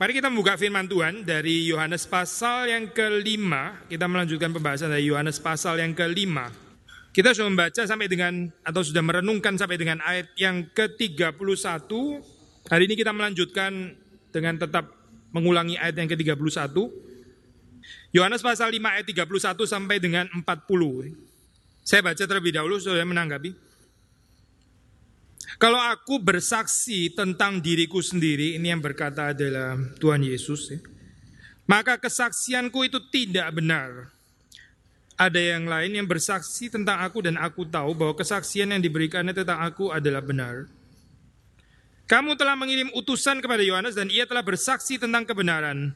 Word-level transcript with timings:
Mari 0.00 0.16
kita 0.16 0.32
membuka 0.32 0.56
firman 0.56 0.88
Tuhan 0.88 1.28
dari 1.28 1.68
Yohanes 1.68 2.08
pasal 2.08 2.72
yang 2.72 2.88
kelima. 2.88 3.84
Kita 3.84 4.08
melanjutkan 4.08 4.48
pembahasan 4.48 4.88
dari 4.88 5.04
Yohanes 5.12 5.36
pasal 5.36 5.76
yang 5.76 5.92
kelima. 5.92 6.48
Kita 7.12 7.36
sudah 7.36 7.52
membaca 7.52 7.84
sampai 7.84 8.08
dengan 8.08 8.48
atau 8.64 8.80
sudah 8.80 9.04
merenungkan 9.04 9.60
sampai 9.60 9.76
dengan 9.76 10.00
ayat 10.00 10.32
yang 10.40 10.64
ke-31. 10.72 11.84
Hari 12.72 12.82
ini 12.88 12.96
kita 12.96 13.12
melanjutkan 13.12 13.92
dengan 14.32 14.56
tetap 14.56 14.88
mengulangi 15.36 15.76
ayat 15.76 16.00
yang 16.00 16.08
ke-31. 16.08 16.72
Yohanes 18.16 18.40
pasal 18.40 18.72
5 18.72 18.80
ayat 18.80 19.04
31 19.04 19.28
sampai 19.68 20.00
dengan 20.00 20.24
40. 20.32 21.12
Saya 21.84 22.00
baca 22.00 22.24
terlebih 22.24 22.56
dahulu, 22.56 22.80
saudara 22.80 23.04
menanggapi. 23.04 23.52
Kalau 25.60 25.76
aku 25.76 26.16
bersaksi 26.16 27.12
tentang 27.12 27.60
diriku 27.60 28.00
sendiri, 28.00 28.56
ini 28.56 28.72
yang 28.72 28.80
berkata 28.80 29.36
adalah 29.36 29.76
Tuhan 30.00 30.24
Yesus, 30.24 30.72
ya, 30.72 30.80
maka 31.68 32.00
kesaksianku 32.00 32.80
itu 32.88 32.96
tidak 33.12 33.52
benar 33.52 34.08
ada 35.20 35.36
yang 35.36 35.68
lain 35.68 36.00
yang 36.00 36.08
bersaksi 36.08 36.72
tentang 36.72 37.04
aku 37.04 37.20
dan 37.20 37.36
aku 37.36 37.68
tahu 37.68 37.92
bahwa 37.92 38.16
kesaksian 38.16 38.72
yang 38.72 38.80
diberikannya 38.80 39.36
tentang 39.36 39.60
aku 39.60 39.92
adalah 39.92 40.24
benar. 40.24 40.64
Kamu 42.08 42.40
telah 42.40 42.56
mengirim 42.56 42.88
utusan 42.96 43.44
kepada 43.44 43.60
Yohanes 43.60 44.00
dan 44.00 44.08
ia 44.08 44.24
telah 44.24 44.40
bersaksi 44.40 44.96
tentang 44.96 45.28
kebenaran. 45.28 45.92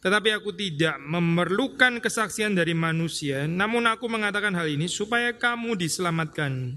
Tetapi 0.00 0.34
aku 0.34 0.50
tidak 0.56 0.98
memerlukan 1.04 2.00
kesaksian 2.02 2.56
dari 2.56 2.72
manusia, 2.72 3.44
namun 3.44 3.86
aku 3.86 4.08
mengatakan 4.08 4.56
hal 4.56 4.66
ini 4.66 4.88
supaya 4.90 5.36
kamu 5.36 5.78
diselamatkan. 5.78 6.74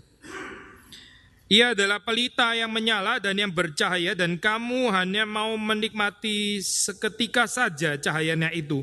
Ia 1.45 1.77
adalah 1.77 2.01
pelita 2.01 2.57
yang 2.57 2.73
menyala 2.73 3.21
dan 3.21 3.37
yang 3.37 3.53
bercahaya 3.53 4.17
dan 4.17 4.33
kamu 4.33 4.89
hanya 4.89 5.29
mau 5.29 5.53
menikmati 5.53 6.57
seketika 6.57 7.45
saja 7.45 7.93
cahayanya 8.01 8.49
itu. 8.49 8.81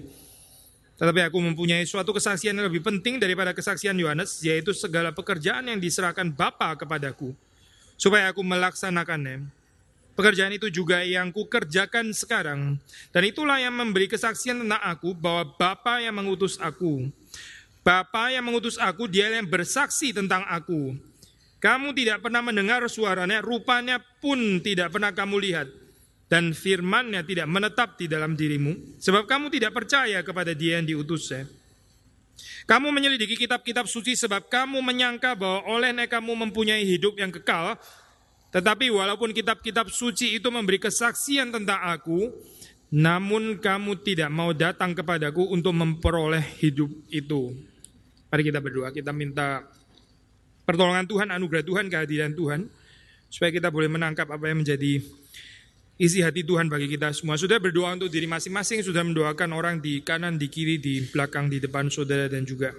Tetapi 0.94 1.26
aku 1.26 1.42
mempunyai 1.42 1.82
suatu 1.82 2.14
kesaksian 2.14 2.54
yang 2.54 2.70
lebih 2.70 2.86
penting 2.86 3.18
daripada 3.18 3.50
kesaksian 3.50 3.98
Yohanes, 3.98 4.38
yaitu 4.46 4.70
segala 4.70 5.10
pekerjaan 5.10 5.66
yang 5.66 5.82
diserahkan 5.82 6.30
Bapa 6.30 6.78
kepadaku, 6.78 7.34
supaya 7.98 8.30
aku 8.30 8.46
melaksanakannya. 8.46 9.42
Pekerjaan 10.14 10.54
itu 10.54 10.70
juga 10.70 11.02
yang 11.02 11.34
kukerjakan 11.34 12.14
sekarang, 12.14 12.78
dan 13.10 13.22
itulah 13.26 13.58
yang 13.58 13.74
memberi 13.74 14.06
kesaksian 14.06 14.62
tentang 14.62 14.78
aku 14.78 15.10
bahwa 15.18 15.50
Bapa 15.58 15.98
yang 15.98 16.14
mengutus 16.14 16.54
aku. 16.62 17.10
Bapa 17.82 18.30
yang 18.30 18.46
mengutus 18.46 18.78
aku, 18.78 19.10
dia 19.10 19.26
yang 19.26 19.50
bersaksi 19.50 20.14
tentang 20.14 20.46
aku. 20.46 20.94
Kamu 21.62 21.94
tidak 21.94 22.26
pernah 22.26 22.42
mendengar 22.42 22.82
suaranya, 22.90 23.38
rupanya 23.38 24.02
pun 24.18 24.58
tidak 24.58 24.90
pernah 24.90 25.14
kamu 25.14 25.38
lihat 25.38 25.70
dan 26.26 26.50
firmannya 26.50 27.22
tidak 27.22 27.46
menetap 27.46 27.94
di 27.94 28.10
dalam 28.10 28.34
dirimu, 28.34 28.98
sebab 28.98 29.30
kamu 29.30 29.46
tidak 29.46 29.70
percaya 29.70 30.18
kepada 30.26 30.58
dia 30.58 30.82
yang 30.82 30.90
diutusnya. 30.90 31.46
Kamu 32.66 32.90
menyelidiki 32.90 33.38
kitab-kitab 33.38 33.86
suci 33.86 34.18
sebab 34.18 34.50
kamu 34.50 34.82
menyangka 34.82 35.38
bahwa 35.38 35.62
olehnya 35.70 36.10
kamu 36.10 36.34
mempunyai 36.48 36.82
hidup 36.82 37.14
yang 37.22 37.30
kekal, 37.30 37.78
tetapi 38.50 38.90
walaupun 38.90 39.30
kitab-kitab 39.30 39.86
suci 39.86 40.42
itu 40.42 40.48
memberi 40.50 40.82
kesaksian 40.82 41.54
tentang 41.54 41.78
aku, 41.78 42.32
namun 42.90 43.62
kamu 43.62 44.02
tidak 44.02 44.34
mau 44.34 44.50
datang 44.50 44.98
kepadaku 44.98 45.46
untuk 45.46 45.78
memperoleh 45.78 46.42
hidup 46.58 46.90
itu. 47.06 47.54
Mari 48.32 48.42
kita 48.48 48.58
berdoa, 48.58 48.88
kita 48.90 49.12
minta 49.12 49.68
pertolongan 50.62 51.06
Tuhan, 51.06 51.28
anugerah 51.30 51.64
Tuhan, 51.66 51.84
kehadiran 51.90 52.32
Tuhan, 52.34 52.66
supaya 53.32 53.50
kita 53.50 53.72
boleh 53.72 53.88
menangkap 53.88 54.28
apa 54.28 54.44
yang 54.50 54.60
menjadi 54.60 55.02
isi 56.02 56.18
hati 56.18 56.42
Tuhan 56.42 56.66
bagi 56.66 56.90
kita 56.90 57.14
semua. 57.14 57.38
Sudah 57.38 57.62
berdoa 57.62 57.94
untuk 57.94 58.10
diri 58.10 58.26
masing-masing, 58.26 58.82
sudah 58.82 59.06
mendoakan 59.06 59.50
orang 59.54 59.78
di 59.78 60.02
kanan, 60.02 60.34
di 60.34 60.50
kiri, 60.50 60.82
di 60.82 61.06
belakang, 61.06 61.46
di 61.46 61.62
depan 61.62 61.86
saudara 61.88 62.26
dan 62.26 62.42
juga 62.42 62.74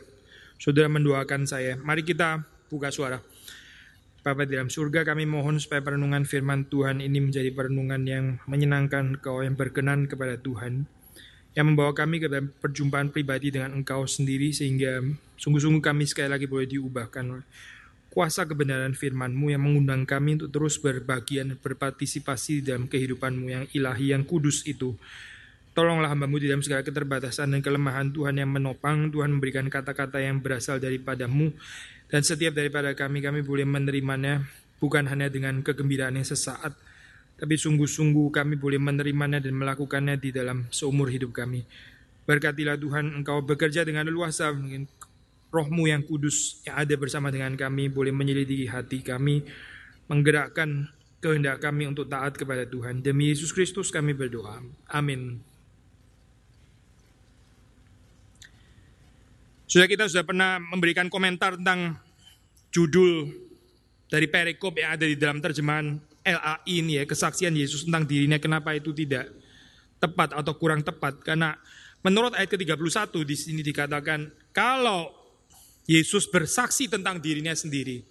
saudara 0.60 0.92
mendoakan 0.92 1.48
saya. 1.48 1.80
Mari 1.80 2.04
kita 2.04 2.44
buka 2.68 2.92
suara. 2.92 3.24
Bapak 4.24 4.48
di 4.48 4.56
dalam 4.56 4.72
surga 4.72 5.04
kami 5.04 5.28
mohon 5.28 5.60
supaya 5.60 5.84
perenungan 5.84 6.24
firman 6.24 6.64
Tuhan 6.72 7.04
ini 7.04 7.20
menjadi 7.20 7.52
perenungan 7.52 8.08
yang 8.08 8.40
menyenangkan 8.48 9.20
kau 9.20 9.44
yang 9.44 9.60
berkenan 9.60 10.08
kepada 10.08 10.40
Tuhan. 10.40 10.88
Yang 11.54 11.66
membawa 11.70 11.92
kami 11.92 12.24
ke 12.24 12.32
dalam 12.32 12.50
perjumpaan 12.50 13.12
pribadi 13.12 13.52
dengan 13.52 13.76
engkau 13.76 14.08
sendiri 14.08 14.56
sehingga 14.56 15.04
sungguh-sungguh 15.38 15.84
kami 15.84 16.08
sekali 16.08 16.32
lagi 16.32 16.48
boleh 16.48 16.66
diubahkan 16.66 17.44
kuasa 18.14 18.46
kebenaran 18.46 18.94
firman-Mu 18.94 19.58
yang 19.58 19.66
mengundang 19.66 20.06
kami 20.06 20.38
untuk 20.38 20.54
terus 20.54 20.78
berbagian, 20.78 21.58
berpartisipasi 21.58 22.62
dalam 22.62 22.86
kehidupan-Mu 22.86 23.46
yang 23.50 23.66
ilahi, 23.74 24.14
yang 24.14 24.22
kudus 24.22 24.62
itu. 24.70 24.94
Tolonglah 25.74 26.14
hamba-Mu 26.14 26.38
di 26.38 26.46
dalam 26.46 26.62
segala 26.62 26.86
keterbatasan 26.86 27.58
dan 27.58 27.66
kelemahan 27.66 28.14
Tuhan 28.14 28.38
yang 28.38 28.54
menopang, 28.54 29.10
Tuhan 29.10 29.34
memberikan 29.34 29.66
kata-kata 29.66 30.22
yang 30.22 30.38
berasal 30.38 30.78
daripada-Mu, 30.78 31.50
dan 32.14 32.22
setiap 32.22 32.54
daripada 32.54 32.94
kami, 32.94 33.26
kami 33.26 33.42
boleh 33.42 33.66
menerimanya 33.66 34.46
bukan 34.78 35.10
hanya 35.10 35.34
dengan 35.34 35.66
kegembiraan 35.66 36.14
yang 36.14 36.30
sesaat, 36.30 36.78
tapi 37.42 37.58
sungguh-sungguh 37.58 38.30
kami 38.30 38.62
boleh 38.62 38.78
menerimanya 38.78 39.42
dan 39.42 39.58
melakukannya 39.58 40.22
di 40.22 40.30
dalam 40.30 40.70
seumur 40.70 41.10
hidup 41.10 41.34
kami. 41.34 41.66
Berkatilah 42.30 42.78
Tuhan, 42.78 43.26
Engkau 43.26 43.42
bekerja 43.42 43.82
dengan 43.82 44.06
luasa, 44.14 44.54
rohmu 45.54 45.86
yang 45.86 46.02
kudus 46.02 46.66
yang 46.66 46.82
ada 46.82 46.98
bersama 46.98 47.30
dengan 47.30 47.54
kami 47.54 47.86
boleh 47.94 48.10
menyelidiki 48.10 48.66
hati 48.66 49.06
kami, 49.06 49.46
menggerakkan 50.10 50.90
kehendak 51.22 51.62
kami 51.62 51.86
untuk 51.86 52.10
taat 52.10 52.34
kepada 52.34 52.66
Tuhan. 52.66 53.06
Demi 53.06 53.30
Yesus 53.30 53.54
Kristus 53.54 53.94
kami 53.94 54.18
berdoa. 54.18 54.66
Amin. 54.90 55.38
Sudah 59.70 59.86
kita 59.86 60.10
sudah 60.10 60.26
pernah 60.26 60.58
memberikan 60.58 61.08
komentar 61.08 61.56
tentang 61.56 62.02
judul 62.74 63.30
dari 64.10 64.26
perikop 64.26 64.74
yang 64.78 64.98
ada 64.98 65.06
di 65.06 65.18
dalam 65.18 65.38
terjemahan 65.38 66.02
LAI 66.26 66.74
ini 66.82 66.98
ya, 66.98 67.06
kesaksian 67.06 67.54
Yesus 67.54 67.86
tentang 67.86 68.10
dirinya 68.10 68.42
kenapa 68.42 68.74
itu 68.74 68.90
tidak 68.94 69.30
tepat 70.02 70.36
atau 70.36 70.54
kurang 70.60 70.84
tepat 70.84 71.16
karena 71.24 71.56
menurut 72.04 72.36
ayat 72.36 72.52
ke-31 72.52 73.16
di 73.24 73.36
sini 73.40 73.62
dikatakan 73.64 74.28
kalau 74.52 75.23
Yesus 75.84 76.32
bersaksi 76.32 76.88
tentang 76.88 77.20
dirinya 77.20 77.52
sendiri. 77.52 78.04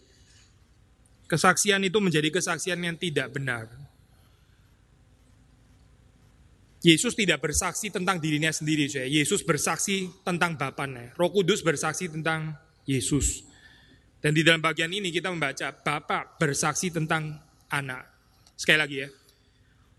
Kesaksian 1.24 1.80
itu 1.80 1.96
menjadi 1.96 2.28
kesaksian 2.28 2.76
yang 2.84 2.96
tidak 3.00 3.32
benar. 3.32 3.72
Yesus 6.82 7.14
tidak 7.14 7.40
bersaksi 7.40 7.88
tentang 7.94 8.18
dirinya 8.18 8.50
sendiri, 8.50 8.90
saya. 8.90 9.06
Yesus 9.06 9.46
bersaksi 9.46 10.10
tentang 10.26 10.58
Bapaknya. 10.58 11.14
Roh 11.14 11.30
Kudus 11.30 11.62
bersaksi 11.62 12.10
tentang 12.10 12.58
Yesus. 12.84 13.46
Dan 14.18 14.34
di 14.34 14.42
dalam 14.42 14.58
bagian 14.58 14.90
ini 14.90 15.14
kita 15.14 15.30
membaca 15.30 15.70
Bapak 15.70 16.42
bersaksi 16.42 16.90
tentang 16.90 17.38
anak. 17.70 18.02
Sekali 18.58 18.78
lagi 18.82 18.96
ya. 18.98 19.08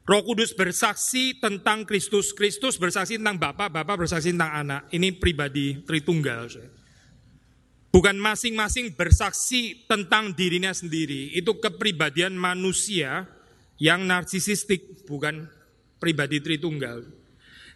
Roh 0.04 0.22
Kudus 0.28 0.52
bersaksi 0.52 1.40
tentang 1.40 1.88
Kristus, 1.88 2.36
Kristus 2.36 2.76
bersaksi 2.76 3.16
tentang 3.16 3.40
Bapak, 3.40 3.72
Bapak 3.72 4.04
bersaksi 4.04 4.36
tentang 4.36 4.52
anak. 4.52 4.82
Ini 4.92 5.16
pribadi 5.16 5.80
Tritunggal. 5.88 6.52
Saya. 6.52 6.83
Bukan 7.94 8.18
masing-masing 8.18 8.98
bersaksi 8.98 9.86
tentang 9.86 10.34
dirinya 10.34 10.74
sendiri. 10.74 11.30
Itu 11.38 11.62
kepribadian 11.62 12.34
manusia 12.34 13.30
yang 13.78 14.10
narsisistik, 14.10 15.06
bukan 15.06 15.46
pribadi 16.02 16.42
Tritunggal. 16.42 17.06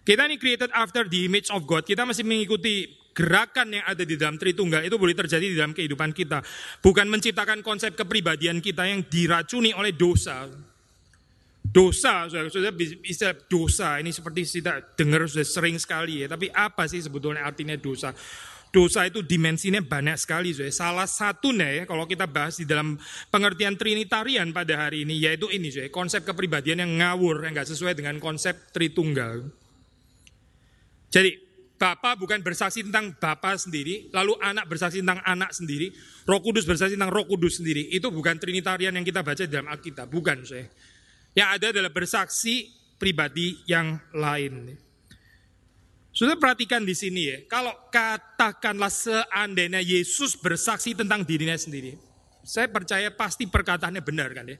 Kita 0.02 0.26
ini 0.26 0.34
created 0.34 0.74
after 0.74 1.06
the 1.06 1.30
image 1.30 1.54
of 1.54 1.62
God. 1.70 1.86
Kita 1.86 2.02
masih 2.02 2.26
mengikuti 2.26 2.90
gerakan 3.14 3.78
yang 3.78 3.84
ada 3.86 4.02
di 4.02 4.18
dalam 4.18 4.42
Tritunggal. 4.42 4.82
Itu 4.82 4.98
boleh 4.98 5.14
terjadi 5.14 5.46
di 5.46 5.54
dalam 5.54 5.70
kehidupan 5.70 6.10
kita. 6.10 6.42
Bukan 6.82 7.06
menciptakan 7.06 7.62
konsep 7.62 7.94
kepribadian 7.94 8.58
kita 8.58 8.90
yang 8.90 9.06
diracuni 9.06 9.70
oleh 9.70 9.94
dosa. 9.94 10.50
Dosa, 11.62 12.26
sudah 12.26 12.72
bisa 12.74 13.36
dosa. 13.46 14.00
Ini 14.02 14.10
seperti 14.10 14.48
kita 14.48 14.96
dengar 14.96 15.28
sudah 15.28 15.46
sering 15.46 15.76
sekali 15.76 16.24
ya. 16.24 16.26
Tapi 16.26 16.48
apa 16.50 16.88
sih 16.90 17.04
sebetulnya 17.04 17.44
artinya 17.44 17.76
dosa? 17.78 18.10
Dosa 18.78 19.02
itu 19.10 19.26
dimensinya 19.26 19.82
banyak 19.82 20.14
sekali. 20.14 20.54
Soalnya. 20.54 20.70
Salah 20.70 21.08
satunya 21.10 21.82
ya 21.82 21.84
kalau 21.90 22.06
kita 22.06 22.30
bahas 22.30 22.62
di 22.62 22.62
dalam 22.62 22.94
pengertian 23.34 23.74
Trinitarian 23.74 24.54
pada 24.54 24.86
hari 24.86 25.02
ini 25.02 25.18
yaitu 25.18 25.50
ini 25.50 25.74
soalnya, 25.74 25.90
konsep 25.90 26.22
kepribadian 26.22 26.86
yang 26.86 26.92
ngawur 27.02 27.42
yang 27.42 27.58
nggak 27.58 27.66
sesuai 27.66 27.98
dengan 27.98 28.22
konsep 28.22 28.54
Tritunggal. 28.70 29.50
Jadi 31.10 31.50
Bapak 31.78 32.18
bukan 32.18 32.42
bersaksi 32.42 32.82
tentang 32.82 33.14
Bapak 33.14 33.54
sendiri, 33.54 34.10
lalu 34.10 34.34
anak 34.42 34.66
bersaksi 34.66 34.98
tentang 34.98 35.22
anak 35.22 35.54
sendiri, 35.54 35.94
Roh 36.26 36.42
Kudus 36.42 36.66
bersaksi 36.66 36.98
tentang 36.98 37.14
Roh 37.14 37.22
Kudus 37.22 37.62
sendiri. 37.62 37.86
Itu 37.94 38.10
bukan 38.10 38.34
Trinitarian 38.34 38.94
yang 38.94 39.06
kita 39.06 39.22
baca 39.22 39.46
dalam 39.46 39.70
Alkitab, 39.70 40.10
bukan 40.10 40.42
saya. 40.42 40.66
Yang 41.38 41.48
ada 41.54 41.66
adalah 41.70 41.92
bersaksi 41.94 42.66
pribadi 42.98 43.62
yang 43.70 43.94
lain. 44.10 44.74
Sudah 46.18 46.34
perhatikan 46.34 46.82
di 46.82 46.98
sini 46.98 47.30
ya, 47.30 47.38
kalau 47.46 47.70
katakanlah 47.94 48.90
seandainya 48.90 49.78
Yesus 49.78 50.34
bersaksi 50.34 50.90
tentang 50.90 51.22
dirinya 51.22 51.54
sendiri, 51.54 51.94
saya 52.42 52.66
percaya 52.66 53.14
pasti 53.14 53.46
perkataannya 53.46 54.02
benar 54.02 54.34
kan 54.34 54.50
ya. 54.50 54.58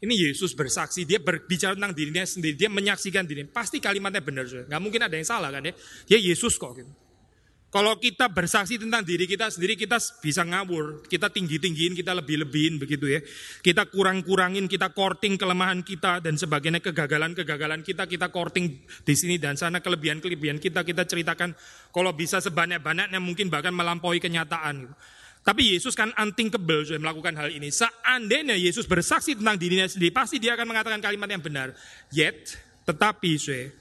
Ini 0.00 0.32
Yesus 0.32 0.56
bersaksi, 0.56 1.04
dia 1.04 1.20
berbicara 1.20 1.76
tentang 1.76 1.92
dirinya 1.92 2.24
sendiri, 2.24 2.56
dia 2.56 2.72
menyaksikan 2.72 3.28
dirinya. 3.28 3.52
Pasti 3.52 3.84
kalimatnya 3.84 4.24
benar, 4.24 4.48
saudara. 4.48 4.66
Nggak 4.72 4.82
mungkin 4.82 5.00
ada 5.04 5.12
yang 5.12 5.28
salah 5.28 5.52
kan 5.52 5.60
ya. 5.60 5.76
Dia 6.08 6.18
Yesus 6.18 6.56
kok. 6.56 6.72
Gitu. 6.72 6.88
Kalau 7.72 7.96
kita 7.96 8.28
bersaksi 8.28 8.76
tentang 8.76 9.00
diri 9.00 9.24
kita 9.24 9.48
sendiri, 9.48 9.80
kita 9.80 9.96
bisa 10.20 10.44
ngawur. 10.44 11.08
Kita 11.08 11.32
tinggi-tinggiin, 11.32 11.96
kita 11.96 12.12
lebih-lebihin 12.12 12.76
begitu 12.76 13.08
ya. 13.08 13.24
Kita 13.64 13.88
kurang-kurangin, 13.88 14.68
kita 14.68 14.92
korting 14.92 15.40
kelemahan 15.40 15.80
kita 15.80 16.20
dan 16.20 16.36
sebagainya 16.36 16.84
kegagalan-kegagalan 16.84 17.80
kita, 17.80 18.04
kita 18.04 18.28
korting 18.28 18.76
di 19.08 19.14
sini 19.16 19.40
dan 19.40 19.56
sana 19.56 19.80
kelebihan-kelebihan 19.80 20.60
kita, 20.60 20.84
kita 20.84 21.08
ceritakan 21.08 21.56
kalau 21.88 22.12
bisa 22.12 22.44
sebanyak-banyaknya 22.44 23.16
mungkin 23.24 23.48
bahkan 23.48 23.72
melampaui 23.72 24.20
kenyataan. 24.20 24.92
Tapi 25.40 25.72
Yesus 25.72 25.96
kan 25.96 26.12
unthinkable 26.12 26.84
sudah 26.84 27.00
melakukan 27.00 27.40
hal 27.40 27.56
ini. 27.56 27.72
Seandainya 27.72 28.52
Yesus 28.52 28.84
bersaksi 28.84 29.32
tentang 29.32 29.56
dirinya 29.56 29.88
sendiri, 29.88 30.12
pasti 30.12 30.36
dia 30.36 30.60
akan 30.60 30.68
mengatakan 30.68 31.00
kalimat 31.00 31.32
yang 31.32 31.40
benar. 31.40 31.72
Yet, 32.12 32.52
tetapi 32.84 33.40
sudah, 33.40 33.72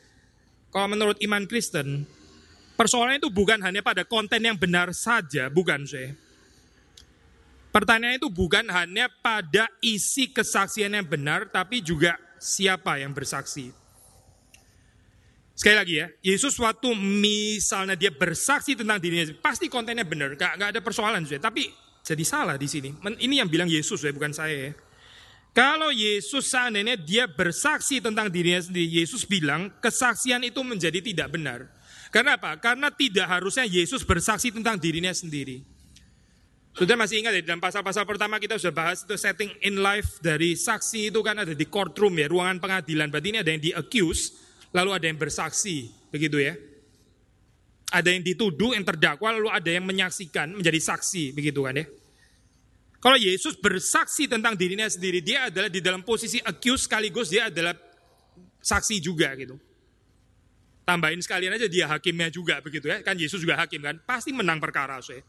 kalau 0.71 0.87
menurut 0.95 1.19
iman 1.19 1.43
Kristen, 1.43 2.07
persoalannya 2.81 3.21
itu 3.21 3.29
bukan 3.29 3.61
hanya 3.61 3.85
pada 3.85 4.01
konten 4.01 4.41
yang 4.41 4.57
benar 4.57 4.89
saja, 4.89 5.53
bukan 5.53 5.85
sudah. 5.85 6.17
Pertanyaan 7.69 8.17
itu 8.17 8.25
bukan 8.25 8.65
hanya 8.73 9.05
pada 9.21 9.69
isi 9.85 10.33
kesaksian 10.33 10.97
yang 10.97 11.05
benar, 11.05 11.45
tapi 11.53 11.85
juga 11.85 12.17
siapa 12.41 12.97
yang 12.97 13.13
bersaksi. 13.13 13.69
Sekali 15.53 15.77
lagi 15.77 15.93
ya, 16.01 16.07
Yesus 16.25 16.57
waktu 16.57 16.89
misalnya 16.97 17.93
dia 17.93 18.09
bersaksi 18.09 18.73
tentang 18.73 18.97
dirinya, 18.97 19.29
pasti 19.45 19.69
kontennya 19.69 20.01
benar, 20.01 20.33
gak, 20.33 20.57
gak 20.57 20.69
ada 20.73 20.81
persoalan. 20.81 21.21
Sudah. 21.21 21.37
Tapi 21.37 21.69
jadi 22.01 22.25
salah 22.25 22.57
di 22.57 22.65
sini. 22.65 22.89
Ini 22.97 23.45
yang 23.45 23.47
bilang 23.47 23.69
Yesus 23.69 24.01
ya, 24.01 24.09
bukan 24.09 24.33
saya 24.33 24.57
ya. 24.57 24.71
Kalau 25.53 25.93
Yesus 25.93 26.49
seandainya 26.49 26.97
dia 26.97 27.29
bersaksi 27.29 28.01
tentang 28.01 28.33
dirinya 28.33 28.57
sendiri, 28.57 29.05
Yesus 29.05 29.21
bilang 29.29 29.69
kesaksian 29.77 30.41
itu 30.41 30.65
menjadi 30.65 30.97
tidak 30.97 31.29
benar. 31.29 31.69
Karena 32.11 32.35
apa? 32.35 32.59
Karena 32.59 32.91
tidak 32.91 33.25
harusnya 33.25 33.63
Yesus 33.63 34.03
bersaksi 34.03 34.51
tentang 34.51 34.75
dirinya 34.75 35.15
sendiri. 35.15 35.63
Sudah 36.75 36.95
masih 36.95 37.23
ingat 37.23 37.35
ya, 37.35 37.43
dalam 37.43 37.63
pasal-pasal 37.63 38.07
pertama 38.07 38.39
kita 38.39 38.55
sudah 38.55 38.75
bahas 38.75 39.03
itu 39.03 39.15
setting 39.19 39.51
in 39.63 39.79
life 39.79 40.19
dari 40.23 40.55
saksi 40.55 41.11
itu 41.11 41.19
kan 41.23 41.39
ada 41.39 41.55
di 41.55 41.67
courtroom 41.67 42.15
ya, 42.19 42.27
ruangan 42.31 42.59
pengadilan. 42.59 43.11
Berarti 43.11 43.27
ini 43.31 43.39
ada 43.39 43.51
yang 43.51 43.63
di 43.63 43.71
accuse, 43.75 44.35
lalu 44.75 44.95
ada 44.95 45.05
yang 45.07 45.19
bersaksi, 45.19 45.91
begitu 46.11 46.39
ya. 46.39 46.55
Ada 47.91 48.15
yang 48.15 48.23
dituduh, 48.23 48.71
yang 48.71 48.87
terdakwa, 48.87 49.35
lalu 49.35 49.51
ada 49.51 49.67
yang 49.67 49.83
menyaksikan, 49.83 50.51
menjadi 50.55 50.79
saksi, 50.79 51.35
begitu 51.35 51.59
kan 51.63 51.75
ya. 51.75 51.87
Kalau 53.03 53.17
Yesus 53.19 53.59
bersaksi 53.59 54.31
tentang 54.31 54.55
dirinya 54.55 54.87
sendiri, 54.87 55.19
dia 55.19 55.51
adalah 55.51 55.67
di 55.67 55.83
dalam 55.83 56.07
posisi 56.07 56.39
accused 56.39 56.87
sekaligus 56.87 57.33
dia 57.33 57.51
adalah 57.51 57.75
saksi 58.63 58.95
juga 59.03 59.35
gitu. 59.35 59.59
Tambahin 60.81 61.21
sekalian 61.21 61.55
aja 61.55 61.69
dia 61.69 61.85
hakimnya 61.85 62.33
juga 62.33 62.57
begitu 62.59 62.89
ya. 62.89 62.99
Kan 63.05 63.15
Yesus 63.17 63.41
juga 63.41 63.57
hakim 63.61 63.81
kan, 63.81 64.01
pasti 64.01 64.33
menang 64.33 64.57
perkara 64.57 64.97
saya. 64.99 65.21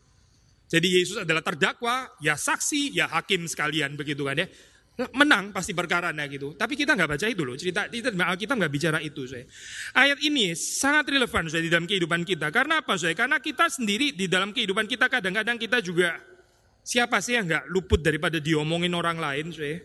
Jadi 0.73 0.89
Yesus 0.89 1.21
adalah 1.21 1.45
terdakwa, 1.45 2.09
ya 2.25 2.33
saksi, 2.33 2.97
ya 2.97 3.05
hakim 3.05 3.45
sekalian 3.45 3.93
begitu 3.93 4.25
kan 4.25 4.41
ya 4.41 4.49
menang 5.17 5.57
pasti 5.57 5.73
perkaranya 5.73 6.29
gitu. 6.29 6.53
Tapi 6.53 6.77
kita 6.77 6.93
nggak 6.93 7.11
baca 7.17 7.27
itu 7.29 7.43
loh. 7.43 7.57
Cerita 7.57 7.89
kita 7.89 8.13
kita 8.13 8.53
nggak 8.57 8.73
bicara 8.73 8.99
itu, 9.01 9.25
saya. 9.25 9.49
Ayat 9.97 10.21
ini 10.21 10.53
sangat 10.53 11.09
relevan 11.09 11.49
saya 11.49 11.65
di 11.65 11.73
dalam 11.73 11.89
kehidupan 11.89 12.29
kita. 12.29 12.53
Karena 12.53 12.85
apa, 12.85 13.01
saya? 13.01 13.17
Karena 13.17 13.41
kita 13.41 13.73
sendiri 13.73 14.13
di 14.13 14.29
dalam 14.29 14.53
kehidupan 14.53 14.85
kita 14.85 15.09
kadang-kadang 15.09 15.57
kita 15.57 15.81
juga 15.81 16.21
siapa 16.85 17.25
sih 17.25 17.41
yang 17.41 17.49
nggak 17.49 17.65
luput 17.73 18.05
daripada 18.05 18.37
diomongin 18.37 18.93
orang 18.93 19.17
lain, 19.17 19.49
saya? 19.53 19.81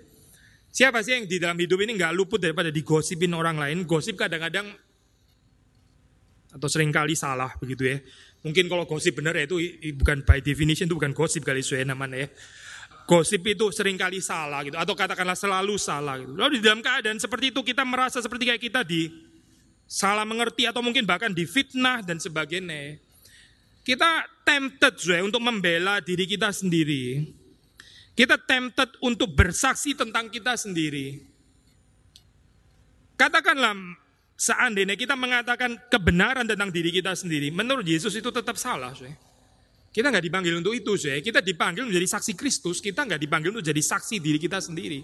Siapa 0.67 0.99
sih 1.01 1.15
yang 1.15 1.25
di 1.25 1.39
dalam 1.39 1.57
hidup 1.57 1.79
ini 1.87 1.95
nggak 1.95 2.13
luput 2.13 2.43
daripada 2.43 2.67
digosipin 2.67 3.31
orang 3.31 3.55
lain? 3.55 3.87
Gosip 3.87 4.19
kadang-kadang 4.19 4.75
atau 6.57 6.69
sering 6.69 6.89
kali 6.89 7.13
salah 7.13 7.53
begitu 7.61 7.85
ya. 7.85 7.97
Mungkin 8.41 8.65
kalau 8.69 8.89
gosip 8.89 9.17
benar 9.17 9.37
ya 9.37 9.45
itu 9.45 9.57
bukan 9.97 10.25
by 10.25 10.41
definition 10.41 10.89
itu 10.89 10.95
bukan 10.97 11.13
gosip 11.13 11.45
kali 11.45 11.61
saya 11.61 11.85
namanya 11.85 12.25
ya 12.25 12.29
gosip 13.07 13.39
itu 13.47 13.71
sering 13.71 13.95
kali 13.95 14.19
salah 14.19 14.67
gitu 14.67 14.75
atau 14.75 14.91
katakanlah 14.91 15.39
selalu 15.39 15.79
salah 15.79 16.19
gitu. 16.19 16.35
Lalu 16.35 16.59
di 16.59 16.61
dalam 16.61 16.83
keadaan 16.83 17.17
seperti 17.17 17.55
itu 17.55 17.63
kita 17.63 17.87
merasa 17.87 18.19
seperti 18.19 18.51
kayak 18.51 18.61
kita 18.61 18.83
di 18.83 19.07
salah 19.87 20.27
mengerti 20.27 20.67
atau 20.67 20.83
mungkin 20.83 21.07
bahkan 21.07 21.31
difitnah 21.31 22.03
dan 22.03 22.19
sebagainya. 22.19 22.99
Kita 23.87 24.27
tempted 24.43 24.99
ya 24.99 25.23
untuk 25.23 25.39
membela 25.39 26.03
diri 26.03 26.27
kita 26.27 26.51
sendiri. 26.51 27.23
Kita 28.11 28.35
tempted 28.35 28.99
untuk 28.99 29.31
bersaksi 29.31 29.95
tentang 29.95 30.27
kita 30.27 30.59
sendiri. 30.59 31.23
Katakanlah 33.15 33.71
seandainya 34.37 34.93
kita 34.93 35.17
mengatakan 35.17 35.75
kebenaran 35.89 36.45
tentang 36.45 36.69
diri 36.69 36.93
kita 36.93 37.17
sendiri, 37.17 37.49
menurut 37.49 37.83
Yesus 37.83 38.13
itu 38.13 38.29
tetap 38.29 38.55
salah. 38.55 38.93
Saya. 38.93 39.17
Kita 39.89 40.13
nggak 40.13 40.25
dipanggil 40.29 40.53
untuk 40.61 40.77
itu, 40.77 40.93
saya. 40.93 41.17
Kita 41.19 41.41
dipanggil 41.41 41.89
menjadi 41.89 42.05
saksi 42.05 42.37
Kristus. 42.37 42.77
Kita 42.77 43.01
nggak 43.01 43.17
dipanggil 43.17 43.49
untuk 43.49 43.65
jadi 43.65 43.81
saksi 43.81 44.21
diri 44.21 44.37
kita 44.37 44.61
sendiri. 44.61 45.01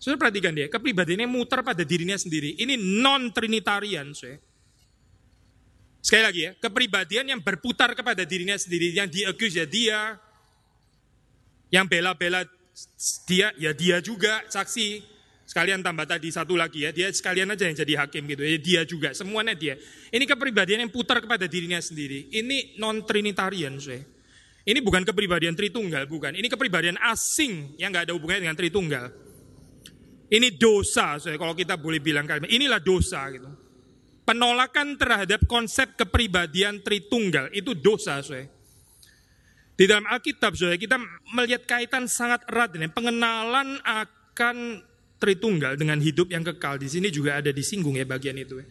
Sudah 0.00 0.16
perhatikan 0.16 0.56
dia, 0.56 0.72
kepribadiannya 0.72 1.28
muter 1.28 1.60
pada 1.60 1.84
dirinya 1.84 2.16
sendiri. 2.16 2.56
Ini 2.56 2.80
non 2.80 3.28
Trinitarian, 3.36 4.16
saya. 4.16 4.40
Sekali 6.00 6.22
lagi 6.24 6.40
ya, 6.48 6.52
kepribadian 6.56 7.36
yang 7.36 7.40
berputar 7.44 7.92
kepada 7.92 8.24
dirinya 8.24 8.56
sendiri, 8.56 8.96
yang 8.96 9.04
diakus 9.12 9.52
ya 9.52 9.68
dia, 9.68 10.16
yang 11.68 11.84
bela-bela 11.84 12.48
dia, 13.28 13.52
ya 13.60 13.76
dia 13.76 14.00
juga 14.00 14.40
saksi. 14.48 15.19
Sekalian 15.50 15.82
tambah 15.82 16.06
tadi 16.06 16.30
satu 16.30 16.54
lagi 16.54 16.86
ya, 16.86 16.94
dia 16.94 17.10
sekalian 17.10 17.50
aja 17.50 17.66
yang 17.66 17.74
jadi 17.74 18.06
hakim 18.06 18.22
gitu 18.30 18.46
ya, 18.46 18.54
dia 18.62 18.80
juga, 18.86 19.10
semuanya 19.10 19.50
dia. 19.50 19.74
Ini 20.14 20.22
kepribadian 20.22 20.86
yang 20.86 20.94
putar 20.94 21.18
kepada 21.18 21.50
dirinya 21.50 21.82
sendiri. 21.82 22.30
Ini 22.30 22.78
non 22.78 23.02
Trinitarian, 23.02 23.74
saya. 23.82 23.98
Ini 24.62 24.78
bukan 24.78 25.02
kepribadian 25.02 25.58
Tritunggal, 25.58 26.06
bukan. 26.06 26.38
Ini 26.38 26.46
kepribadian 26.46 27.02
asing 27.02 27.74
yang 27.82 27.90
nggak 27.90 28.06
ada 28.06 28.14
hubungannya 28.14 28.46
dengan 28.46 28.54
Tritunggal. 28.62 29.10
Ini 30.30 30.54
dosa, 30.54 31.18
so, 31.18 31.34
kalau 31.34 31.58
kita 31.58 31.74
boleh 31.74 31.98
bilang 31.98 32.30
kalimat. 32.30 32.46
Inilah 32.46 32.78
dosa 32.78 33.26
gitu. 33.34 33.50
Penolakan 34.22 34.94
terhadap 34.94 35.50
konsep 35.50 35.98
kepribadian 35.98 36.78
Tritunggal 36.78 37.50
itu 37.50 37.74
dosa, 37.74 38.22
so. 38.22 38.38
Di 39.74 39.90
dalam 39.90 40.06
Alkitab, 40.06 40.54
so, 40.54 40.70
kita 40.78 40.94
melihat 41.34 41.66
kaitan 41.66 42.06
sangat 42.06 42.46
erat 42.46 42.70
dengan 42.70 42.94
pengenalan 42.94 43.82
akan 43.82 44.86
Tritunggal 45.20 45.76
dengan 45.76 46.00
hidup 46.00 46.32
yang 46.32 46.40
kekal. 46.40 46.80
Di 46.80 46.88
sini 46.88 47.12
juga 47.12 47.36
ada 47.36 47.52
disinggung 47.52 47.94
ya 48.00 48.08
bagian 48.08 48.40
itu. 48.40 48.64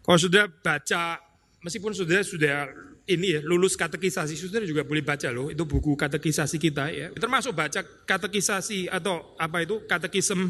Kalau 0.00 0.18
sudah 0.20 0.48
baca, 0.48 1.20
meskipun 1.60 1.92
sudah 1.92 2.24
sudah 2.24 2.72
ini 3.04 3.36
ya 3.36 3.40
lulus 3.44 3.76
katekisasi 3.76 4.32
saudara 4.36 4.64
juga 4.64 4.80
boleh 4.80 5.04
baca 5.04 5.28
loh 5.28 5.52
itu 5.52 5.64
buku 5.68 5.92
katekisasi 5.92 6.56
kita 6.56 6.84
ya 6.88 7.08
termasuk 7.12 7.52
baca 7.52 7.84
katekisasi 7.84 8.88
atau 8.88 9.36
apa 9.36 9.60
itu 9.64 9.84
katekism 9.84 10.48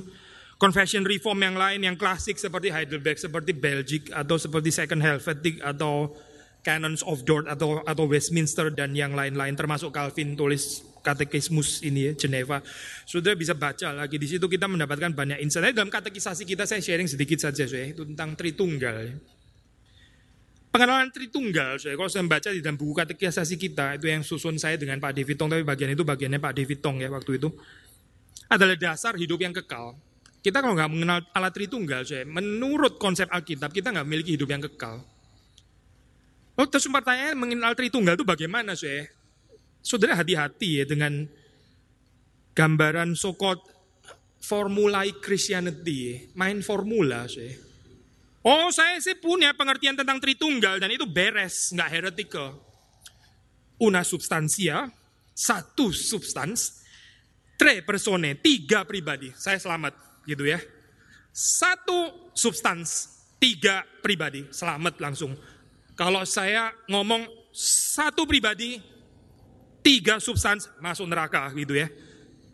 confession 0.58 1.02
reform 1.02 1.42
yang 1.42 1.58
lain 1.58 1.82
yang 1.82 1.96
klasik 1.98 2.38
seperti 2.38 2.70
Heidelberg 2.70 3.18
seperti 3.18 3.50
Belgic 3.54 4.14
atau 4.14 4.38
seperti 4.38 4.70
Second 4.70 5.02
Helvetic 5.02 5.58
atau 5.66 6.14
Canons 6.62 7.02
of 7.02 7.26
Dort 7.26 7.50
atau 7.50 7.82
atau 7.82 8.04
Westminster 8.06 8.70
dan 8.70 8.94
yang 8.94 9.18
lain-lain 9.18 9.58
termasuk 9.58 9.90
Calvin 9.90 10.38
tulis 10.38 10.86
katekismus 11.04 11.84
ini 11.84 12.08
ya 12.08 12.12
Geneva. 12.16 12.64
Sudah 13.04 13.36
bisa 13.36 13.52
baca 13.52 13.92
lagi 13.92 14.16
di 14.16 14.24
situ 14.24 14.48
kita 14.48 14.64
mendapatkan 14.64 15.12
banyak 15.12 15.44
insight. 15.44 15.76
Dalam 15.76 15.92
katekisasi 15.92 16.48
kita 16.48 16.64
saya 16.64 16.80
sharing 16.80 17.06
sedikit 17.06 17.44
saja 17.44 17.68
saya 17.68 17.92
itu 17.92 18.08
tentang 18.08 18.32
Tritunggal. 18.32 18.96
Ya. 19.04 19.14
Pengenalan 20.74 21.14
Tritunggal, 21.14 21.78
saya 21.78 21.94
kalau 21.94 22.10
saya 22.10 22.26
baca 22.26 22.50
di 22.50 22.58
dalam 22.58 22.74
buku 22.74 22.98
katekisasi 22.98 23.54
kita, 23.54 23.94
itu 23.94 24.10
yang 24.10 24.26
susun 24.26 24.58
saya 24.58 24.74
dengan 24.74 24.98
Pak 24.98 25.14
David 25.14 25.38
Tong, 25.38 25.46
tapi 25.46 25.62
bagian 25.62 25.94
itu 25.94 26.02
bagiannya 26.02 26.42
Pak 26.42 26.50
David 26.50 26.78
Tong 26.82 26.98
ya 26.98 27.06
waktu 27.14 27.38
itu, 27.38 27.46
adalah 28.50 28.74
dasar 28.74 29.14
hidup 29.14 29.38
yang 29.38 29.54
kekal. 29.54 29.94
Kita 30.42 30.58
kalau 30.58 30.74
nggak 30.74 30.90
mengenal 30.90 31.22
alat 31.30 31.54
Tritunggal, 31.54 32.02
saya, 32.02 32.26
menurut 32.26 32.98
konsep 32.98 33.30
Alkitab, 33.30 33.70
kita 33.70 33.94
nggak 33.94 34.02
memiliki 34.02 34.34
hidup 34.34 34.50
yang 34.50 34.66
kekal. 34.66 35.06
Oh, 36.58 36.66
terus 36.66 36.90
pertanyaan 36.90 37.38
mengenal 37.38 37.78
Tritunggal 37.78 38.18
itu 38.18 38.26
bagaimana, 38.26 38.74
saya? 38.74 39.06
Saudara 39.84 40.16
hati-hati 40.16 40.80
ya 40.80 40.84
dengan 40.88 41.28
gambaran 42.56 43.12
sokot 43.12 43.60
formulai 44.40 45.12
Christianity, 45.20 46.32
main 46.32 46.64
formula, 46.64 47.28
saya. 47.28 47.52
Oh, 48.44 48.72
saya 48.72 48.96
sih 49.00 49.16
punya 49.20 49.52
pengertian 49.52 49.96
tentang 49.96 50.20
Tritunggal 50.20 50.80
dan 50.80 50.88
itu 50.88 51.04
beres, 51.04 51.72
nggak 51.72 51.90
heretical. 51.92 52.56
Una 53.76 54.00
substansia, 54.00 54.88
satu 55.36 55.92
substans, 55.92 56.80
tre 57.60 57.84
persone, 57.84 58.40
tiga 58.40 58.88
pribadi. 58.88 59.32
Saya 59.36 59.60
selamat, 59.60 59.92
gitu 60.24 60.48
ya. 60.48 60.60
Satu 61.32 62.32
substans, 62.32 63.20
tiga 63.36 63.84
pribadi, 64.00 64.48
selamat 64.48 64.96
langsung 64.96 65.36
kalau 65.94 66.26
saya 66.26 66.74
ngomong 66.90 67.22
satu 67.54 68.26
pribadi, 68.26 68.82
tiga 69.84 70.16
substans 70.16 70.72
masuk 70.80 71.04
neraka 71.04 71.52
gitu 71.52 71.76
ya. 71.76 71.92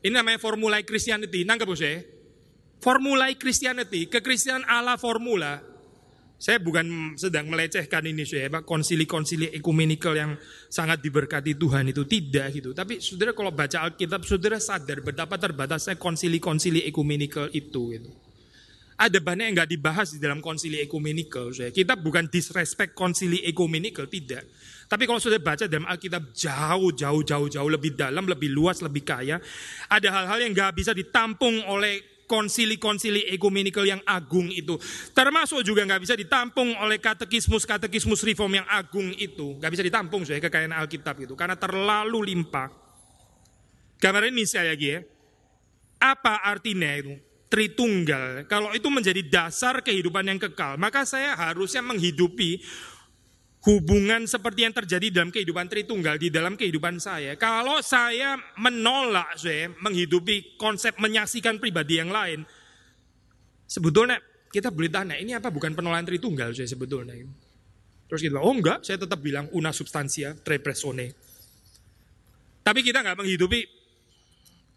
Ini 0.03 0.11
namanya 0.11 0.43
formula 0.43 0.83
Christianity. 0.83 1.47
Nangkep 1.47 1.69
bos 1.69 1.79
ya? 1.79 2.03
Formula 2.81 3.29
Christianity, 3.37 4.09
kekristenan 4.09 4.67
ala 4.67 4.97
formula. 4.97 5.63
Saya 6.41 6.57
bukan 6.57 7.13
sedang 7.21 7.53
melecehkan 7.53 8.01
ini 8.09 8.25
saya, 8.25 8.49
konsili-konsili 8.65 9.53
ekumenikal 9.53 10.17
yang 10.17 10.41
sangat 10.73 11.05
diberkati 11.05 11.53
Tuhan 11.53 11.93
itu 11.93 12.09
tidak 12.09 12.49
gitu. 12.57 12.73
Tapi 12.73 12.97
saudara 12.97 13.37
kalau 13.37 13.53
baca 13.53 13.85
Alkitab, 13.85 14.25
saudara 14.25 14.57
sadar 14.57 15.05
betapa 15.05 15.37
terbatasnya 15.37 16.01
konsili-konsili 16.01 16.89
ekumenikal 16.89 17.53
itu. 17.53 17.93
Gitu 17.93 18.11
ada 19.01 19.17
banyak 19.17 19.45
yang 19.49 19.55
nggak 19.57 19.73
dibahas 19.73 20.13
di 20.13 20.21
dalam 20.21 20.45
konsili 20.45 20.77
ekumenikal. 20.85 21.49
Kita 21.57 21.97
bukan 21.97 22.29
disrespect 22.29 22.93
konsili 22.93 23.41
ekumenikal, 23.49 24.05
tidak. 24.05 24.45
Tapi 24.91 25.07
kalau 25.07 25.23
sudah 25.23 25.39
baca 25.39 25.71
dalam 25.71 25.87
Alkitab 25.87 26.35
jauh, 26.35 26.91
jauh, 26.91 27.23
jauh, 27.23 27.47
jauh 27.47 27.71
lebih 27.71 27.95
dalam, 27.95 28.27
lebih 28.27 28.51
luas, 28.51 28.83
lebih 28.83 29.07
kaya, 29.07 29.39
ada 29.87 30.09
hal-hal 30.11 30.43
yang 30.43 30.51
nggak 30.51 30.75
bisa 30.75 30.91
ditampung 30.91 31.63
oleh 31.71 32.27
konsili-konsili 32.27 33.27
ekumenikal 33.31 33.87
yang 33.87 34.03
agung 34.03 34.51
itu. 34.51 34.75
Termasuk 35.15 35.63
juga 35.63 35.87
nggak 35.87 36.03
bisa 36.03 36.15
ditampung 36.19 36.75
oleh 36.79 36.99
katekismus-katekismus 36.99 38.23
reform 38.27 38.59
yang 38.59 38.67
agung 38.67 39.15
itu. 39.15 39.59
Nggak 39.63 39.71
bisa 39.79 39.83
ditampung 39.87 40.27
saya 40.27 40.43
kekayaan 40.43 40.75
Alkitab 40.75 41.23
itu. 41.23 41.39
Karena 41.39 41.55
terlalu 41.55 42.35
limpah. 42.35 42.71
Gambar 44.03 44.27
ini 44.27 44.43
saya 44.43 44.75
lagi 44.75 44.95
ya. 44.95 45.07
Apa 46.03 46.43
artinya 46.51 46.91
itu? 46.99 47.15
Tritunggal, 47.51 48.47
kalau 48.47 48.71
itu 48.79 48.87
menjadi 48.87 49.27
dasar 49.27 49.83
kehidupan 49.83 50.23
yang 50.23 50.39
kekal, 50.39 50.79
maka 50.79 51.03
saya 51.03 51.35
harusnya 51.35 51.83
menghidupi 51.83 52.63
hubungan 53.61 54.25
seperti 54.25 54.65
yang 54.65 54.73
terjadi 54.73 55.21
dalam 55.21 55.29
kehidupan 55.29 55.69
Tritunggal 55.69 56.17
di 56.17 56.33
dalam 56.33 56.57
kehidupan 56.57 56.97
saya. 56.97 57.37
Kalau 57.37 57.85
saya 57.85 58.41
menolak 58.57 59.37
saya 59.37 59.69
menghidupi 59.85 60.57
konsep 60.57 60.97
menyaksikan 60.97 61.61
pribadi 61.61 62.01
yang 62.01 62.09
lain, 62.09 62.49
sebetulnya 63.69 64.17
kita 64.49 64.73
boleh 64.73 64.89
tanya, 64.89 65.17
ini 65.21 65.37
apa 65.37 65.53
bukan 65.53 65.77
penolakan 65.77 66.09
Tritunggal 66.09 66.57
saya 66.57 66.67
sebetulnya. 66.67 67.15
Terus 68.11 68.21
kita, 68.27 68.43
oh 68.43 68.51
enggak, 68.51 68.83
saya 68.83 68.99
tetap 68.99 69.23
bilang 69.23 69.47
una 69.55 69.71
substansia 69.71 70.35
tre. 70.35 70.59
Tapi 72.61 72.81
kita 72.83 72.99
nggak 73.07 73.19
menghidupi 73.23 73.61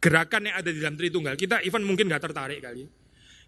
gerakan 0.03 0.51
yang 0.51 0.55
ada 0.59 0.69
di 0.69 0.79
dalam 0.83 0.99
Tritunggal. 0.99 1.39
Kita 1.39 1.63
even 1.63 1.87
mungkin 1.87 2.11
nggak 2.11 2.23
tertarik 2.29 2.59
kali. 2.59 3.02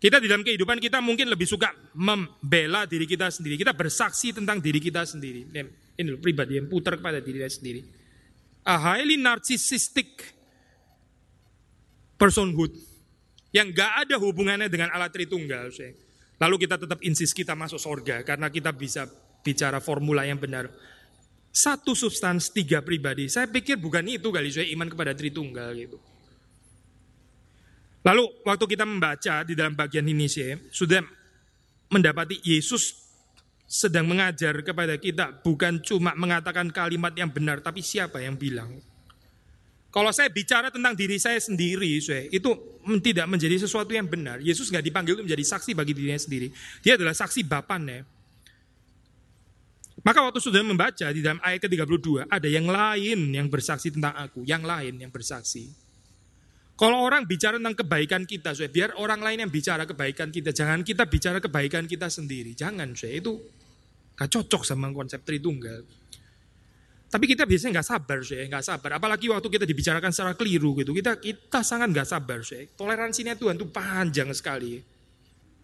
Kita 0.05 0.21
di 0.21 0.29
dalam 0.29 0.45
kehidupan 0.45 0.77
kita 0.77 1.01
mungkin 1.01 1.33
lebih 1.33 1.49
suka 1.49 1.73
membela 1.97 2.85
diri 2.85 3.09
kita 3.09 3.25
sendiri. 3.33 3.57
Kita 3.57 3.73
bersaksi 3.73 4.37
tentang 4.37 4.61
diri 4.61 4.77
kita 4.77 5.01
sendiri. 5.01 5.49
Ini 5.49 6.13
loh, 6.13 6.21
pribadi 6.21 6.61
yang 6.61 6.69
putar 6.69 7.01
kepada 7.01 7.17
diri 7.17 7.41
kita 7.41 7.49
sendiri. 7.49 7.81
A 8.69 8.77
highly 8.77 9.17
narcissistic 9.17 10.29
personhood 12.21 12.69
yang 13.49 13.73
gak 13.73 14.05
ada 14.05 14.21
hubungannya 14.21 14.69
dengan 14.69 14.93
alat 14.93 15.09
Tritunggal. 15.09 15.73
Lalu 16.37 16.55
kita 16.69 16.77
tetap 16.77 17.01
insist 17.01 17.33
kita 17.33 17.57
masuk 17.57 17.81
sorga 17.81 18.21
karena 18.21 18.53
kita 18.53 18.69
bisa 18.77 19.09
bicara 19.41 19.81
formula 19.81 20.21
yang 20.21 20.37
benar. 20.37 20.69
Satu 21.49 21.97
substans, 21.97 22.53
tiga 22.53 22.85
pribadi. 22.85 23.25
Saya 23.25 23.49
pikir 23.49 23.81
bukan 23.81 24.05
itu 24.05 24.29
kali 24.29 24.53
saya 24.53 24.69
iman 24.69 24.85
kepada 24.85 25.17
Tritunggal 25.17 25.73
gitu. 25.73 25.97
Lalu 28.05 28.23
waktu 28.45 28.65
kita 28.69 28.85
membaca 28.85 29.41
di 29.41 29.57
dalam 29.57 29.73
bagian 29.73 30.05
ini 30.05 30.29
sih, 30.29 30.53
sudah 30.69 31.01
mendapati 31.89 32.37
Yesus 32.45 33.01
sedang 33.65 34.05
mengajar 34.05 34.53
kepada 34.61 34.93
kita 35.01 35.41
bukan 35.41 35.81
cuma 35.81 36.13
mengatakan 36.13 36.69
kalimat 36.69 37.17
yang 37.17 37.33
benar, 37.33 37.65
tapi 37.65 37.81
siapa 37.81 38.21
yang 38.21 38.37
bilang. 38.37 38.77
Kalau 39.89 40.11
saya 40.11 40.29
bicara 40.29 40.69
tentang 40.69 40.93
diri 40.93 41.17
saya 41.17 41.39
sendiri, 41.39 41.97
saya, 42.03 42.27
itu 42.29 42.51
tidak 43.01 43.25
menjadi 43.25 43.63
sesuatu 43.63 43.89
yang 43.95 44.05
benar. 44.05 44.37
Yesus 44.43 44.69
nggak 44.69 44.85
dipanggil 44.85 45.17
untuk 45.17 45.25
menjadi 45.25 45.55
saksi 45.55 45.71
bagi 45.71 45.95
dirinya 45.95 46.19
sendiri. 46.19 46.51
Dia 46.85 46.99
adalah 46.99 47.15
saksi 47.15 47.41
Bapaknya. 47.47 48.03
Maka 50.05 50.19
waktu 50.21 50.37
sudah 50.43 50.61
membaca 50.61 51.07
di 51.09 51.23
dalam 51.23 51.41
ayat 51.41 51.63
ke-32, 51.65 52.29
ada 52.29 52.45
yang 52.45 52.67
lain 52.69 53.33
yang 53.33 53.47
bersaksi 53.49 53.89
tentang 53.89 54.13
aku, 54.13 54.45
yang 54.45 54.61
lain 54.61 55.01
yang 55.01 55.09
bersaksi. 55.09 55.84
Kalau 56.75 57.07
orang 57.07 57.23
bicara 57.23 57.55
tentang 57.55 57.79
kebaikan 57.79 58.27
kita, 58.27 58.51
saya 58.51 58.67
biar 58.67 58.99
orang 58.99 59.23
lain 59.23 59.47
yang 59.47 59.51
bicara 59.51 59.87
kebaikan 59.87 60.27
kita. 60.27 60.51
Jangan 60.51 60.83
kita 60.83 61.07
bicara 61.07 61.39
kebaikan 61.39 61.87
kita 61.87 62.11
sendiri. 62.11 62.51
Jangan, 62.51 62.91
saya 62.99 63.23
itu 63.23 63.39
gak 64.19 64.27
cocok 64.27 64.61
sama 64.67 64.91
konsep 64.91 65.23
Tritunggal. 65.23 65.87
Tapi 67.05 67.31
kita 67.31 67.47
biasanya 67.47 67.79
nggak 67.79 67.87
sabar, 67.95 68.19
saya 68.27 68.43
nggak 68.43 68.65
sabar. 68.65 68.89
Apalagi 68.99 69.31
waktu 69.31 69.47
kita 69.47 69.63
dibicarakan 69.63 70.11
secara 70.11 70.35
keliru 70.35 70.75
gitu, 70.83 70.91
kita 70.91 71.15
kita 71.15 71.63
sangat 71.63 71.95
nggak 71.95 72.07
sabar, 72.11 72.43
saya. 72.43 72.67
Toleransinya 72.75 73.39
Tuhan 73.39 73.55
tuh 73.55 73.71
panjang 73.71 74.27
sekali, 74.35 74.83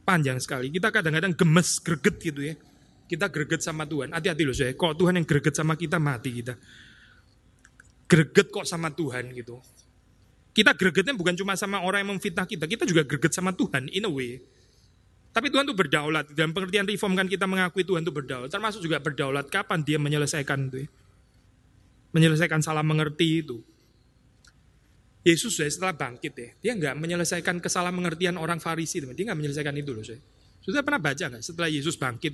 panjang 0.08 0.39
sekali. 0.39 0.72
Kita 0.72 0.94
kadang-kadang 0.96 1.36
gemes, 1.36 1.84
greget 1.84 2.15
gitu 2.24 2.41
ya. 2.46 2.56
Kita 3.03 3.27
greget 3.27 3.60
sama 3.60 3.84
Tuhan. 3.84 4.15
Hati-hati 4.15 4.48
loh, 4.48 4.56
saya. 4.56 4.72
Kok 4.72 4.96
Tuhan 4.96 5.20
yang 5.20 5.27
greget 5.27 5.51
sama 5.51 5.75
kita 5.75 6.00
mati 6.00 6.39
kita. 6.39 6.56
Greget 8.08 8.48
kok 8.48 8.63
sama 8.63 8.88
Tuhan 8.96 9.36
gitu. 9.36 9.60
Kita 10.51 10.75
gregetnya 10.75 11.15
bukan 11.15 11.36
cuma 11.39 11.55
sama 11.55 11.79
orang 11.79 12.03
yang 12.03 12.12
memfitnah 12.15 12.43
kita, 12.43 12.67
kita 12.67 12.84
juga 12.84 13.08
greget 13.08 13.31
sama 13.31 13.55
Tuhan 13.55 13.88
in 13.88 14.03
a 14.03 14.12
way. 14.12 14.43
Tapi 15.31 15.48
Tuhan 15.48 15.63
itu 15.63 15.72
berdaulat. 15.72 16.27
Dalam 16.36 16.51
pengertian 16.51 16.84
reform 16.84 17.15
kan 17.15 17.24
kita 17.24 17.48
mengakui 17.48 17.88
Tuhan 17.88 18.03
itu 18.03 18.12
berdaulat. 18.12 18.51
Termasuk 18.51 18.84
juga 18.84 19.00
berdaulat 19.00 19.48
kapan 19.48 19.79
dia 19.79 19.96
menyelesaikan 19.96 20.67
itu. 20.67 20.84
Ya? 20.84 20.88
Menyelesaikan 22.12 22.60
salah 22.60 22.84
mengerti 22.84 23.39
itu. 23.39 23.63
Yesus 25.22 25.53
ya 25.62 25.70
setelah 25.70 25.93
bangkit 25.93 26.34
ya, 26.34 26.50
dia 26.58 26.72
nggak 26.74 26.98
menyelesaikan 26.98 27.62
kesalah 27.62 27.93
mengertian 27.93 28.41
orang 28.41 28.58
Farisi, 28.58 28.98
teman. 28.98 29.13
dia 29.13 29.29
nggak 29.29 29.38
menyelesaikan 29.38 29.75
itu 29.77 29.93
loh 29.93 30.01
saya. 30.01 30.17
Sudah 30.65 30.81
pernah 30.81 30.98
baca 30.98 31.22
nggak? 31.29 31.46
Setelah 31.46 31.70
Yesus 31.70 31.93
bangkit, 31.93 32.34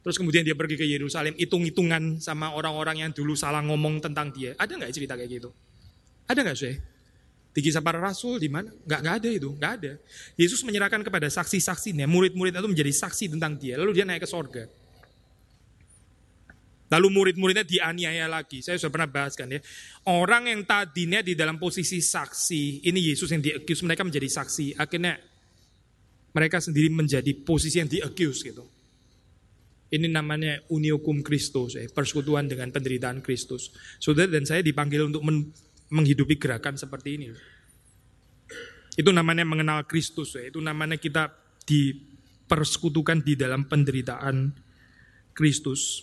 terus 0.00 0.16
kemudian 0.16 0.40
dia 0.40 0.56
pergi 0.56 0.80
ke 0.80 0.88
Yerusalem, 0.88 1.36
hitung-hitungan 1.36 2.16
sama 2.16 2.56
orang-orang 2.56 3.04
yang 3.04 3.10
dulu 3.12 3.36
salah 3.36 3.60
ngomong 3.60 4.00
tentang 4.00 4.32
dia. 4.32 4.56
Ada 4.56 4.80
nggak 4.80 4.92
cerita 4.96 5.20
kayak 5.20 5.30
gitu? 5.36 5.52
Ada 6.32 6.40
nggak 6.48 6.56
sih? 6.56 6.74
Di 7.52 7.64
kisah 7.64 7.82
para 7.82 7.98
rasul 7.98 8.38
di 8.38 8.46
mana? 8.46 8.70
Gak, 8.86 9.00
ada 9.02 9.28
itu, 9.28 9.50
gak 9.58 9.72
ada. 9.82 9.92
Yesus 10.38 10.62
menyerahkan 10.62 11.02
kepada 11.02 11.26
saksi-saksinya, 11.26 12.06
murid-murid 12.06 12.54
itu 12.54 12.68
menjadi 12.68 12.92
saksi 12.92 13.34
tentang 13.34 13.58
dia. 13.58 13.74
Lalu 13.80 13.98
dia 13.98 14.04
naik 14.06 14.22
ke 14.24 14.28
sorga. 14.28 14.68
Lalu 16.88 17.08
murid-muridnya 17.12 17.68
dianiaya 17.68 18.24
lagi. 18.24 18.64
Saya 18.64 18.80
sudah 18.80 18.92
pernah 18.92 19.10
bahas 19.10 19.36
kan 19.36 19.48
ya. 19.52 19.60
Orang 20.08 20.48
yang 20.48 20.64
tadinya 20.64 21.20
di 21.20 21.36
dalam 21.36 21.60
posisi 21.60 22.00
saksi, 22.00 22.88
ini 22.88 23.12
Yesus 23.12 23.28
yang 23.28 23.44
di-accuse, 23.44 23.84
mereka 23.84 24.08
menjadi 24.08 24.28
saksi. 24.40 24.80
Akhirnya 24.80 25.20
mereka 26.32 26.64
sendiri 26.64 26.88
menjadi 26.88 27.32
posisi 27.44 27.76
yang 27.80 27.90
di-accuse 27.92 28.40
gitu. 28.40 28.64
Ini 29.88 30.04
namanya 30.04 30.60
uniokum 30.68 31.24
Kristus, 31.24 31.72
ya, 31.72 31.84
persekutuan 31.88 32.44
dengan 32.44 32.68
penderitaan 32.68 33.24
Kristus. 33.24 33.72
Saudara 33.96 34.28
dan 34.28 34.44
saya 34.44 34.60
dipanggil 34.60 35.08
untuk 35.08 35.24
menghidupi 35.88 36.36
gerakan 36.36 36.76
seperti 36.76 37.08
ini. 37.20 37.28
Itu 38.98 39.14
namanya 39.14 39.46
mengenal 39.46 39.86
Kristus, 39.86 40.34
ya. 40.34 40.50
itu 40.50 40.58
namanya 40.58 40.98
kita 40.98 41.30
dipersekutukan 41.62 43.22
di 43.22 43.38
dalam 43.38 43.70
penderitaan 43.70 44.50
Kristus. 45.36 46.02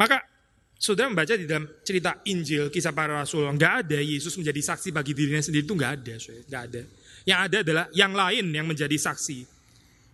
Maka 0.00 0.24
saudara 0.80 1.12
membaca 1.12 1.36
di 1.36 1.44
dalam 1.44 1.68
cerita 1.84 2.16
Injil, 2.26 2.72
kisah 2.72 2.96
para 2.96 3.20
rasul, 3.20 3.44
nggak 3.44 3.86
ada 3.86 3.98
Yesus 4.00 4.34
menjadi 4.40 4.72
saksi 4.72 4.88
bagi 4.88 5.12
dirinya 5.12 5.44
sendiri 5.44 5.68
itu 5.68 5.74
nggak 5.76 5.92
ada, 6.00 6.14
nggak 6.18 6.62
ada. 6.72 6.82
Yang 7.22 7.38
ada 7.38 7.56
adalah 7.62 7.86
yang 7.92 8.12
lain 8.16 8.46
yang 8.50 8.66
menjadi 8.66 8.96
saksi. 8.98 9.62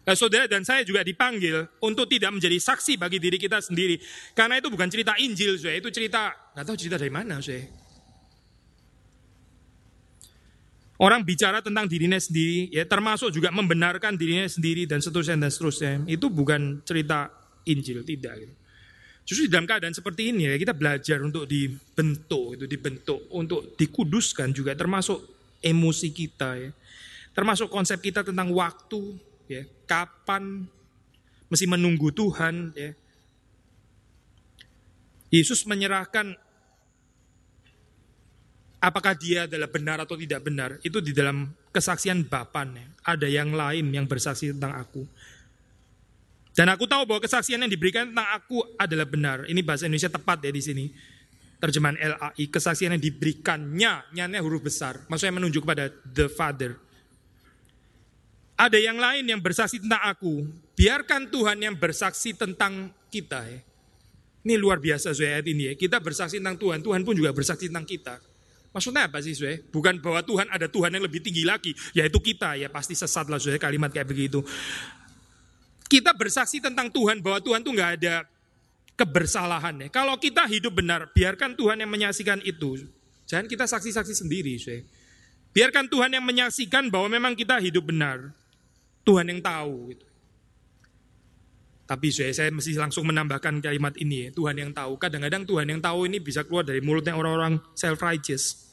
Nah, 0.03 0.17
saudara 0.17 0.49
dan 0.49 0.65
saya 0.65 0.83
juga 0.83 1.05
dipanggil 1.05 1.69
untuk 1.85 2.09
tidak 2.09 2.33
menjadi 2.33 2.57
saksi 2.57 2.97
bagi 2.97 3.21
diri 3.21 3.37
kita 3.39 3.61
sendiri, 3.61 4.01
karena 4.35 4.59
itu 4.59 4.69
bukan 4.73 4.89
cerita 4.91 5.15
Injil, 5.21 5.61
saudara. 5.61 5.79
itu 5.79 5.89
cerita 5.95 6.33
nggak 6.57 6.65
tahu 6.65 6.77
cerita 6.77 6.97
dari 6.99 7.13
mana, 7.13 7.39
saudara. 7.39 7.88
Orang 10.99 11.23
bicara 11.23 11.63
tentang 11.63 11.87
dirinya 11.87 12.19
sendiri, 12.19 12.75
ya 12.75 12.83
termasuk 12.83 13.31
juga 13.31 13.55
membenarkan 13.55 14.19
dirinya 14.19 14.51
sendiri 14.51 14.83
dan 14.83 14.99
seterusnya 14.99 15.39
dan 15.39 15.51
seterusnya. 15.55 15.93
Itu 16.11 16.27
bukan 16.27 16.83
cerita 16.83 17.31
Injil, 17.71 18.03
tidak. 18.03 18.35
Gitu. 18.43 18.55
Justru 19.23 19.47
dalam 19.47 19.69
keadaan 19.69 19.95
seperti 19.95 20.35
ini 20.35 20.51
ya 20.51 20.59
kita 20.59 20.75
belajar 20.75 21.23
untuk 21.23 21.47
dibentuk, 21.47 22.59
itu 22.59 22.65
dibentuk 22.67 23.31
untuk 23.31 23.79
dikuduskan 23.79 24.51
juga 24.51 24.75
termasuk 24.75 25.23
emosi 25.63 26.09
kita 26.11 26.51
ya. 26.59 26.71
Termasuk 27.31 27.71
konsep 27.71 28.03
kita 28.03 28.27
tentang 28.27 28.51
waktu 28.51 28.99
ya, 29.47 29.63
kapan 29.87 30.67
mesti 31.47 31.67
menunggu 31.71 32.11
Tuhan 32.11 32.75
ya. 32.75 32.91
Yesus 35.31 35.63
menyerahkan 35.69 36.35
apakah 38.79 39.15
dia 39.19 39.51
adalah 39.51 39.67
benar 39.67 39.99
atau 40.03 40.15
tidak 40.15 40.47
benar 40.47 40.79
itu 40.87 41.03
di 41.03 41.11
dalam 41.11 41.51
kesaksian 41.75 42.27
Bapan 42.27 42.75
ya. 42.75 42.87
Ada 43.15 43.27
yang 43.27 43.55
lain 43.55 43.91
yang 43.95 44.07
bersaksi 44.07 44.51
tentang 44.55 44.75
aku. 44.75 45.07
Dan 46.59 46.67
aku 46.75 46.91
tahu 46.91 47.07
bahwa 47.07 47.23
kesaksian 47.23 47.63
yang 47.63 47.71
diberikan 47.71 48.11
tentang 48.11 48.27
aku 48.35 48.67
adalah 48.75 49.07
benar. 49.07 49.47
Ini 49.47 49.63
bahasa 49.63 49.87
Indonesia 49.87 50.11
tepat 50.11 50.43
ya 50.43 50.51
di 50.51 50.59
sini. 50.59 50.87
Terjemahan 51.59 51.99
LAI, 51.99 52.45
kesaksian 52.51 52.95
yang 52.99 53.03
diberikannya, 53.03 54.15
nyanya 54.15 54.43
huruf 54.43 54.67
besar. 54.67 55.07
Maksudnya 55.07 55.39
menunjuk 55.39 55.63
pada 55.63 55.91
the 56.07 56.27
Father. 56.27 56.75
Ada 58.59 58.79
yang 58.79 58.99
lain 58.99 59.27
yang 59.31 59.39
bersaksi 59.39 59.79
tentang 59.79 60.03
aku. 60.03 60.51
Biarkan 60.75 61.31
Tuhan 61.31 61.63
yang 61.63 61.79
bersaksi 61.79 62.35
tentang 62.35 62.91
kita 63.11 63.43
ya. 63.47 63.63
Ini 64.43 64.55
luar 64.59 64.83
biasa 64.83 65.15
ayat 65.15 65.47
ini 65.47 65.71
ya. 65.71 65.73
Kita 65.79 66.03
bersaksi 66.03 66.43
tentang 66.43 66.59
Tuhan, 66.59 66.83
Tuhan 66.83 67.03
pun 67.07 67.15
juga 67.15 67.31
bersaksi 67.31 67.71
tentang 67.71 67.87
kita. 67.87 68.19
Maksudnya 68.69 69.09
apa 69.09 69.19
sih 69.25 69.33
Sue? 69.33 69.65
Bukan 69.73 69.99
bahwa 70.05 70.21
Tuhan 70.21 70.47
ada 70.53 70.69
Tuhan 70.69 70.93
yang 70.93 71.05
lebih 71.05 71.25
tinggi 71.25 71.43
lagi, 71.43 71.73
yaitu 71.97 72.21
kita 72.21 72.55
ya 72.61 72.69
pasti 72.69 72.93
sesat 72.93 73.27
lah 73.27 73.41
Sue 73.41 73.57
kalimat 73.57 73.89
kayak 73.89 74.09
begitu. 74.09 74.45
Kita 75.89 76.13
bersaksi 76.13 76.61
tentang 76.61 76.93
Tuhan 76.93 77.25
bahwa 77.25 77.41
Tuhan 77.41 77.65
tuh 77.65 77.73
nggak 77.73 77.93
ada 78.01 78.29
kebersalahan 78.99 79.87
ya. 79.87 79.89
Kalau 79.89 80.19
kita 80.21 80.45
hidup 80.45 80.77
benar, 80.77 81.09
biarkan 81.17 81.57
Tuhan 81.57 81.81
yang 81.81 81.89
menyaksikan 81.89 82.45
itu. 82.45 82.85
Jangan 83.25 83.47
kita 83.49 83.65
saksi-saksi 83.65 84.15
sendiri, 84.25 84.57
saya. 84.61 84.85
Biarkan 85.53 85.89
Tuhan 85.89 86.13
yang 86.13 86.25
menyaksikan 86.25 86.93
bahwa 86.93 87.09
memang 87.13 87.33
kita 87.33 87.57
hidup 87.61 87.89
benar. 87.89 88.33
Tuhan 89.05 89.33
yang 89.33 89.41
tahu. 89.41 89.97
Gitu. 89.97 90.08
Tapi 91.89 92.13
saya, 92.13 92.53
mesti 92.53 92.77
langsung 92.77 93.09
menambahkan 93.09 93.65
kalimat 93.65 93.97
ini. 93.97 94.29
Tuhan 94.29 94.61
yang 94.61 94.77
tahu. 94.77 95.01
Kadang-kadang 95.01 95.49
Tuhan 95.49 95.73
yang 95.73 95.81
tahu 95.81 96.05
ini 96.05 96.21
bisa 96.21 96.45
keluar 96.45 96.61
dari 96.61 96.85
mulutnya 96.85 97.17
orang-orang 97.17 97.57
self-righteous. 97.73 98.69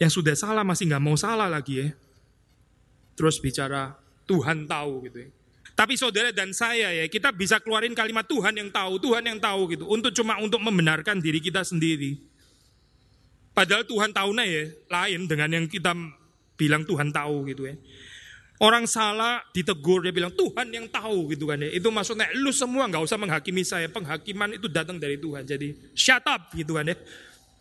Yang 0.00 0.16
sudah 0.16 0.32
salah 0.32 0.64
masih 0.64 0.88
nggak 0.88 1.04
mau 1.04 1.12
salah 1.20 1.44
lagi 1.44 1.84
ya. 1.84 1.88
Terus 3.20 3.36
bicara 3.36 3.92
Tuhan 4.24 4.64
tahu 4.64 5.12
gitu 5.12 5.28
ya. 5.28 5.30
Tapi 5.76 5.96
saudara 6.00 6.32
dan 6.32 6.56
saya 6.56 6.88
ya, 6.88 7.04
kita 7.04 7.36
bisa 7.36 7.60
keluarin 7.60 7.92
kalimat 7.92 8.24
Tuhan 8.24 8.56
yang 8.56 8.72
tahu, 8.72 8.96
Tuhan 8.96 9.20
yang 9.20 9.36
tahu 9.36 9.68
gitu. 9.76 9.84
Untuk 9.84 10.16
cuma 10.16 10.40
untuk 10.40 10.64
membenarkan 10.64 11.20
diri 11.20 11.36
kita 11.36 11.60
sendiri. 11.68 12.16
Padahal 13.52 13.84
Tuhan 13.84 14.08
tahu 14.16 14.32
nah 14.32 14.48
ya, 14.48 14.72
lain 14.88 15.28
dengan 15.28 15.52
yang 15.52 15.64
kita 15.68 15.92
bilang 16.56 16.88
Tuhan 16.88 17.12
tahu 17.12 17.44
gitu 17.52 17.68
ya. 17.68 17.76
Orang 18.60 18.84
salah 18.84 19.40
ditegur 19.56 20.04
dia 20.04 20.12
bilang 20.12 20.36
Tuhan 20.36 20.68
yang 20.68 20.84
tahu 20.92 21.32
gitu 21.32 21.48
kan 21.48 21.56
ya. 21.64 21.72
Itu 21.72 21.88
maksudnya 21.88 22.28
lu 22.36 22.52
semua 22.52 22.84
nggak 22.92 23.08
usah 23.08 23.16
menghakimi 23.16 23.64
saya. 23.64 23.88
Penghakiman 23.88 24.52
itu 24.52 24.68
datang 24.68 25.00
dari 25.00 25.16
Tuhan. 25.16 25.48
Jadi 25.48 25.96
shut 25.96 26.20
up 26.28 26.52
gitu 26.52 26.76
kan 26.76 26.92
ya. 26.92 26.96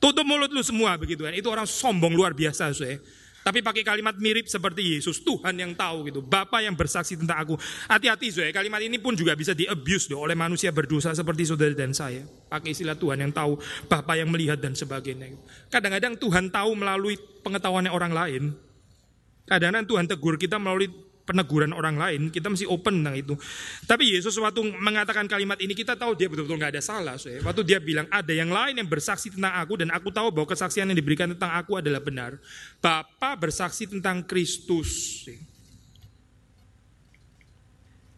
Tutup 0.04 0.28
mulut 0.28 0.52
lu 0.52 0.60
semua 0.60 1.00
begitu 1.00 1.24
kan. 1.24 1.32
Itu 1.32 1.48
orang 1.48 1.64
sombong 1.64 2.12
luar 2.12 2.36
biasa 2.36 2.76
saya. 2.76 3.00
Tapi 3.40 3.64
pakai 3.64 3.88
kalimat 3.88 4.20
mirip 4.20 4.52
seperti 4.52 5.00
Yesus, 5.00 5.24
Tuhan 5.24 5.56
yang 5.56 5.72
tahu 5.72 6.12
gitu, 6.12 6.20
Bapa 6.20 6.60
yang 6.60 6.76
bersaksi 6.76 7.16
tentang 7.16 7.40
aku. 7.40 7.56
Hati-hati 7.88 8.28
Zoe, 8.36 8.52
kalimat 8.52 8.84
ini 8.84 9.00
pun 9.00 9.16
juga 9.16 9.32
bisa 9.34 9.56
di-abuse 9.56 10.12
oleh 10.12 10.36
manusia 10.36 10.76
berdosa 10.76 11.16
seperti 11.16 11.48
saudara 11.48 11.72
dan 11.72 11.96
saya. 11.96 12.28
Pakai 12.52 12.76
istilah 12.76 13.00
Tuhan 13.00 13.24
yang 13.24 13.32
tahu, 13.32 13.56
Bapa 13.88 14.20
yang 14.20 14.28
melihat 14.28 14.60
dan 14.60 14.76
sebagainya. 14.76 15.40
Kadang-kadang 15.72 16.20
Tuhan 16.20 16.52
tahu 16.52 16.76
melalui 16.76 17.16
pengetahuannya 17.42 17.90
orang 17.90 18.12
lain. 18.12 18.44
Kadang-kadang 19.50 19.90
Tuhan 19.90 20.06
tegur 20.06 20.38
kita 20.38 20.62
melalui 20.62 20.94
peneguran 21.30 21.70
orang 21.78 21.94
lain, 21.94 22.22
kita 22.34 22.50
mesti 22.50 22.66
open 22.66 23.06
tentang 23.06 23.14
itu. 23.14 23.34
Tapi 23.86 24.18
Yesus 24.18 24.34
waktu 24.42 24.66
mengatakan 24.82 25.30
kalimat 25.30 25.62
ini, 25.62 25.78
kita 25.78 25.94
tahu 25.94 26.18
dia 26.18 26.26
betul-betul 26.26 26.58
nggak 26.58 26.74
ada 26.74 26.82
salah. 26.82 27.22
So, 27.22 27.30
Waktu 27.46 27.62
dia 27.62 27.78
bilang, 27.78 28.10
ada 28.10 28.34
yang 28.34 28.50
lain 28.50 28.82
yang 28.82 28.90
bersaksi 28.90 29.30
tentang 29.30 29.54
aku, 29.54 29.78
dan 29.78 29.94
aku 29.94 30.10
tahu 30.10 30.34
bahwa 30.34 30.50
kesaksian 30.50 30.90
yang 30.90 30.98
diberikan 30.98 31.30
tentang 31.30 31.54
aku 31.54 31.78
adalah 31.78 32.02
benar. 32.02 32.42
Bapa 32.82 33.38
bersaksi 33.38 33.86
tentang 33.86 34.26
Kristus. 34.26 35.26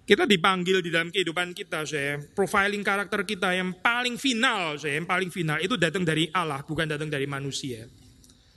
Kita 0.07 0.27
dipanggil 0.27 0.83
di 0.83 0.91
dalam 0.91 1.07
kehidupan 1.07 1.55
kita, 1.55 1.87
saya 1.87 2.19
profiling 2.35 2.83
karakter 2.83 3.23
kita 3.23 3.55
yang 3.55 3.71
paling 3.79 4.19
final, 4.19 4.75
saya 4.75 4.99
yang 4.99 5.07
paling 5.07 5.31
final 5.31 5.55
itu 5.59 5.79
datang 5.79 6.03
dari 6.03 6.27
Allah, 6.35 6.63
bukan 6.67 6.83
datang 6.83 7.07
dari 7.07 7.23
manusia. 7.23 7.87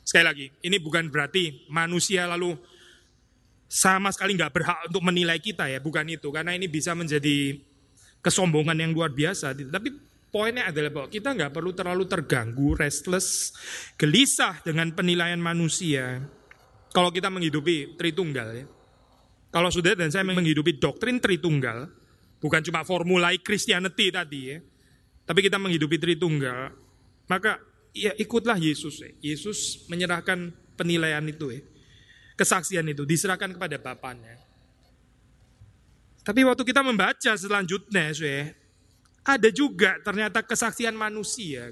Sekali 0.05 0.25
lagi, 0.25 0.47
ini 0.61 0.77
bukan 0.77 1.09
berarti 1.09 1.65
manusia 1.73 2.29
lalu 2.29 2.53
sama 3.65 4.13
sekali 4.13 4.37
nggak 4.37 4.53
berhak 4.53 4.79
untuk 4.93 5.03
menilai 5.03 5.41
kita 5.41 5.67
ya, 5.67 5.81
bukan 5.81 6.05
itu. 6.07 6.29
Karena 6.29 6.53
ini 6.53 6.69
bisa 6.69 6.93
menjadi 6.93 7.57
kesombongan 8.21 8.77
yang 8.77 8.93
luar 8.93 9.11
biasa. 9.11 9.57
Tapi 9.57 9.89
poinnya 10.29 10.69
adalah 10.69 10.93
bahwa 10.93 11.09
kita 11.09 11.33
nggak 11.33 11.53
perlu 11.57 11.73
terlalu 11.73 12.05
terganggu, 12.05 12.77
restless, 12.77 13.57
gelisah 13.97 14.61
dengan 14.61 14.93
penilaian 14.93 15.41
manusia. 15.41 16.21
Kalau 16.95 17.11
kita 17.11 17.33
menghidupi 17.33 17.99
Tritunggal 17.99 18.49
ya. 18.55 18.67
Kalau 19.51 19.71
sudah 19.71 19.95
dan 19.95 20.11
saya 20.11 20.27
menghidupi 20.27 20.79
doktrin 20.79 21.19
Tritunggal, 21.19 21.87
bukan 22.43 22.61
cuma 22.63 22.83
formulai 22.83 23.39
Christianity 23.39 24.11
tadi 24.11 24.41
ya. 24.53 24.59
Tapi 25.25 25.41
kita 25.41 25.57
menghidupi 25.57 25.97
Tritunggal, 25.97 26.75
maka 27.31 27.59
ya 27.95 28.13
ikutlah 28.19 28.59
Yesus 28.59 29.01
ya. 29.01 29.11
Yesus 29.23 29.87
menyerahkan 29.89 30.51
penilaian 30.75 31.25
itu 31.25 31.55
ya 31.55 31.63
kesaksian 32.35 32.87
itu 32.91 33.07
diserahkan 33.07 33.55
kepada 33.55 33.79
Bapaknya. 33.79 34.39
Tapi 36.25 36.41
waktu 36.43 36.63
kita 36.65 36.81
membaca 36.81 37.33
selanjutnya, 37.37 38.11
ada 39.25 39.49
juga 39.53 40.01
ternyata 40.01 40.41
kesaksian 40.41 40.97
manusia. 40.97 41.69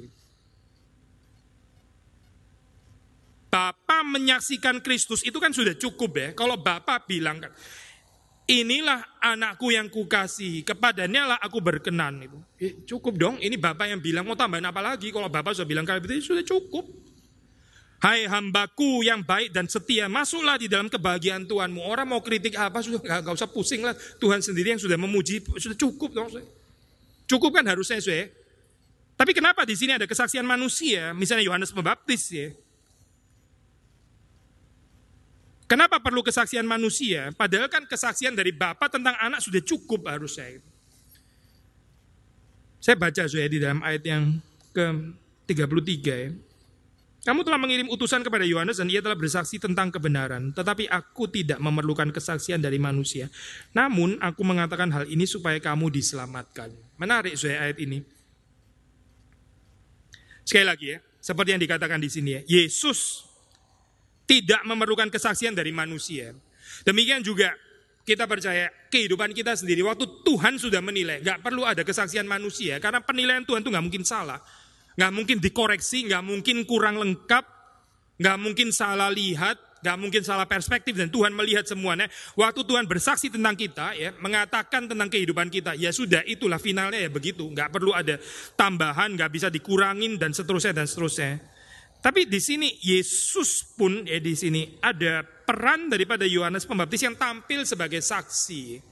Bapak 3.52 4.02
menyaksikan 4.08 4.80
Kristus 4.80 5.20
itu 5.24 5.36
kan 5.36 5.52
sudah 5.52 5.76
cukup 5.76 6.10
ya. 6.16 6.28
Kalau 6.32 6.56
Bapak 6.60 7.04
bilang 7.08 7.40
kan, 7.40 7.52
inilah 8.52 9.00
anakku 9.16 9.72
yang 9.72 9.88
kukasih, 9.88 10.60
kepadanya 10.68 11.34
lah 11.34 11.38
aku 11.40 11.58
berkenan. 11.64 12.20
Itu. 12.20 12.38
Eh, 12.60 12.72
cukup 12.84 13.16
dong, 13.16 13.36
ini 13.40 13.56
Bapak 13.56 13.88
yang 13.88 14.00
bilang, 14.04 14.28
mau 14.28 14.36
tambahin 14.36 14.68
apa 14.68 14.84
lagi? 14.84 15.08
Kalau 15.08 15.32
Bapak 15.32 15.56
sudah 15.56 15.68
bilang 15.68 15.88
kayak 15.88 16.04
begitu, 16.04 16.36
sudah 16.36 16.44
cukup. 16.44 16.84
Hai 18.02 18.26
hambaku 18.26 19.06
yang 19.06 19.22
baik 19.22 19.54
dan 19.54 19.70
setia, 19.70 20.10
masuklah 20.10 20.58
di 20.58 20.66
dalam 20.66 20.90
kebahagiaan 20.90 21.46
Tuhanmu. 21.46 21.86
Orang 21.86 22.10
mau 22.10 22.18
kritik 22.18 22.58
apa, 22.58 22.82
sudah 22.82 22.98
gak, 22.98 23.30
gak 23.30 23.34
usah 23.38 23.48
pusing 23.48 23.80
lah. 23.86 23.94
Tuhan 24.18 24.42
sendiri 24.42 24.74
yang 24.74 24.82
sudah 24.82 24.98
memuji, 24.98 25.38
sudah 25.56 25.78
cukup 25.78 26.10
dong. 26.10 26.28
Cukup 27.30 27.54
kan 27.54 27.64
harusnya, 27.64 28.02
saya. 28.02 28.26
Tapi 29.14 29.30
kenapa 29.30 29.62
di 29.62 29.78
sini 29.78 29.94
ada 29.94 30.04
kesaksian 30.10 30.42
manusia, 30.42 31.14
misalnya 31.14 31.46
Yohanes 31.46 31.70
Pembaptis 31.70 32.26
ya. 32.34 32.50
Kenapa 35.72 36.04
perlu 36.04 36.20
kesaksian 36.20 36.68
manusia? 36.68 37.32
Padahal 37.32 37.64
kan 37.72 37.88
kesaksian 37.88 38.36
dari 38.36 38.52
Bapak 38.52 38.92
tentang 38.92 39.16
anak 39.16 39.40
sudah 39.40 39.64
cukup 39.64 40.04
harusnya. 40.04 40.60
Saya 42.76 43.00
baca 43.00 43.24
saya 43.24 43.48
di 43.48 43.56
dalam 43.56 43.80
ayat 43.80 44.04
yang 44.04 44.36
ke-33 44.76 45.96
ya. 46.04 46.28
Kamu 47.24 47.40
telah 47.40 47.56
mengirim 47.56 47.88
utusan 47.88 48.20
kepada 48.20 48.44
Yohanes 48.44 48.84
dan 48.84 48.92
ia 48.92 49.00
telah 49.00 49.16
bersaksi 49.16 49.56
tentang 49.56 49.88
kebenaran. 49.88 50.52
Tetapi 50.52 50.92
aku 50.92 51.24
tidak 51.32 51.56
memerlukan 51.56 52.12
kesaksian 52.12 52.60
dari 52.60 52.76
manusia. 52.76 53.32
Namun 53.72 54.20
aku 54.20 54.44
mengatakan 54.44 54.92
hal 54.92 55.08
ini 55.08 55.24
supaya 55.24 55.56
kamu 55.56 55.88
diselamatkan. 55.88 56.68
Menarik 57.00 57.32
saya 57.32 57.72
ayat 57.72 57.80
ini. 57.80 58.04
Sekali 60.44 60.68
lagi 60.68 60.86
ya, 60.92 60.98
seperti 61.16 61.56
yang 61.56 61.62
dikatakan 61.64 61.96
di 61.96 62.12
sini 62.12 62.30
ya. 62.36 62.40
Yesus 62.60 63.31
tidak 64.32 64.64
memerlukan 64.64 65.12
kesaksian 65.12 65.52
dari 65.52 65.76
manusia. 65.76 66.32
Demikian 66.88 67.20
juga 67.20 67.52
kita 68.00 68.24
percaya 68.24 68.72
kehidupan 68.88 69.36
kita 69.36 69.52
sendiri 69.52 69.84
waktu 69.84 70.08
Tuhan 70.24 70.56
sudah 70.56 70.80
menilai, 70.80 71.20
nggak 71.20 71.44
perlu 71.44 71.68
ada 71.68 71.84
kesaksian 71.84 72.24
manusia 72.24 72.80
karena 72.80 73.04
penilaian 73.04 73.44
Tuhan 73.44 73.60
itu 73.60 73.68
nggak 73.68 73.84
mungkin 73.84 74.04
salah. 74.08 74.40
Nggak 74.96 75.12
mungkin 75.12 75.36
dikoreksi, 75.36 76.08
nggak 76.08 76.24
mungkin 76.24 76.56
kurang 76.64 76.96
lengkap, 76.96 77.44
nggak 78.24 78.36
mungkin 78.40 78.72
salah 78.72 79.12
lihat, 79.12 79.56
nggak 79.84 79.96
mungkin 80.00 80.22
salah 80.24 80.48
perspektif 80.48 80.96
dan 80.96 81.12
Tuhan 81.12 81.36
melihat 81.36 81.68
semuanya. 81.68 82.08
Waktu 82.32 82.64
Tuhan 82.64 82.88
bersaksi 82.88 83.28
tentang 83.28 83.52
kita, 83.52 83.92
ya 83.96 84.16
mengatakan 84.16 84.88
tentang 84.88 85.12
kehidupan 85.12 85.52
kita, 85.52 85.76
ya 85.76 85.92
sudah 85.92 86.24
itulah 86.24 86.56
finalnya 86.56 87.04
ya 87.04 87.12
begitu. 87.12 87.44
Nggak 87.52 87.68
perlu 87.68 87.92
ada 87.92 88.16
tambahan, 88.56 89.12
nggak 89.12 89.30
bisa 89.32 89.48
dikurangin 89.52 90.16
dan 90.16 90.32
seterusnya 90.32 90.72
dan 90.72 90.88
seterusnya. 90.88 91.51
Tapi 92.02 92.26
di 92.26 92.42
sini 92.42 92.82
Yesus 92.82 93.78
pun 93.78 94.02
ya 94.02 94.18
di 94.18 94.34
sini 94.34 94.66
ada 94.82 95.22
peran 95.22 95.86
daripada 95.86 96.26
Yohanes 96.26 96.66
Pembaptis 96.66 97.06
yang 97.06 97.14
tampil 97.14 97.62
sebagai 97.62 98.02
saksi. 98.02 98.90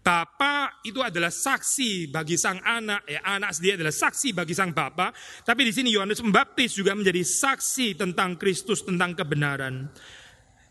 Bapa 0.00 0.80
itu 0.80 1.04
adalah 1.04 1.28
saksi 1.28 2.08
bagi 2.08 2.40
sang 2.40 2.56
anak, 2.64 3.04
ya 3.04 3.20
anak 3.20 3.52
sendiri 3.52 3.76
adalah 3.84 3.92
saksi 3.92 4.32
bagi 4.32 4.56
sang 4.56 4.72
bapa. 4.72 5.12
Tapi 5.44 5.68
di 5.68 5.72
sini 5.76 5.92
Yohanes 5.92 6.24
Pembaptis 6.24 6.72
juga 6.72 6.96
menjadi 6.96 7.20
saksi 7.20 8.00
tentang 8.00 8.40
Kristus, 8.40 8.80
tentang 8.80 9.12
kebenaran. 9.12 9.92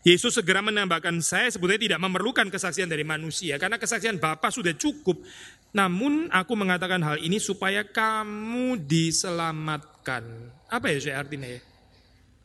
Yesus 0.02 0.34
segera 0.34 0.58
menambahkan 0.64 1.22
saya 1.22 1.46
sebetulnya 1.52 1.94
tidak 1.94 2.00
memerlukan 2.02 2.50
kesaksian 2.50 2.90
dari 2.90 3.06
manusia 3.06 3.60
karena 3.60 3.78
kesaksian 3.78 4.18
Bapa 4.18 4.50
sudah 4.50 4.74
cukup. 4.74 5.22
Namun 5.70 6.26
aku 6.34 6.58
mengatakan 6.58 6.98
hal 7.06 7.22
ini 7.22 7.38
supaya 7.38 7.86
kamu 7.86 8.82
diselamatkan. 8.82 10.58
Apa 10.70 10.86
ya 10.94 10.98
saya 11.02 11.16
artinya 11.26 11.50
ya? 11.50 11.60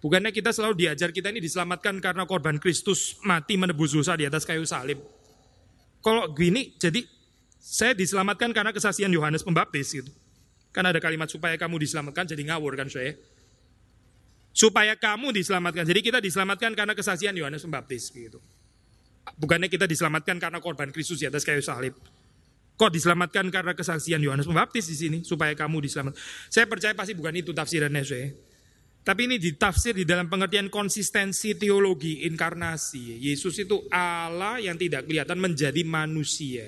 Bukannya 0.01 0.29
kita 0.33 0.53
selalu 0.53 0.85
diajar 0.85 1.09
kita 1.09 1.33
ini 1.33 1.41
diselamatkan 1.41 1.97
karena 1.97 2.25
korban 2.29 2.57
Kristus 2.61 3.17
mati 3.25 3.57
menebus 3.57 3.93
dosa 3.93 4.13
di 4.17 4.25
atas 4.25 4.45
kayu 4.45 4.65
salib. 4.65 5.01
Kalau 6.01 6.29
gini, 6.33 6.77
jadi 6.77 7.01
saya 7.57 7.97
diselamatkan 7.97 8.53
karena 8.53 8.69
kesaksian 8.69 9.09
Yohanes 9.09 9.41
Pembaptis 9.41 9.89
gitu. 9.89 10.13
Karena 10.69 10.93
ada 10.93 11.01
kalimat 11.01 11.25
supaya 11.25 11.57
kamu 11.57 11.81
diselamatkan, 11.81 12.29
jadi 12.29 12.43
ngawur 12.53 12.77
kan 12.77 12.85
saya. 12.85 13.17
Supaya 14.53 14.93
kamu 14.93 15.33
diselamatkan. 15.33 15.87
Jadi 15.89 16.01
kita 16.05 16.21
diselamatkan 16.21 16.77
karena 16.77 16.93
kesaksian 16.93 17.33
Yohanes 17.33 17.65
Pembaptis 17.65 18.13
gitu. 18.13 18.37
Bukannya 19.41 19.65
kita 19.65 19.89
diselamatkan 19.89 20.37
karena 20.37 20.61
korban 20.61 20.93
Kristus 20.93 21.17
di 21.17 21.25
atas 21.25 21.41
kayu 21.41 21.65
salib. 21.65 21.97
Kok 22.75 22.91
diselamatkan 22.91 23.47
karena 23.47 23.71
kesaksian 23.71 24.19
Yohanes 24.19 24.43
Pembaptis 24.43 24.91
di 24.91 24.95
sini 24.99 25.17
supaya 25.23 25.55
kamu 25.55 25.79
diselamatkan. 25.87 26.19
Saya 26.51 26.67
percaya 26.67 26.91
pasti 26.91 27.15
bukan 27.15 27.31
itu 27.39 27.55
tafsirannya 27.55 28.03
saya. 28.03 28.27
Tapi 29.05 29.29
ini 29.29 29.37
ditafsir 29.37 29.93
di 29.93 30.01
dalam 30.01 30.25
pengertian 30.25 30.67
konsistensi 30.67 31.53
teologi 31.55 32.25
inkarnasi. 32.25 33.21
Yesus 33.21 33.61
itu 33.61 33.85
Allah 33.93 34.57
yang 34.57 34.81
tidak 34.81 35.05
kelihatan 35.05 35.37
menjadi 35.37 35.85
manusia. 35.85 36.65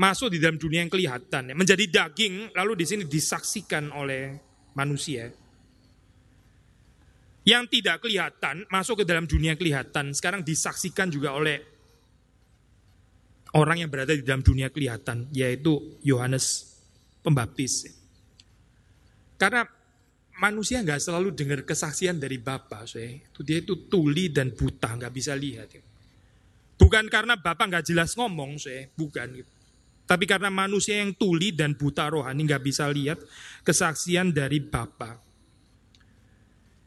Masuk 0.00 0.32
di 0.32 0.40
dalam 0.40 0.56
dunia 0.56 0.80
yang 0.80 0.88
kelihatan. 0.88 1.52
Menjadi 1.52 1.84
daging 1.86 2.56
lalu 2.56 2.72
di 2.82 2.88
sini 2.88 3.02
disaksikan 3.04 3.92
oleh 3.92 4.32
manusia. 4.72 5.28
Yang 7.44 7.64
tidak 7.68 8.00
kelihatan 8.00 8.64
masuk 8.72 9.00
ke 9.00 9.04
dalam 9.04 9.28
dunia 9.28 9.60
kelihatan. 9.60 10.16
Sekarang 10.16 10.40
disaksikan 10.40 11.12
juga 11.12 11.36
oleh 11.36 11.79
orang 13.56 13.82
yang 13.82 13.90
berada 13.90 14.14
di 14.14 14.22
dalam 14.22 14.42
dunia 14.44 14.68
kelihatan. 14.68 15.30
Yaitu 15.34 15.98
Yohanes 16.04 16.76
Pembaptis. 17.20 17.88
Karena 19.40 19.64
manusia 20.40 20.80
nggak 20.80 21.00
selalu 21.00 21.36
dengar 21.36 21.60
kesaksian 21.68 22.16
dari 22.16 22.40
Bapak, 22.40 22.88
saya. 22.88 23.12
Itu 23.12 23.44
dia 23.44 23.60
itu 23.60 23.88
tuli 23.88 24.32
dan 24.32 24.52
buta, 24.56 24.96
nggak 24.96 25.12
bisa 25.12 25.36
lihat. 25.36 25.68
Bukan 26.80 27.08
karena 27.12 27.36
Bapak 27.36 27.68
nggak 27.68 27.86
jelas 27.88 28.16
ngomong, 28.16 28.56
saya. 28.56 28.88
Bukan. 28.96 29.44
Tapi 30.08 30.24
karena 30.26 30.50
manusia 30.50 30.98
yang 30.98 31.14
tuli 31.14 31.54
dan 31.54 31.76
buta 31.78 32.10
rohani 32.10 32.42
nggak 32.42 32.64
bisa 32.66 32.90
lihat 32.90 33.20
kesaksian 33.62 34.34
dari 34.34 34.58
Bapak. 34.58 35.29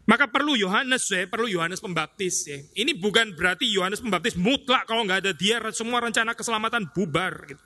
Maka 0.04 0.28
perlu 0.28 0.60
Yohanes, 0.60 1.08
ya, 1.08 1.24
perlu 1.32 1.48
Yohanes 1.48 1.80
Pembaptis. 1.80 2.44
Ya. 2.44 2.60
Ini 2.76 2.92
bukan 3.00 3.32
berarti 3.39 3.63
Yohanes 3.72 4.04
Pembaptis 4.04 4.36
mutlak 4.36 4.84
kalau 4.84 5.08
nggak 5.08 5.24
ada 5.24 5.32
dia 5.32 5.63
semua 5.72 6.04
rencana 6.04 6.36
keselamatan 6.36 6.92
bubar. 6.92 7.48
Gitu. 7.48 7.63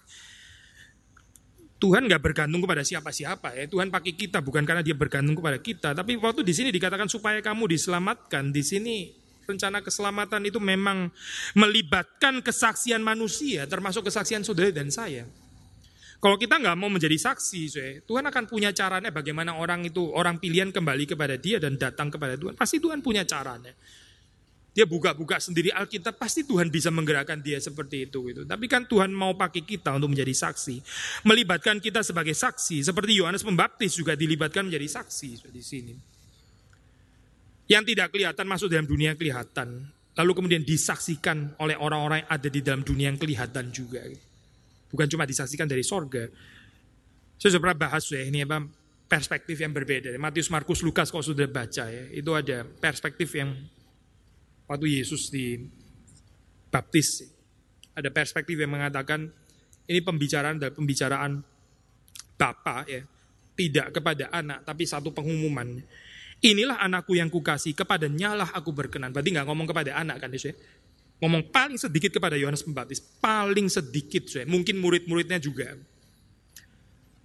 Tuhan 1.78 2.10
nggak 2.10 2.22
bergantung 2.22 2.62
kepada 2.62 2.82
siapa-siapa 2.82 3.54
ya. 3.54 3.66
Tuhan 3.70 3.90
pakai 3.90 4.14
kita 4.14 4.42
bukan 4.42 4.66
karena 4.66 4.82
dia 4.86 4.94
bergantung 4.94 5.38
kepada 5.38 5.58
kita. 5.62 5.94
Tapi 5.94 6.18
waktu 6.18 6.42
di 6.42 6.54
sini 6.54 6.70
dikatakan 6.74 7.10
supaya 7.10 7.42
kamu 7.42 7.70
diselamatkan. 7.74 8.50
Di 8.54 8.62
sini 8.66 9.14
rencana 9.46 9.82
keselamatan 9.82 10.46
itu 10.46 10.58
memang 10.58 11.10
melibatkan 11.54 12.42
kesaksian 12.42 13.02
manusia, 13.02 13.66
termasuk 13.70 14.10
kesaksian 14.10 14.46
saudara 14.46 14.74
dan 14.74 14.90
saya. 14.90 15.26
Kalau 16.18 16.36
kita 16.36 16.58
nggak 16.58 16.78
mau 16.78 16.90
menjadi 16.90 17.14
saksi, 17.14 17.62
Tuhan 18.10 18.26
akan 18.26 18.44
punya 18.50 18.74
caranya 18.74 19.14
bagaimana 19.14 19.54
orang 19.54 19.86
itu, 19.86 20.02
orang 20.10 20.42
pilihan 20.42 20.74
kembali 20.74 21.06
kepada 21.06 21.38
dia 21.38 21.62
dan 21.62 21.78
datang 21.78 22.10
kepada 22.10 22.34
Tuhan. 22.34 22.58
Pasti 22.58 22.82
Tuhan 22.82 23.06
punya 23.06 23.22
caranya 23.22 23.72
dia 24.78 24.86
buka-buka 24.86 25.42
sendiri 25.42 25.74
Alkitab, 25.74 26.22
pasti 26.22 26.46
Tuhan 26.46 26.70
bisa 26.70 26.94
menggerakkan 26.94 27.42
dia 27.42 27.58
seperti 27.58 28.06
itu. 28.06 28.30
Gitu. 28.30 28.46
Tapi 28.46 28.70
kan 28.70 28.86
Tuhan 28.86 29.10
mau 29.10 29.34
pakai 29.34 29.66
kita 29.66 29.98
untuk 29.98 30.14
menjadi 30.14 30.30
saksi. 30.30 30.86
Melibatkan 31.26 31.82
kita 31.82 32.06
sebagai 32.06 32.38
saksi. 32.38 32.86
Seperti 32.86 33.18
Yohanes 33.18 33.42
Pembaptis 33.42 33.98
juga 33.98 34.14
dilibatkan 34.14 34.70
menjadi 34.70 35.02
saksi 35.02 35.50
di 35.50 35.64
sini. 35.66 35.98
Yang 37.66 37.84
tidak 37.90 38.14
kelihatan 38.14 38.46
masuk 38.46 38.70
dalam 38.70 38.86
dunia 38.86 39.18
kelihatan. 39.18 39.90
Lalu 40.14 40.32
kemudian 40.38 40.62
disaksikan 40.62 41.58
oleh 41.58 41.74
orang-orang 41.74 42.22
yang 42.22 42.30
ada 42.30 42.46
di 42.54 42.62
dalam 42.62 42.86
dunia 42.86 43.10
yang 43.10 43.18
kelihatan 43.18 43.74
juga. 43.74 44.06
Bukan 44.88 45.08
cuma 45.12 45.28
disaksikan 45.28 45.68
dari 45.68 45.84
sorga. 45.84 46.28
Saya 47.38 47.50
sudah 47.54 47.64
pernah 47.64 47.80
bahas 47.88 48.08
ya, 48.10 48.24
ini 48.24 48.42
apa 48.48 48.66
perspektif 49.08 49.60
yang 49.60 49.72
berbeda. 49.72 50.12
Matius, 50.20 50.52
Markus, 50.52 50.84
Lukas 50.84 51.08
kalau 51.12 51.24
sudah 51.24 51.48
baca 51.48 51.88
ya, 51.88 52.04
itu 52.12 52.32
ada 52.36 52.68
perspektif 52.68 53.32
yang 53.36 53.56
waktu 54.68 55.00
Yesus 55.00 55.32
dibaptis. 55.32 57.24
Ada 57.98 58.14
perspektif 58.14 58.60
yang 58.60 58.70
mengatakan 58.70 59.32
ini 59.88 60.00
pembicaraan 60.04 60.60
dari 60.60 60.76
pembicaraan 60.76 61.42
Bapa 62.38 62.86
ya, 62.86 63.02
tidak 63.58 63.98
kepada 63.98 64.30
anak 64.30 64.62
tapi 64.62 64.86
satu 64.86 65.10
pengumuman. 65.10 65.82
Inilah 66.38 66.78
anakku 66.78 67.18
yang 67.18 67.34
kukasih, 67.34 67.74
kepada 67.74 68.06
nyalah 68.06 68.54
aku 68.54 68.70
berkenan. 68.70 69.10
Berarti 69.10 69.34
nggak 69.34 69.48
ngomong 69.50 69.66
kepada 69.66 69.98
anak 69.98 70.22
kan 70.22 70.30
Yesus 70.30 70.54
ya? 70.54 70.56
Ngomong 71.18 71.50
paling 71.50 71.82
sedikit 71.82 72.14
kepada 72.14 72.38
Yohanes 72.38 72.62
Pembaptis, 72.62 73.02
paling 73.02 73.66
sedikit, 73.74 74.30
ya. 74.30 74.46
mungkin 74.46 74.78
murid-muridnya 74.78 75.42
juga. 75.42 75.74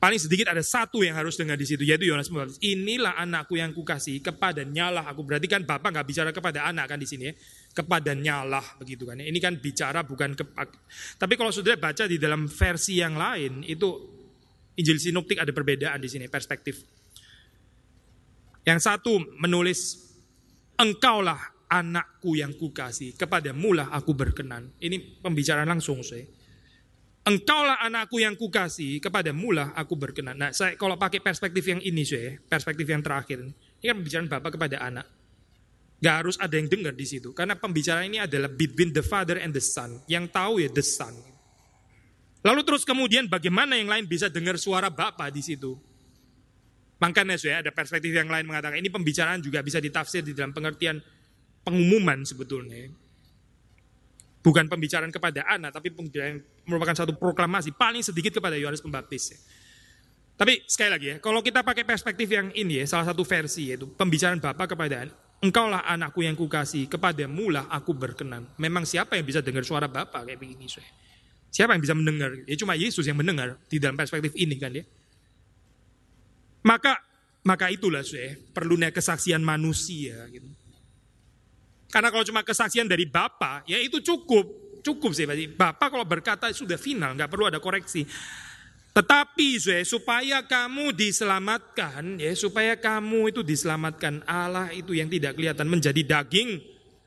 Paling 0.02 0.18
sedikit 0.18 0.50
ada 0.50 0.64
satu 0.64 1.04
yang 1.04 1.14
harus 1.14 1.38
dengar 1.38 1.54
di 1.54 1.62
situ, 1.68 1.84
yaitu 1.84 2.08
Yohanes 2.08 2.32
Pembaptis. 2.32 2.58
Inilah 2.64 3.14
anakku 3.20 3.54
yang 3.54 3.70
kukasih, 3.76 4.18
kepada 4.24 4.64
nyalah 4.64 5.06
aku. 5.12 5.22
Berarti 5.22 5.46
kan 5.46 5.62
Bapak 5.62 5.92
nggak 5.92 6.06
bicara 6.08 6.30
kepada 6.32 6.66
anak 6.66 6.88
kan 6.88 6.98
di 6.98 7.06
sini 7.06 7.30
ya. 7.30 7.34
Kepada 7.70 8.16
nyalah 8.16 8.80
begitu 8.80 9.04
kan. 9.04 9.20
Ya. 9.20 9.28
Ini 9.28 9.38
kan 9.38 9.60
bicara 9.60 10.02
bukan 10.02 10.34
ke 10.34 10.42
Tapi 11.20 11.34
kalau 11.36 11.52
sudah 11.52 11.76
baca 11.76 12.08
di 12.08 12.16
dalam 12.16 12.48
versi 12.48 12.98
yang 12.98 13.14
lain, 13.14 13.62
itu 13.62 13.88
Injil 14.80 14.96
Sinoptik 14.98 15.36
ada 15.36 15.52
perbedaan 15.52 16.00
di 16.00 16.08
sini, 16.08 16.32
perspektif. 16.32 16.80
Yang 18.64 18.88
satu 18.88 19.20
menulis, 19.36 20.00
engkaulah 20.80 21.51
anakku 21.72 22.36
yang 22.36 22.52
kukasih, 22.52 23.16
kepada 23.16 23.56
mulah 23.56 23.88
aku 23.88 24.12
berkenan. 24.12 24.68
Ini 24.76 25.24
pembicaraan 25.24 25.72
langsung 25.72 26.04
saya 26.04 26.28
Engkaulah 27.22 27.78
anakku 27.86 28.18
yang 28.18 28.34
kukasih, 28.34 28.98
kepada 28.98 29.30
mula 29.30 29.70
aku 29.78 29.94
berkenan. 29.94 30.34
Nah, 30.34 30.50
saya 30.50 30.74
kalau 30.74 30.98
pakai 30.98 31.22
perspektif 31.22 31.62
yang 31.70 31.78
ini, 31.78 32.02
saya, 32.02 32.34
perspektif 32.50 32.82
yang 32.82 32.98
terakhir, 32.98 33.46
ini 33.46 33.84
kan 33.86 33.94
pembicaraan 34.02 34.26
bapak 34.26 34.58
kepada 34.58 34.82
anak. 34.82 35.06
Gak 36.02 36.14
harus 36.18 36.34
ada 36.42 36.58
yang 36.58 36.66
dengar 36.66 36.90
di 36.98 37.06
situ, 37.06 37.30
karena 37.30 37.54
pembicaraan 37.54 38.10
ini 38.10 38.18
adalah 38.18 38.50
between 38.50 38.90
the 38.90 39.06
father 39.06 39.38
and 39.38 39.54
the 39.54 39.62
son. 39.62 40.02
Yang 40.10 40.34
tahu 40.34 40.66
ya 40.66 40.68
the 40.74 40.82
son. 40.82 41.14
Lalu 42.42 42.66
terus 42.66 42.82
kemudian 42.82 43.30
bagaimana 43.30 43.78
yang 43.78 43.86
lain 43.86 44.10
bisa 44.10 44.26
dengar 44.26 44.58
suara 44.58 44.90
bapak 44.90 45.30
di 45.30 45.46
situ? 45.46 45.78
Makanya 46.98 47.38
saya 47.38 47.62
ada 47.62 47.70
perspektif 47.70 48.10
yang 48.10 48.26
lain 48.26 48.50
mengatakan 48.50 48.82
ini 48.82 48.90
pembicaraan 48.90 49.38
juga 49.38 49.62
bisa 49.62 49.78
ditafsir 49.78 50.26
di 50.26 50.34
dalam 50.34 50.50
pengertian 50.50 50.98
pengumuman 51.62 52.22
sebetulnya. 52.26 52.90
Bukan 54.42 54.66
pembicaraan 54.66 55.14
kepada 55.14 55.46
anak, 55.46 55.70
tapi 55.70 55.94
pembicaraan 55.94 56.42
merupakan 56.66 56.98
satu 56.98 57.14
proklamasi 57.14 57.70
paling 57.78 58.02
sedikit 58.02 58.42
kepada 58.42 58.58
Yohanes 58.58 58.82
Pembaptis. 58.82 59.38
Tapi 60.34 60.66
sekali 60.66 60.90
lagi 60.90 61.06
ya, 61.14 61.16
kalau 61.22 61.38
kita 61.38 61.62
pakai 61.62 61.86
perspektif 61.86 62.26
yang 62.26 62.50
ini 62.50 62.82
ya, 62.82 62.84
salah 62.90 63.06
satu 63.06 63.22
versi 63.22 63.70
yaitu 63.70 63.86
pembicaraan 63.94 64.42
Bapak 64.42 64.74
kepada 64.74 65.06
Engkaulah 65.42 65.82
anakku 65.90 66.22
yang 66.22 66.38
kukasih, 66.38 66.86
kepada 66.86 67.26
mula 67.26 67.66
aku 67.66 67.90
berkenan. 67.90 68.46
Memang 68.62 68.86
siapa 68.86 69.18
yang 69.18 69.26
bisa 69.26 69.42
dengar 69.42 69.66
suara 69.66 69.90
Bapak 69.90 70.30
kayak 70.30 70.38
begini? 70.38 70.70
Saya? 70.70 70.86
Siapa 71.50 71.74
yang 71.74 71.82
bisa 71.82 71.98
mendengar? 71.98 72.30
Ya 72.46 72.54
cuma 72.54 72.78
Yesus 72.78 73.02
yang 73.10 73.18
mendengar 73.18 73.58
di 73.66 73.82
dalam 73.82 73.98
perspektif 73.98 74.30
ini 74.38 74.54
kan 74.54 74.70
ya. 74.70 74.86
Maka 76.62 76.94
maka 77.42 77.74
itulah 77.74 78.06
saya 78.06 78.38
perlunya 78.54 78.94
kesaksian 78.94 79.42
manusia 79.42 80.22
gitu. 80.30 80.46
Karena 81.92 82.08
kalau 82.08 82.24
cuma 82.24 82.40
kesaksian 82.40 82.88
dari 82.88 83.04
Bapak, 83.04 83.68
ya 83.68 83.76
itu 83.76 84.00
cukup. 84.00 84.64
Cukup 84.80 85.12
sih, 85.12 85.28
Bapak 85.52 85.92
kalau 85.92 86.02
berkata 86.08 86.48
sudah 86.50 86.80
final, 86.80 87.14
nggak 87.14 87.28
perlu 87.28 87.52
ada 87.52 87.60
koreksi. 87.60 88.02
Tetapi 88.92 89.56
supaya 89.84 90.44
kamu 90.44 90.92
diselamatkan, 90.96 92.16
ya 92.18 92.32
supaya 92.34 92.76
kamu 92.76 93.32
itu 93.32 93.40
diselamatkan 93.40 94.20
Allah 94.24 94.68
itu 94.72 94.92
yang 94.96 95.08
tidak 95.08 95.36
kelihatan 95.36 95.64
menjadi 95.64 96.02
daging, 96.02 96.60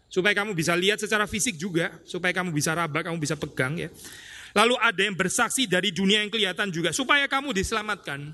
supaya 0.09 0.33
kamu 0.33 0.57
bisa 0.57 0.73
lihat 0.73 0.97
secara 0.97 1.27
fisik 1.27 1.59
juga, 1.59 1.93
supaya 2.07 2.31
kamu 2.31 2.55
bisa 2.55 2.73
raba, 2.73 3.05
kamu 3.05 3.21
bisa 3.21 3.35
pegang 3.35 3.77
ya. 3.77 3.89
Lalu 4.55 4.79
ada 4.79 5.01
yang 5.03 5.13
bersaksi 5.19 5.67
dari 5.67 5.91
dunia 5.91 6.23
yang 6.23 6.31
kelihatan 6.31 6.71
juga, 6.71 6.95
supaya 6.95 7.27
kamu 7.27 7.51
diselamatkan. 7.51 8.33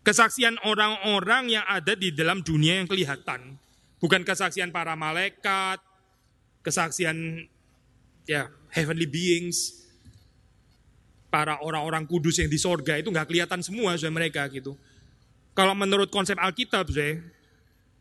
Kesaksian 0.00 0.56
orang-orang 0.64 1.60
yang 1.60 1.64
ada 1.68 1.92
di 1.92 2.08
dalam 2.08 2.40
dunia 2.40 2.80
yang 2.80 2.88
kelihatan. 2.88 3.60
Bukan 4.00 4.24
kesaksian 4.24 4.72
para 4.72 4.96
malaikat, 4.96 5.78
kesaksian 6.64 7.44
ya 8.24 8.48
heavenly 8.72 9.06
beings. 9.06 9.80
para 11.30 11.62
orang-orang 11.62 12.04
kudus 12.10 12.42
yang 12.42 12.50
di 12.50 12.58
sorga 12.58 12.98
itu 12.98 13.08
nggak 13.08 13.30
kelihatan 13.30 13.62
semua 13.62 13.94
sudah 13.94 14.10
mereka 14.10 14.50
gitu. 14.50 14.74
Kalau 15.54 15.78
menurut 15.78 16.10
konsep 16.10 16.34
Alkitab, 16.34 16.90
saya, 16.90 17.22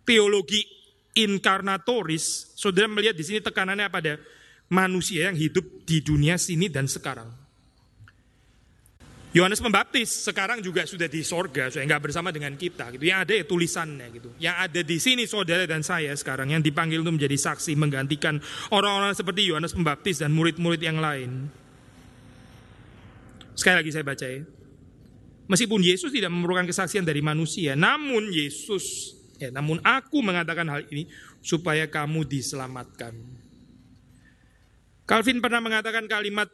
teologi 0.01 0.65
inkarnatoris, 1.13 2.57
saudara 2.57 2.89
melihat 2.89 3.13
di 3.13 3.23
sini 3.25 3.39
tekanannya 3.39 3.85
pada 3.93 4.17
manusia 4.69 5.29
yang 5.29 5.37
hidup 5.37 5.85
di 5.85 6.01
dunia 6.01 6.41
sini 6.41 6.69
dan 6.69 6.89
sekarang. 6.89 7.29
Yohanes 9.29 9.61
Pembaptis 9.61 10.25
sekarang 10.25 10.57
juga 10.57 10.89
sudah 10.89 11.05
di 11.05 11.21
sorga, 11.21 11.69
saya 11.69 11.85
nggak 11.85 12.09
bersama 12.09 12.33
dengan 12.33 12.57
kita. 12.57 12.89
Gitu. 12.97 13.13
Yang 13.13 13.19
ada 13.21 13.33
ya 13.37 13.45
tulisannya 13.45 14.07
gitu. 14.09 14.29
Yang 14.41 14.55
ada 14.57 14.81
di 14.81 14.97
sini 14.97 15.23
saudara 15.29 15.69
dan 15.69 15.85
saya 15.85 16.17
sekarang 16.17 16.49
yang 16.49 16.65
dipanggil 16.65 17.05
untuk 17.05 17.21
menjadi 17.21 17.37
saksi 17.37 17.77
menggantikan 17.77 18.41
orang-orang 18.73 19.13
seperti 19.13 19.45
Yohanes 19.45 19.77
Pembaptis 19.77 20.25
dan 20.25 20.33
murid-murid 20.33 20.81
yang 20.81 20.97
lain. 20.97 21.45
Sekali 23.53 23.85
lagi 23.85 23.91
saya 23.93 24.01
baca 24.01 24.25
ya. 24.25 24.41
Meskipun 25.49 25.81
Yesus 25.81 26.09
tidak 26.09 26.33
memerlukan 26.33 26.65
kesaksian 26.65 27.05
dari 27.05 27.21
manusia, 27.21 27.73
namun 27.73 28.29
Yesus, 28.29 29.17
ya, 29.41 29.49
namun 29.49 29.81
aku 29.81 30.21
mengatakan 30.21 30.65
hal 30.69 30.85
ini 30.89 31.09
supaya 31.41 31.85
kamu 31.89 32.25
diselamatkan. 32.25 33.17
Calvin 35.09 35.41
pernah 35.41 35.57
mengatakan 35.57 36.05
kalimat 36.05 36.53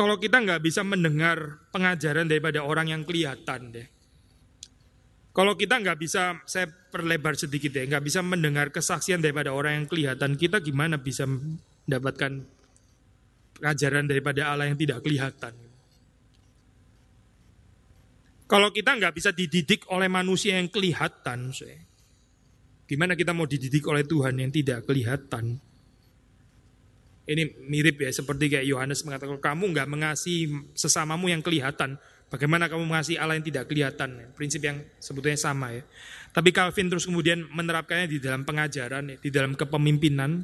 kalau 0.00 0.16
kita 0.16 0.40
nggak 0.40 0.64
bisa 0.64 0.80
mendengar 0.80 1.60
pengajaran 1.76 2.24
daripada 2.24 2.64
orang 2.64 2.88
yang 2.88 3.04
kelihatan 3.04 3.68
deh. 3.68 3.84
Kalau 5.36 5.60
kita 5.60 5.76
nggak 5.76 6.00
bisa, 6.00 6.40
saya 6.48 6.72
perlebar 6.72 7.36
sedikit 7.36 7.76
deh, 7.76 7.84
nggak 7.84 8.08
bisa 8.08 8.24
mendengar 8.24 8.72
kesaksian 8.72 9.20
daripada 9.20 9.52
orang 9.52 9.84
yang 9.84 9.86
kelihatan, 9.92 10.40
kita 10.40 10.64
gimana 10.64 10.96
bisa 10.96 11.28
mendapatkan 11.28 12.32
pengajaran 13.60 14.08
daripada 14.08 14.48
Allah 14.48 14.72
yang 14.72 14.80
tidak 14.80 15.04
kelihatan? 15.04 15.52
Kalau 18.48 18.72
kita 18.72 18.96
nggak 18.96 19.12
bisa 19.20 19.36
dididik 19.36 19.84
oleh 19.92 20.08
manusia 20.08 20.56
yang 20.56 20.72
kelihatan, 20.72 21.52
gimana 22.88 23.12
kita 23.12 23.36
mau 23.36 23.44
dididik 23.44 23.84
oleh 23.84 24.08
Tuhan 24.08 24.32
yang 24.40 24.48
tidak 24.48 24.88
kelihatan? 24.88 25.60
Ini 27.30 27.62
mirip 27.70 28.02
ya 28.02 28.10
seperti 28.10 28.50
kayak 28.50 28.66
Yohanes 28.66 29.06
mengatakan 29.06 29.38
kamu 29.38 29.70
nggak 29.70 29.86
mengasihi 29.86 30.50
sesamamu 30.74 31.30
yang 31.30 31.38
kelihatan. 31.38 31.94
Bagaimana 32.26 32.66
kamu 32.66 32.90
mengasihi 32.90 33.22
Allah 33.22 33.38
yang 33.38 33.46
tidak 33.46 33.70
kelihatan? 33.70 34.34
Prinsip 34.34 34.58
yang 34.66 34.82
sebetulnya 34.98 35.38
sama 35.38 35.70
ya. 35.70 35.86
Tapi 36.34 36.50
Calvin 36.50 36.90
terus 36.90 37.06
kemudian 37.06 37.46
menerapkannya 37.46 38.10
di 38.10 38.18
dalam 38.18 38.42
pengajaran, 38.42 39.18
di 39.22 39.30
dalam 39.30 39.54
kepemimpinan. 39.54 40.42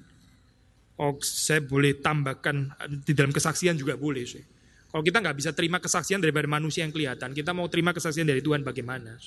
Oh, 0.98 1.18
saya 1.22 1.58
boleh 1.58 1.98
tambahkan 1.98 2.74
di 3.02 3.12
dalam 3.18 3.34
kesaksian 3.34 3.74
juga 3.74 3.98
boleh. 3.98 4.22
Sih. 4.22 4.42
Kalau 4.90 5.02
kita 5.02 5.18
nggak 5.18 5.36
bisa 5.42 5.50
terima 5.50 5.82
kesaksian 5.82 6.22
daripada 6.22 6.46
manusia 6.46 6.86
yang 6.86 6.94
kelihatan, 6.94 7.34
kita 7.34 7.50
mau 7.50 7.66
terima 7.66 7.90
kesaksian 7.90 8.30
dari 8.30 8.42
Tuhan 8.42 8.62
bagaimana? 8.62 9.18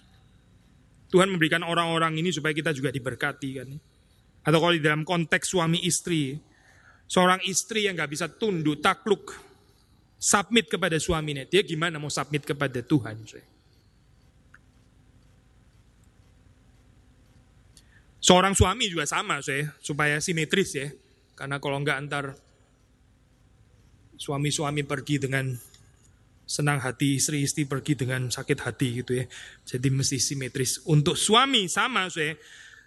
Tuhan 1.12 1.28
memberikan 1.28 1.62
orang-orang 1.68 2.18
ini 2.24 2.32
supaya 2.32 2.56
kita 2.56 2.72
juga 2.72 2.90
diberkati 2.90 3.50
kan. 3.60 3.70
Atau 4.48 4.60
kalau 4.64 4.74
di 4.74 4.82
dalam 4.82 5.04
konteks 5.04 5.52
suami 5.52 5.84
istri, 5.84 6.40
Seorang 7.10 7.42
istri 7.50 7.90
yang 7.90 7.98
gak 7.98 8.14
bisa 8.14 8.30
tunduk, 8.30 8.86
takluk, 8.86 9.34
submit 10.22 10.70
kepada 10.70 11.02
suaminya. 11.02 11.42
Dia 11.42 11.66
gimana 11.66 11.98
mau 11.98 12.14
submit 12.14 12.46
kepada 12.46 12.86
Tuhan? 12.86 13.18
Seorang 18.22 18.54
suami 18.54 18.94
juga 18.94 19.10
sama, 19.10 19.42
saya, 19.42 19.74
supaya 19.82 20.22
simetris 20.22 20.78
ya. 20.78 20.94
Karena 21.34 21.58
kalau 21.58 21.82
enggak 21.82 21.98
antar 21.98 22.26
suami-suami 24.20 24.86
pergi 24.86 25.18
dengan 25.18 25.56
senang 26.44 26.78
hati, 26.84 27.18
istri-istri 27.18 27.64
pergi 27.64 27.96
dengan 27.96 28.30
sakit 28.30 28.60
hati 28.60 29.02
gitu 29.02 29.18
ya. 29.18 29.26
Jadi 29.66 29.88
mesti 29.90 30.22
simetris. 30.22 30.84
Untuk 30.86 31.18
suami 31.18 31.66
sama, 31.72 32.06
saya 32.12 32.38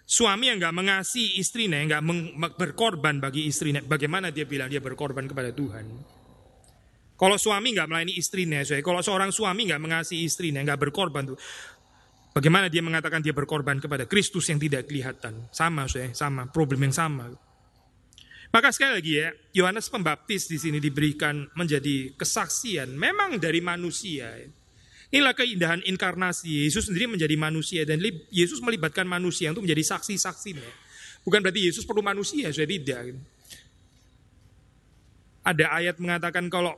Suami 0.03 0.51
yang 0.51 0.59
nggak 0.59 0.75
mengasihi 0.75 1.39
istrinya, 1.39 1.79
yang 1.79 1.87
nggak 1.89 2.59
berkorban 2.59 3.23
bagi 3.23 3.47
istrinya, 3.47 3.79
bagaimana 3.79 4.35
dia 4.35 4.43
bilang 4.43 4.67
dia 4.67 4.83
berkorban 4.83 5.23
kepada 5.23 5.55
Tuhan? 5.55 5.85
Kalau 7.15 7.39
suami 7.39 7.71
nggak 7.71 7.87
melayani 7.87 8.13
istrinya, 8.19 8.59
saya, 8.67 8.83
kalau 8.83 8.99
seorang 8.99 9.31
suami 9.31 9.63
nggak 9.63 9.79
mengasihi 9.79 10.27
istrinya, 10.27 10.59
nggak 10.59 10.75
berkorban 10.75 11.31
tuh, 11.31 11.39
bagaimana 12.35 12.67
dia 12.67 12.83
mengatakan 12.83 13.23
dia 13.23 13.31
berkorban 13.31 13.79
kepada 13.79 14.03
Kristus 14.03 14.51
yang 14.51 14.59
tidak 14.59 14.91
kelihatan? 14.91 15.47
Sama, 15.55 15.87
saya, 15.87 16.11
sama, 16.11 16.51
problem 16.51 16.83
yang 16.83 16.91
sama. 16.91 17.31
Maka 18.53 18.69
sekali 18.75 18.99
lagi 18.99 19.13
ya, 19.17 19.31
Yohanes 19.55 19.87
Pembaptis 19.87 20.51
di 20.51 20.59
sini 20.59 20.83
diberikan 20.83 21.47
menjadi 21.55 22.11
kesaksian, 22.13 22.91
memang 22.91 23.39
dari 23.39 23.63
manusia. 23.63 24.29
Ya. 24.35 24.51
Inilah 25.13 25.37
keindahan 25.37 25.85
inkarnasi. 25.85 26.65
Yesus 26.65 26.89
sendiri 26.89 27.05
menjadi 27.05 27.37
manusia 27.37 27.85
dan 27.85 28.01
Yesus 28.33 28.57
melibatkan 28.65 29.05
manusia 29.05 29.53
untuk 29.53 29.61
menjadi 29.61 29.93
saksi-saksi. 29.93 30.57
Bukan 31.21 31.39
berarti 31.45 31.69
Yesus 31.69 31.85
perlu 31.85 32.01
manusia, 32.01 32.49
saya 32.49 32.65
tidak. 32.65 33.13
Ada 35.45 35.69
ayat 35.69 36.01
mengatakan 36.01 36.49
kalau 36.49 36.73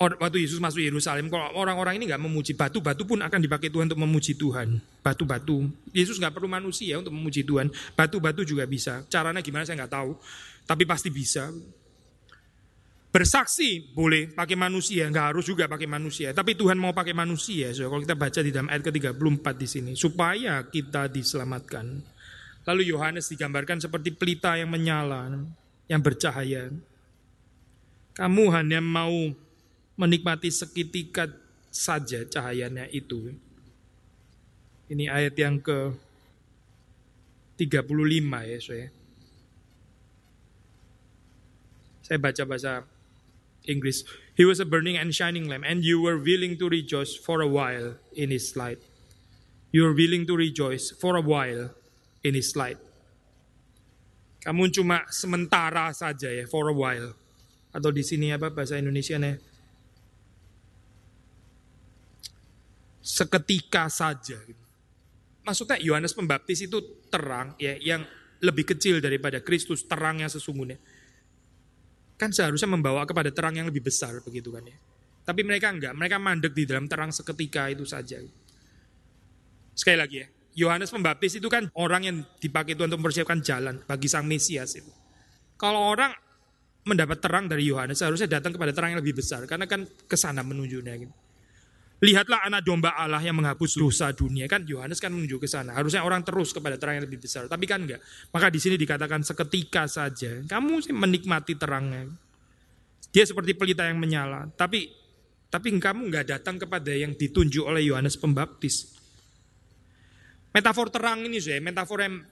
waktu 0.00 0.46
Yesus 0.46 0.56
masuk 0.56 0.80
Yerusalem, 0.80 1.28
kalau 1.28 1.52
orang-orang 1.52 2.00
ini 2.00 2.08
nggak 2.08 2.22
memuji 2.22 2.56
batu, 2.56 2.80
batu 2.80 3.04
pun 3.04 3.20
akan 3.20 3.40
dipakai 3.44 3.68
Tuhan 3.68 3.92
untuk 3.92 4.00
memuji 4.00 4.32
Tuhan. 4.32 4.80
Batu-batu. 5.04 5.68
Yesus 5.92 6.16
nggak 6.16 6.32
perlu 6.32 6.48
manusia 6.48 6.96
untuk 6.96 7.12
memuji 7.12 7.44
Tuhan. 7.44 7.68
Batu-batu 7.92 8.40
juga 8.48 8.64
bisa. 8.64 9.04
Caranya 9.12 9.44
gimana 9.44 9.68
saya 9.68 9.84
nggak 9.84 9.92
tahu, 9.92 10.16
tapi 10.64 10.88
pasti 10.88 11.12
bisa. 11.12 11.52
Bersaksi 13.08 13.80
boleh 13.96 14.28
pakai 14.36 14.52
manusia, 14.52 15.08
nggak 15.08 15.32
harus 15.32 15.48
juga 15.48 15.64
pakai 15.64 15.88
manusia. 15.88 16.28
Tapi 16.36 16.52
Tuhan 16.52 16.76
mau 16.76 16.92
pakai 16.92 17.16
manusia. 17.16 17.72
So, 17.72 17.88
kalau 17.88 18.04
kita 18.04 18.12
baca 18.12 18.40
di 18.44 18.52
dalam 18.52 18.68
ayat 18.68 18.84
ke-34 18.84 19.46
di 19.56 19.68
sini, 19.68 19.92
supaya 19.96 20.60
kita 20.68 21.08
diselamatkan. 21.08 22.04
Lalu 22.68 22.92
Yohanes 22.92 23.32
digambarkan 23.32 23.80
seperti 23.80 24.12
pelita 24.12 24.60
yang 24.60 24.68
menyala, 24.68 25.40
yang 25.88 26.04
bercahaya. 26.04 26.68
Kamu 28.12 28.52
hanya 28.52 28.84
mau 28.84 29.32
menikmati 29.96 30.52
seketika 30.52 31.32
saja 31.72 32.28
cahayanya 32.28 32.92
itu. 32.92 33.32
Ini 34.92 35.08
ayat 35.08 35.32
yang 35.40 35.64
ke 35.64 35.96
35 37.56 38.44
ya, 38.44 38.58
so 38.60 38.76
ya. 38.76 38.88
Saya 42.04 42.20
baca 42.20 42.42
bahasa 42.44 42.97
English. 43.68 44.02
He 44.32 44.48
was 44.48 44.58
a 44.58 44.66
burning 44.66 44.96
and 44.96 45.12
shining 45.12 45.46
lamp, 45.46 45.62
and 45.68 45.84
you 45.84 46.00
were 46.00 46.16
willing 46.16 46.56
to 46.58 46.66
rejoice 46.66 47.14
for 47.14 47.44
a 47.44 47.46
while 47.46 48.00
in 48.16 48.32
his 48.32 48.56
light. 48.56 48.80
You 49.70 49.84
were 49.84 49.94
willing 49.94 50.24
to 50.26 50.34
rejoice 50.34 50.90
for 50.96 51.20
a 51.20 51.22
while 51.22 51.76
in 52.24 52.32
his 52.32 52.56
light. 52.56 52.80
Kamu 54.40 54.72
cuma 54.72 55.04
sementara 55.12 55.92
saja 55.92 56.32
ya, 56.32 56.48
for 56.48 56.72
a 56.72 56.74
while. 56.74 57.12
Atau 57.68 57.92
di 57.92 58.00
sini 58.00 58.32
apa 58.32 58.48
bahasa 58.48 58.80
Indonesia 58.80 59.20
nih? 59.20 59.36
Seketika 63.04 63.92
saja. 63.92 64.40
Maksudnya 65.44 65.76
Yohanes 65.84 66.16
Pembaptis 66.16 66.64
itu 66.64 66.80
terang 67.12 67.52
ya 67.60 67.76
yang 67.76 68.04
lebih 68.40 68.72
kecil 68.72 69.02
daripada 69.02 69.42
Kristus 69.42 69.84
terangnya 69.84 70.30
sesungguhnya 70.30 70.78
kan 72.18 72.34
seharusnya 72.34 72.66
membawa 72.66 73.06
kepada 73.06 73.30
terang 73.30 73.54
yang 73.54 73.70
lebih 73.70 73.86
besar 73.86 74.18
begitu 74.26 74.50
kan 74.50 74.66
ya. 74.66 74.76
Tapi 75.22 75.46
mereka 75.46 75.70
enggak, 75.70 75.94
mereka 75.94 76.16
mandek 76.18 76.52
di 76.52 76.66
dalam 76.66 76.90
terang 76.90 77.14
seketika 77.14 77.70
itu 77.70 77.86
saja. 77.86 78.18
Sekali 79.78 79.96
lagi 79.96 80.16
ya, 80.18 80.26
Yohanes 80.66 80.90
Pembaptis 80.90 81.38
itu 81.38 81.46
kan 81.46 81.70
orang 81.78 82.02
yang 82.02 82.16
dipakai 82.42 82.74
Tuhan 82.74 82.90
untuk 82.90 83.06
mempersiapkan 83.06 83.38
jalan 83.38 83.78
bagi 83.86 84.10
sang 84.10 84.26
Mesias 84.26 84.74
itu. 84.74 84.90
Kalau 85.54 85.94
orang 85.94 86.10
mendapat 86.82 87.20
terang 87.22 87.46
dari 87.46 87.68
Yohanes 87.68 88.00
seharusnya 88.00 88.40
datang 88.40 88.56
kepada 88.56 88.74
terang 88.74 88.96
yang 88.96 89.00
lebih 89.04 89.20
besar 89.20 89.44
karena 89.46 89.68
kan 89.68 89.86
ke 89.86 90.16
sana 90.18 90.42
menujunya 90.42 90.96
gitu. 90.98 91.14
Lihatlah 91.98 92.46
anak 92.46 92.62
domba 92.62 92.94
Allah 92.94 93.18
yang 93.18 93.42
menghapus 93.42 93.74
dosa 93.74 94.14
dunia 94.14 94.46
kan 94.46 94.62
Yohanes 94.62 95.02
kan 95.02 95.10
menuju 95.10 95.42
ke 95.42 95.50
sana. 95.50 95.74
Harusnya 95.74 96.06
orang 96.06 96.22
terus 96.22 96.54
kepada 96.54 96.78
terang 96.78 97.02
yang 97.02 97.10
lebih 97.10 97.18
besar, 97.18 97.50
tapi 97.50 97.66
kan 97.66 97.82
enggak. 97.82 97.98
Maka 98.30 98.54
di 98.54 98.62
sini 98.62 98.78
dikatakan 98.78 99.26
seketika 99.26 99.90
saja. 99.90 100.46
Kamu 100.46 100.78
sih 100.78 100.94
menikmati 100.94 101.58
terangnya. 101.58 102.06
Dia 103.10 103.26
seperti 103.26 103.58
pelita 103.58 103.82
yang 103.82 103.98
menyala, 103.98 104.46
tapi 104.54 104.86
tapi 105.50 105.74
kamu 105.74 106.06
enggak 106.06 106.38
datang 106.38 106.62
kepada 106.62 106.94
yang 106.94 107.18
ditunjuk 107.18 107.66
oleh 107.66 107.82
Yohanes 107.82 108.14
Pembaptis. 108.14 108.94
Metafor 110.54 110.94
terang 110.94 111.26
ini 111.26 111.42
saya, 111.42 111.58
metafor 111.58 111.98
yang 111.98 112.22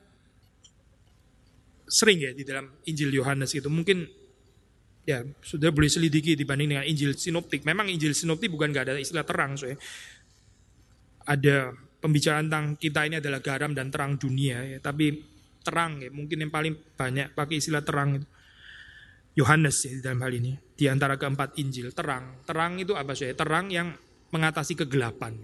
sering 1.91 2.23
ya 2.23 2.31
di 2.31 2.47
dalam 2.47 2.71
Injil 2.87 3.11
Yohanes 3.11 3.51
itu. 3.51 3.67
Mungkin 3.67 4.26
ya 5.07 5.23
sudah 5.41 5.71
boleh 5.71 5.87
selidiki 5.87 6.35
dibanding 6.35 6.77
dengan 6.77 6.85
Injil 6.85 7.15
Sinoptik. 7.15 7.63
Memang 7.63 7.87
Injil 7.87 8.13
Sinoptik 8.13 8.51
bukan 8.51 8.75
gak 8.75 8.91
ada 8.91 8.99
istilah 8.99 9.23
terang, 9.23 9.55
so 9.55 9.71
ya. 9.71 9.79
Ada 11.27 11.73
pembicaraan 12.03 12.51
tentang 12.51 12.67
kita 12.75 13.07
ini 13.07 13.23
adalah 13.23 13.39
garam 13.39 13.73
dan 13.73 13.89
terang 13.89 14.19
dunia, 14.19 14.63
ya. 14.67 14.79
tapi 14.83 15.23
terang 15.63 16.03
ya, 16.03 16.11
mungkin 16.11 16.47
yang 16.47 16.53
paling 16.53 16.75
banyak 16.99 17.35
pakai 17.35 17.63
istilah 17.63 17.83
terang 17.87 18.19
itu. 18.19 18.27
Yohanes 19.37 19.85
ya 19.85 19.93
dalam 20.01 20.25
hal 20.25 20.33
ini 20.33 20.57
di 20.73 20.89
antara 20.89 21.21
keempat 21.21 21.61
Injil 21.61 21.93
terang 21.93 22.41
terang 22.49 22.81
itu 22.81 22.97
apa 22.97 23.13
sih 23.13 23.37
terang 23.37 23.69
yang 23.69 23.93
mengatasi 24.33 24.81
kegelapan 24.81 25.37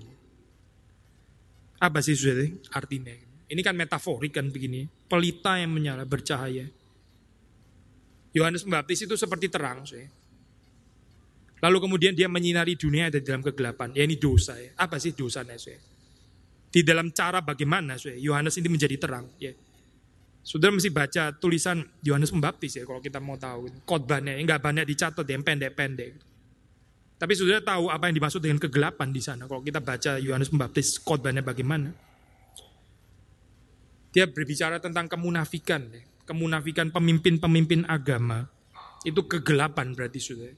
apa 1.77 2.01
sih 2.01 2.16
sudah 2.16 2.48
artinya 2.72 3.12
ini 3.53 3.61
kan 3.61 3.77
metaforik 3.77 4.33
kan 4.33 4.48
begini 4.48 4.88
pelita 5.12 5.61
yang 5.61 5.77
menyala 5.77 6.09
bercahaya 6.09 6.72
Yohanes 8.33 8.64
Pembaptis 8.64 9.05
itu 9.05 9.14
seperti 9.16 9.53
terang 9.53 9.85
sih 9.85 10.05
lalu 11.62 11.79
kemudian 11.79 12.12
dia 12.16 12.27
menyinari 12.27 12.75
dunia 12.75 13.09
ada 13.12 13.23
di 13.23 13.27
dalam 13.27 13.45
kegelapan 13.45 13.95
ya 13.95 14.03
ini 14.03 14.18
dosa 14.18 14.59
ya 14.59 14.75
apa 14.77 14.99
sih 14.99 15.14
dosanya 15.14 15.55
sih 15.57 15.77
di 16.73 16.81
dalam 16.81 17.12
cara 17.12 17.45
bagaimana 17.45 18.01
sih 18.01 18.16
Yohanes 18.18 18.57
ini 18.59 18.68
menjadi 18.73 18.97
terang 18.99 19.29
ya 19.37 19.53
sudah 20.42 20.75
mesti 20.75 20.90
baca 20.90 21.31
tulisan 21.38 21.87
Yohanes 22.03 22.35
Pembaptis 22.35 22.75
ya 22.75 22.83
kalau 22.83 22.99
kita 22.99 23.23
mau 23.23 23.38
tahu. 23.38 23.71
Khotbahnya 23.87 24.35
enggak 24.35 24.59
banyak 24.59 24.83
dicatat 24.90 25.23
yang 25.23 25.47
pendek-pendek. 25.47 26.18
Tapi 27.14 27.33
sudah 27.38 27.62
tahu 27.62 27.87
apa 27.87 28.11
yang 28.11 28.18
dimaksud 28.18 28.42
dengan 28.42 28.59
kegelapan 28.59 29.14
di 29.14 29.23
sana. 29.23 29.47
Kalau 29.47 29.62
kita 29.62 29.79
baca 29.79 30.18
Yohanes 30.18 30.51
Pembaptis 30.51 30.99
khotbahnya 30.99 31.47
bagaimana. 31.47 31.95
Dia 34.11 34.27
berbicara 34.27 34.83
tentang 34.83 35.07
kemunafikan. 35.07 35.87
Ya. 35.95 36.03
Kemunafikan 36.23 36.95
pemimpin-pemimpin 36.95 37.87
agama. 37.91 38.47
Itu 39.03 39.27
kegelapan 39.27 39.95
berarti 39.95 40.21
sudah. 40.23 40.53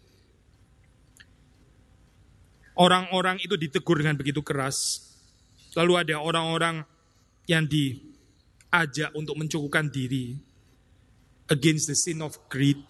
Orang-orang 2.75 3.39
itu 3.39 3.55
ditegur 3.55 4.03
dengan 4.03 4.19
begitu 4.19 4.43
keras. 4.43 5.01
Lalu 5.79 6.07
ada 6.07 6.21
orang-orang 6.21 6.83
yang 7.47 7.65
di 7.65 8.15
ajak 8.75 9.15
untuk 9.15 9.39
mencukupkan 9.39 9.87
diri 9.87 10.35
against 11.47 11.87
the 11.87 11.97
sin 11.97 12.19
of 12.25 12.35
greed, 12.51 12.83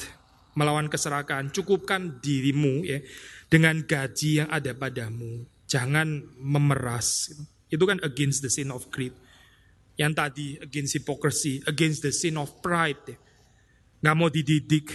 melawan 0.56 0.88
keserakahan. 0.88 1.52
Cukupkan 1.52 2.22
dirimu 2.24 2.86
ya 2.86 3.04
dengan 3.52 3.84
gaji 3.84 4.44
yang 4.44 4.48
ada 4.48 4.72
padamu. 4.72 5.44
Jangan 5.68 6.32
memeras. 6.40 7.32
Itu 7.68 7.84
kan 7.84 8.00
against 8.00 8.40
the 8.40 8.52
sin 8.52 8.72
of 8.72 8.88
greed. 8.88 9.12
Yang 9.94 10.12
tadi 10.18 10.46
against 10.58 10.92
hypocrisy, 10.98 11.62
against 11.70 12.02
the 12.02 12.10
sin 12.10 12.34
of 12.34 12.50
pride. 12.58 13.14
Gak 14.02 14.14
mau 14.18 14.28
dididik, 14.28 14.90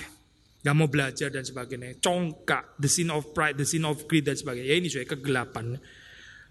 gak 0.61 0.75
mau 0.75 0.91
belajar 0.91 1.31
dan 1.31 1.41
sebagainya. 1.41 1.97
Congkak, 2.03 2.77
the 2.77 2.91
sin 2.91 3.09
of 3.09 3.31
pride, 3.31 3.55
the 3.55 3.65
sin 3.65 3.87
of 3.87 4.03
greed 4.05 4.27
dan 4.27 4.35
sebagainya. 4.35 4.69
Ya 4.69 4.75
ini 4.77 4.91
saya 4.91 5.07
kegelapan. 5.07 5.79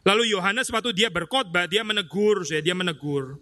Lalu 0.06 0.32
Yohanes 0.32 0.72
waktu 0.72 0.96
dia 0.96 1.12
berkhotbah, 1.12 1.68
dia 1.68 1.84
menegur, 1.84 2.40
saya 2.46 2.64
dia 2.64 2.72
menegur 2.72 3.36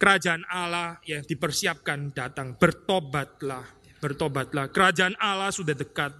kerajaan 0.00 0.48
Allah 0.48 0.96
yang 1.04 1.20
dipersiapkan 1.20 2.16
datang. 2.16 2.56
Bertobatlah, 2.56 3.68
bertobatlah. 4.00 4.72
Kerajaan 4.72 5.14
Allah 5.20 5.52
sudah 5.52 5.76
dekat. 5.76 6.16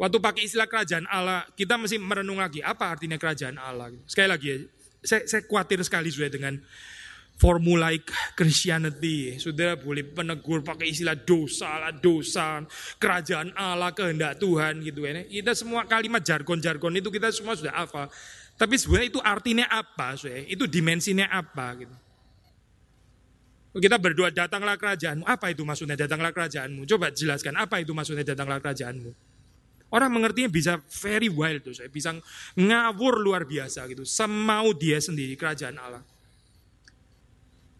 Waktu 0.00 0.16
pakai 0.18 0.42
istilah 0.48 0.66
kerajaan 0.66 1.06
Allah, 1.06 1.46
kita 1.54 1.78
mesti 1.78 2.00
merenung 2.00 2.42
lagi 2.42 2.58
apa 2.64 2.90
artinya 2.90 3.14
kerajaan 3.20 3.60
Allah. 3.60 3.94
Sekali 4.10 4.28
lagi 4.28 4.46
ya, 4.50 4.58
saya, 5.00 5.24
saya 5.28 5.42
khawatir 5.44 5.80
sekali 5.84 6.12
sudah 6.12 6.28
dengan 6.28 6.60
formula 7.40 7.88
Christianity. 8.36 9.40
Sudah 9.40 9.80
boleh 9.80 10.04
penegur 10.04 10.60
pakai 10.60 10.92
istilah 10.92 11.16
dosa 11.16 11.80
lah, 11.80 11.92
dosa, 11.96 12.60
kerajaan 13.00 13.56
Allah, 13.56 13.96
kehendak 13.96 14.36
Tuhan 14.36 14.84
gitu 14.84 15.08
ya. 15.08 15.24
Kita 15.24 15.56
semua 15.56 15.88
kalimat 15.88 16.20
jargon-jargon 16.20 17.00
itu 17.00 17.08
kita 17.08 17.32
semua 17.32 17.56
sudah 17.56 17.72
hafal. 17.72 18.12
Tapi 18.60 18.76
sebenarnya 18.76 19.08
itu 19.08 19.20
artinya 19.24 19.66
apa, 19.72 20.20
saya? 20.20 20.44
Itu 20.44 20.68
dimensinya 20.68 21.32
apa 21.32 21.80
gitu. 21.80 21.96
Kita 23.70 23.96
berdoa 23.96 24.28
datanglah 24.28 24.76
kerajaanmu. 24.76 25.24
Apa 25.24 25.54
itu 25.54 25.62
maksudnya 25.64 25.96
datanglah 25.96 26.34
kerajaanmu? 26.34 26.84
Coba 26.84 27.08
jelaskan 27.14 27.56
apa 27.56 27.80
itu 27.80 27.96
maksudnya 27.96 28.26
datanglah 28.26 28.60
kerajaanmu. 28.60 29.29
Orang 29.90 30.14
mengertinya 30.14 30.46
bisa 30.46 30.78
very 31.02 31.26
wild 31.26 31.66
tuh, 31.66 31.74
saya 31.74 31.90
bisa 31.90 32.14
ngawur 32.54 33.18
luar 33.18 33.42
biasa 33.42 33.90
gitu. 33.90 34.06
Semau 34.06 34.70
dia 34.70 35.02
sendiri 35.02 35.34
kerajaan 35.34 35.76
Allah. 35.82 36.02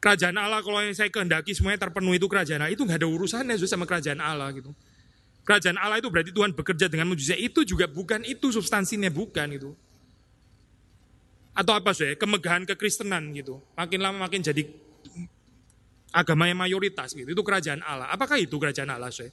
Kerajaan 0.03 0.35
Allah 0.35 0.59
kalau 0.65 0.83
yang 0.83 0.97
saya 0.97 1.13
kehendaki 1.13 1.55
semuanya 1.55 1.87
terpenuhi 1.87 2.19
itu 2.19 2.27
kerajaan 2.27 2.67
Allah 2.67 2.75
itu 2.75 2.83
nggak 2.83 2.99
ada 3.05 3.09
urusannya 3.09 3.55
sama 3.63 3.87
kerajaan 3.87 4.19
Allah 4.19 4.51
gitu. 4.57 4.75
Kerajaan 5.47 5.79
Allah 5.79 6.03
itu 6.03 6.11
berarti 6.11 6.35
Tuhan 6.35 6.51
bekerja 6.51 6.91
dengan 6.91 7.15
mujizat 7.15 7.39
itu 7.39 7.63
juga 7.63 7.87
bukan 7.87 8.27
itu 8.27 8.51
substansinya 8.51 9.09
bukan 9.09 9.55
itu 9.55 9.71
atau 11.61 11.73
apa 11.75 11.91
sih 11.91 12.15
kemegahan 12.15 12.63
kekristenan 12.65 13.35
gitu 13.35 13.59
makin 13.75 14.01
lama 14.01 14.17
makin 14.27 14.41
jadi 14.41 14.63
agama 16.15 16.47
yang 16.47 16.59
mayoritas 16.59 17.15
gitu 17.15 17.27
itu 17.27 17.43
kerajaan 17.43 17.83
Allah 17.83 18.09
apakah 18.11 18.39
itu 18.39 18.55
kerajaan 18.55 18.91
Allah 18.91 19.11
sih 19.11 19.29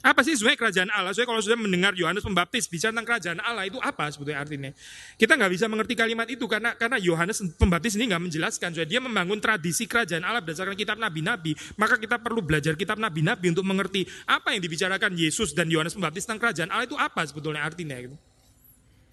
apa 0.00 0.24
sih 0.24 0.32
sebenarnya 0.32 0.60
kerajaan 0.64 0.90
Allah? 0.96 1.12
Saya 1.12 1.28
kalau 1.28 1.44
sudah 1.44 1.60
mendengar 1.60 1.92
Yohanes 1.92 2.24
Pembaptis 2.24 2.64
bicara 2.72 2.88
tentang 2.88 3.04
kerajaan 3.04 3.38
Allah 3.44 3.68
itu 3.68 3.76
apa 3.84 4.08
sebetulnya 4.08 4.40
artinya? 4.40 4.72
Kita 5.20 5.36
nggak 5.36 5.52
bisa 5.52 5.68
mengerti 5.68 5.92
kalimat 5.92 6.24
itu 6.32 6.48
karena 6.48 6.72
karena 6.72 6.96
Yohanes 6.96 7.44
Pembaptis 7.60 8.00
ini 8.00 8.08
nggak 8.08 8.22
menjelaskan. 8.32 8.72
Soalnya 8.72 8.88
dia 8.96 9.00
membangun 9.04 9.36
tradisi 9.44 9.84
kerajaan 9.84 10.24
Allah 10.24 10.40
berdasarkan 10.40 10.72
kitab 10.72 10.96
nabi-nabi. 10.96 11.52
Maka 11.76 12.00
kita 12.00 12.16
perlu 12.16 12.40
belajar 12.40 12.80
kitab 12.80 12.96
nabi-nabi 12.96 13.52
untuk 13.52 13.68
mengerti 13.68 14.08
apa 14.24 14.56
yang 14.56 14.64
dibicarakan 14.64 15.12
Yesus 15.12 15.52
dan 15.52 15.68
Yohanes 15.68 15.92
Pembaptis 15.92 16.24
tentang 16.24 16.48
kerajaan 16.48 16.72
Allah 16.72 16.88
itu 16.88 16.96
apa 16.96 17.20
sebetulnya 17.28 17.60
artinya. 17.60 18.00
Gitu. 18.00 18.16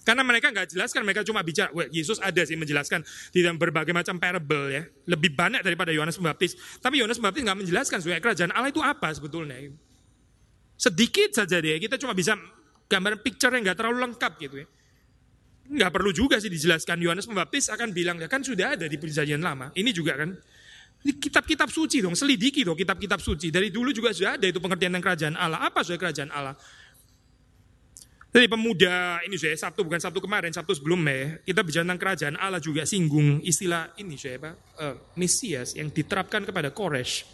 Karena 0.08 0.24
mereka 0.24 0.56
nggak 0.56 0.72
jelaskan, 0.72 1.04
mereka 1.04 1.28
cuma 1.28 1.44
bicara, 1.44 1.68
well, 1.76 1.92
Yesus 1.92 2.16
ada 2.24 2.40
sih 2.48 2.56
menjelaskan 2.56 3.04
di 3.36 3.44
dalam 3.44 3.60
berbagai 3.60 3.92
macam 3.92 4.16
parable 4.16 4.72
ya. 4.72 4.88
Lebih 5.04 5.36
banyak 5.36 5.68
daripada 5.68 5.92
Yohanes 5.92 6.16
Pembaptis. 6.16 6.56
Tapi 6.80 7.04
Yohanes 7.04 7.20
Pembaptis 7.20 7.44
nggak 7.44 7.60
menjelaskan 7.60 8.00
sebenarnya 8.00 8.24
kerajaan 8.24 8.52
Allah 8.56 8.72
itu 8.72 8.80
apa 8.80 9.12
sebetulnya. 9.12 9.68
Sedikit 10.78 11.34
saja 11.34 11.58
deh, 11.58 11.82
kita 11.82 11.98
cuma 11.98 12.14
bisa 12.14 12.38
gambaran 12.86 13.20
picture 13.26 13.50
yang 13.50 13.66
nggak 13.66 13.78
terlalu 13.82 13.98
lengkap 14.08 14.34
gitu 14.38 14.56
ya. 14.62 14.68
Nggak 15.68 15.92
perlu 15.92 16.12
juga 16.14 16.38
sih 16.38 16.48
dijelaskan. 16.48 17.02
Yohanes 17.02 17.26
Pembaptis 17.28 17.68
akan 17.74 17.92
bilang, 17.92 18.22
ya 18.22 18.30
kan 18.30 18.46
sudah 18.46 18.78
ada 18.78 18.86
di 18.86 18.96
perjanjian 18.96 19.42
lama. 19.42 19.74
Ini 19.74 19.90
juga 19.92 20.16
kan, 20.16 20.32
kitab-kitab 21.04 21.68
suci 21.68 22.00
dong, 22.00 22.16
selidiki 22.16 22.64
dong 22.64 22.78
kitab-kitab 22.78 23.20
suci. 23.20 23.52
Dari 23.52 23.74
dulu 23.74 23.92
juga 23.92 24.14
sudah 24.14 24.40
ada 24.40 24.46
itu 24.48 24.62
pengertian 24.62 24.94
tentang 24.94 25.06
kerajaan 25.12 25.36
Allah. 25.36 25.60
Apa 25.66 25.84
sudah 25.84 26.00
kerajaan 26.00 26.32
Allah? 26.32 26.56
Jadi 28.28 28.54
pemuda 28.54 29.24
ini 29.26 29.34
saya 29.40 29.56
Sabtu 29.58 29.82
bukan 29.82 29.98
Sabtu 29.98 30.22
kemarin, 30.22 30.54
Sabtu 30.54 30.78
sebelumnya 30.78 31.42
kita 31.42 31.64
bicara 31.66 31.84
tentang 31.88 32.02
kerajaan 32.02 32.36
Allah 32.38 32.62
juga 32.62 32.86
singgung 32.86 33.42
istilah 33.42 33.98
ini 33.98 34.14
saya 34.14 34.38
Pak, 34.38 34.54
uh, 34.78 34.96
Mesias 35.18 35.74
yang 35.74 35.90
diterapkan 35.90 36.46
kepada 36.46 36.70
Koresh. 36.70 37.26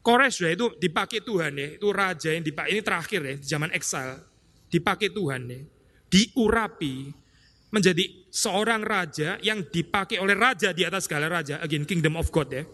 Koresh 0.00 0.44
ya 0.44 0.50
itu 0.56 0.72
dipakai 0.80 1.20
Tuhan 1.20 1.52
ya, 1.60 1.68
itu 1.76 1.88
raja 1.92 2.32
yang 2.32 2.40
dipakai 2.40 2.72
ini 2.72 2.80
terakhir 2.80 3.20
ya 3.20 3.34
zaman 3.56 3.68
eksal 3.76 4.16
dipakai 4.70 5.12
Tuhan 5.12 5.42
ya, 5.50 5.60
diurapi 6.08 7.12
menjadi 7.70 8.04
seorang 8.30 8.82
raja 8.82 9.36
yang 9.42 9.66
dipakai 9.66 10.18
oleh 10.18 10.38
raja 10.38 10.70
di 10.72 10.86
atas 10.86 11.04
segala 11.04 11.28
raja, 11.30 11.58
again 11.60 11.84
kingdom 11.84 12.16
of 12.16 12.30
God 12.30 12.48
ya. 12.50 12.64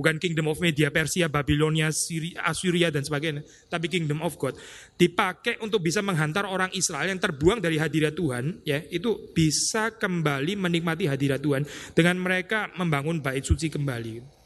Bukan 0.00 0.16
kingdom 0.16 0.48
of 0.48 0.56
Media, 0.64 0.88
Persia, 0.88 1.28
Babilonia, 1.28 1.92
Assyria 2.40 2.88
dan 2.88 3.04
sebagainya, 3.04 3.44
tapi 3.68 3.84
kingdom 3.92 4.24
of 4.24 4.32
God. 4.40 4.56
Dipakai 4.96 5.60
untuk 5.60 5.84
bisa 5.84 6.00
menghantar 6.00 6.48
orang 6.48 6.72
Israel 6.72 7.12
yang 7.12 7.20
terbuang 7.20 7.60
dari 7.60 7.76
hadirat 7.76 8.16
Tuhan, 8.16 8.64
ya. 8.64 8.80
Itu 8.88 9.28
bisa 9.36 9.92
kembali 9.92 10.56
menikmati 10.56 11.04
hadirat 11.04 11.44
Tuhan 11.44 11.68
dengan 11.92 12.16
mereka 12.16 12.72
membangun 12.80 13.20
bait 13.20 13.44
suci 13.44 13.68
kembali. 13.68 14.39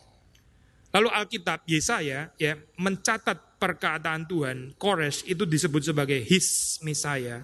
Lalu 0.94 1.08
Alkitab 1.10 1.66
Yesaya 1.66 2.30
ya 2.38 2.54
mencatat 2.78 3.58
perkataan 3.58 4.30
Tuhan, 4.30 4.78
Kores 4.78 5.26
itu 5.26 5.42
disebut 5.42 5.90
sebagai 5.90 6.22
his 6.22 6.78
Messiah. 6.86 7.42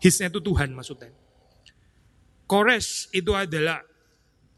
Hisnya 0.00 0.32
itu 0.32 0.40
Tuhan 0.40 0.72
maksudnya. 0.72 1.12
Kores 2.48 3.12
itu 3.12 3.36
adalah 3.36 3.84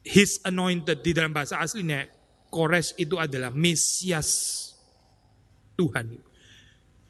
his 0.06 0.38
anointed 0.46 1.02
di 1.02 1.10
dalam 1.10 1.34
bahasa 1.34 1.58
aslinya 1.58 2.06
Kores 2.50 2.94
itu 2.94 3.18
adalah 3.18 3.50
Mesias 3.50 4.30
Tuhan. 5.74 6.18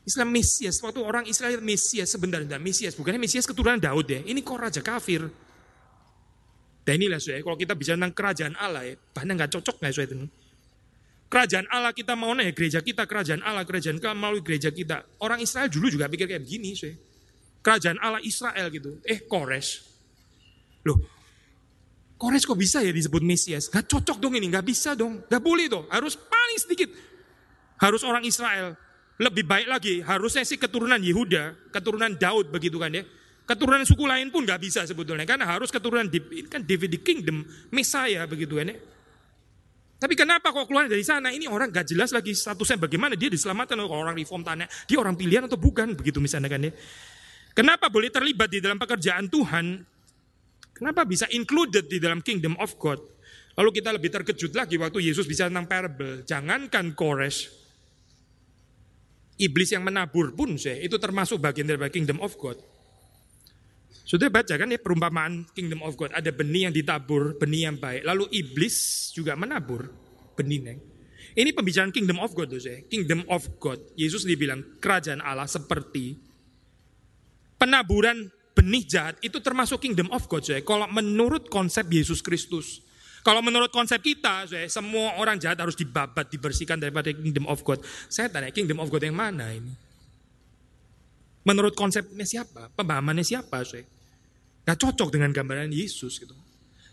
Islam 0.04 0.28
Mesias, 0.32 0.80
waktu 0.80 1.00
orang 1.00 1.24
Israel 1.28 1.60
Mesias 1.60 2.12
sebenarnya 2.12 2.56
Mesias, 2.56 2.96
bukannya 2.96 3.20
Mesias 3.20 3.44
keturunan 3.44 3.76
Daud 3.80 4.08
ya. 4.08 4.20
Ini 4.24 4.40
kok 4.40 4.56
raja 4.56 4.80
kafir. 4.80 5.28
Dan 6.84 6.96
inilah 6.96 7.20
saya, 7.20 7.44
kalau 7.44 7.56
kita 7.60 7.76
bicara 7.76 8.00
tentang 8.00 8.16
kerajaan 8.16 8.54
Allah 8.56 8.88
ya, 8.88 8.94
bahkan 9.12 9.36
nggak 9.36 9.52
cocok 9.52 9.76
nggak 9.80 9.92
saya 9.92 10.08
itu. 10.08 10.16
Kerajaan 11.30 11.70
Allah 11.70 11.94
kita 11.94 12.18
mau 12.18 12.34
nih 12.34 12.50
gereja 12.50 12.82
kita, 12.82 13.06
kerajaan 13.06 13.38
Allah, 13.46 13.62
kerajaan 13.62 14.02
kita 14.02 14.10
melalui 14.18 14.42
gereja 14.42 14.74
kita. 14.74 15.06
Orang 15.22 15.38
Israel 15.38 15.70
dulu 15.70 15.86
juga 15.86 16.10
pikir 16.10 16.26
kayak 16.26 16.42
begini, 16.42 16.74
saya. 16.74 16.98
Kerajaan 17.62 18.02
Allah 18.02 18.18
Israel 18.26 18.66
gitu. 18.74 18.98
Eh, 19.06 19.22
Kores. 19.30 19.86
Loh, 20.82 20.98
Kores 22.18 22.42
kok 22.42 22.58
bisa 22.58 22.82
ya 22.82 22.90
disebut 22.90 23.22
Mesias? 23.22 23.70
Gak 23.70 23.86
cocok 23.86 24.18
dong 24.18 24.34
ini, 24.34 24.50
gak 24.50 24.66
bisa 24.66 24.98
dong. 24.98 25.22
Gak 25.30 25.38
boleh 25.38 25.70
dong, 25.70 25.86
harus 25.86 26.18
paling 26.18 26.58
sedikit. 26.58 26.90
Harus 27.78 28.02
orang 28.02 28.26
Israel. 28.26 28.74
Lebih 29.22 29.46
baik 29.46 29.70
lagi, 29.70 29.94
harusnya 30.02 30.42
sih 30.42 30.58
keturunan 30.58 30.98
Yehuda, 30.98 31.70
keturunan 31.70 32.10
Daud 32.18 32.50
begitu 32.50 32.82
kan 32.82 32.90
ya. 32.90 33.06
Keturunan 33.46 33.86
suku 33.86 34.02
lain 34.02 34.34
pun 34.34 34.42
gak 34.42 34.58
bisa 34.58 34.82
sebetulnya. 34.82 35.22
Karena 35.30 35.46
harus 35.46 35.70
keturunan, 35.70 36.10
kan 36.50 36.66
David 36.66 36.98
the 36.98 37.00
Kingdom, 37.00 37.46
Messiah 37.70 38.26
begitu 38.26 38.58
kan 38.58 38.74
ya. 38.74 38.82
Tapi 40.00 40.16
kenapa 40.16 40.48
kok 40.48 40.64
keluar 40.64 40.88
dari 40.88 41.04
sana? 41.04 41.28
Ini 41.28 41.44
orang 41.52 41.68
gak 41.68 41.92
jelas 41.92 42.08
lagi 42.16 42.32
statusnya 42.32 42.80
bagaimana 42.80 43.20
dia 43.20 43.28
diselamatkan 43.28 43.76
oleh 43.76 43.92
orang 43.92 44.16
reform 44.16 44.40
tanya. 44.40 44.64
Dia 44.88 44.96
orang 44.96 45.12
pilihan 45.12 45.44
atau 45.44 45.60
bukan? 45.60 45.92
Begitu 45.92 46.24
misalnya 46.24 46.48
kan 46.48 46.64
ya. 46.64 46.72
Kenapa 47.52 47.92
boleh 47.92 48.08
terlibat 48.08 48.48
di 48.48 48.64
dalam 48.64 48.80
pekerjaan 48.80 49.28
Tuhan? 49.28 49.84
Kenapa 50.72 51.04
bisa 51.04 51.28
included 51.36 51.84
di 51.92 52.00
dalam 52.00 52.24
kingdom 52.24 52.56
of 52.56 52.80
God? 52.80 52.96
Lalu 53.60 53.70
kita 53.76 53.92
lebih 53.92 54.08
terkejut 54.08 54.56
lagi 54.56 54.80
waktu 54.80 55.04
Yesus 55.04 55.28
bisa 55.28 55.52
tentang 55.52 55.68
parable. 55.68 56.24
Jangankan 56.24 56.96
Kores, 56.96 57.52
iblis 59.36 59.68
yang 59.76 59.84
menabur 59.84 60.32
pun 60.32 60.56
saya 60.56 60.80
itu 60.80 60.96
termasuk 60.96 61.36
bagian 61.36 61.68
dari 61.68 61.92
kingdom 61.92 62.24
of 62.24 62.32
God. 62.40 62.56
Sudah 64.10 64.26
baca 64.26 64.58
kan 64.58 64.66
ya 64.66 64.82
perumpamaan 64.82 65.46
kingdom 65.54 65.86
of 65.86 65.94
God. 65.94 66.10
Ada 66.10 66.34
benih 66.34 66.66
yang 66.66 66.74
ditabur, 66.74 67.38
benih 67.38 67.70
yang 67.70 67.78
baik. 67.78 68.02
Lalu 68.02 68.26
iblis 68.34 69.06
juga 69.14 69.38
menabur 69.38 69.86
benih. 70.34 70.82
Ini 71.38 71.54
pembicaraan 71.54 71.94
kingdom 71.94 72.18
of 72.18 72.34
God 72.34 72.50
tuh. 72.50 72.58
Kingdom 72.90 73.22
of 73.30 73.46
God. 73.62 73.78
Yesus 73.94 74.26
dibilang 74.26 74.82
kerajaan 74.82 75.22
Allah 75.22 75.46
seperti 75.46 76.18
penaburan 77.54 78.26
benih 78.50 78.82
jahat 78.82 79.14
itu 79.22 79.38
termasuk 79.38 79.78
kingdom 79.78 80.10
of 80.10 80.26
God 80.26 80.42
saya. 80.42 80.58
Kalau 80.66 80.90
menurut 80.90 81.46
konsep 81.46 81.86
Yesus 81.86 82.18
Kristus. 82.18 82.82
Kalau 83.20 83.44
menurut 83.44 83.68
konsep 83.68 84.00
kita, 84.00 84.48
saya, 84.48 84.64
semua 84.72 85.20
orang 85.20 85.36
jahat 85.36 85.60
harus 85.60 85.76
dibabat, 85.76 86.32
dibersihkan 86.32 86.80
daripada 86.80 87.12
kingdom 87.12 87.44
of 87.52 87.60
God. 87.60 87.84
Saya 88.08 88.32
tanya, 88.32 88.48
kingdom 88.48 88.80
of 88.80 88.88
God 88.88 89.04
yang 89.04 89.12
mana 89.12 89.52
ini? 89.52 89.70
Menurut 91.44 91.76
konsepnya 91.76 92.24
siapa? 92.24 92.72
Pemahamannya 92.72 93.20
siapa? 93.20 93.60
Saya? 93.60 93.84
Gak 94.70 94.78
cocok 94.86 95.10
dengan 95.10 95.34
gambaran 95.34 95.74
Yesus 95.74 96.22
gitu. 96.22 96.38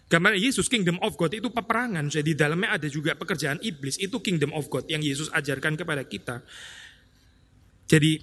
Gambaran 0.10 0.42
Yesus 0.42 0.66
kingdom 0.66 0.98
of 1.06 1.14
God 1.14 1.38
itu 1.38 1.54
peperangan. 1.54 2.10
Jadi 2.10 2.34
di 2.34 2.36
dalamnya 2.40 2.74
ada 2.74 2.90
juga 2.90 3.14
pekerjaan 3.14 3.62
iblis. 3.62 4.02
Itu 4.02 4.18
kingdom 4.18 4.50
of 4.58 4.66
God 4.66 4.90
yang 4.90 5.06
Yesus 5.06 5.30
ajarkan 5.30 5.78
kepada 5.78 6.02
kita. 6.02 6.42
Jadi 7.86 8.18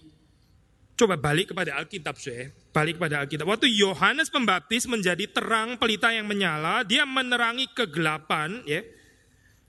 coba 0.99 1.15
balik 1.15 1.55
kepada 1.55 1.79
Alkitab 1.79 2.19
saya. 2.19 2.51
Balik 2.75 2.99
kepada 2.99 3.23
Alkitab. 3.23 3.47
Waktu 3.47 3.71
Yohanes 3.79 4.27
Pembaptis 4.27 4.91
menjadi 4.91 5.31
terang 5.31 5.79
pelita 5.79 6.11
yang 6.11 6.27
menyala, 6.27 6.83
dia 6.83 7.07
menerangi 7.07 7.71
kegelapan 7.71 8.59
ya. 8.67 8.83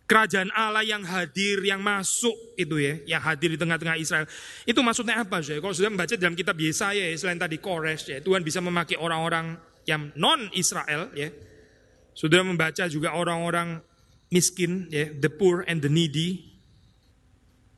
Kerajaan 0.06 0.50
Allah 0.54 0.86
yang 0.86 1.02
hadir, 1.02 1.62
yang 1.66 1.82
masuk 1.82 2.34
itu 2.58 2.78
ya, 2.78 3.02
yang 3.10 3.22
hadir 3.26 3.54
di 3.54 3.58
tengah-tengah 3.58 3.98
Israel. 3.98 4.30
Itu 4.66 4.82
maksudnya 4.86 5.22
apa 5.22 5.42
sih? 5.42 5.58
Kalau 5.58 5.74
sudah 5.74 5.90
membaca 5.90 6.14
dalam 6.14 6.38
kitab 6.38 6.58
Yesaya 6.62 7.10
ya, 7.10 7.18
selain 7.18 7.42
tadi 7.42 7.58
Kores 7.58 8.06
ya, 8.06 8.22
Tuhan 8.22 8.46
bisa 8.46 8.62
memakai 8.62 9.02
orang-orang 9.02 9.58
yang 9.90 10.14
non 10.18 10.50
Israel 10.54 11.14
ya. 11.18 11.30
Sudah 12.16 12.42
membaca 12.42 12.88
juga 12.88 13.14
orang-orang 13.14 13.82
miskin 14.34 14.88
ya, 14.90 15.12
the 15.16 15.30
poor 15.30 15.64
and 15.66 15.82
the 15.82 15.92
needy. 15.92 16.54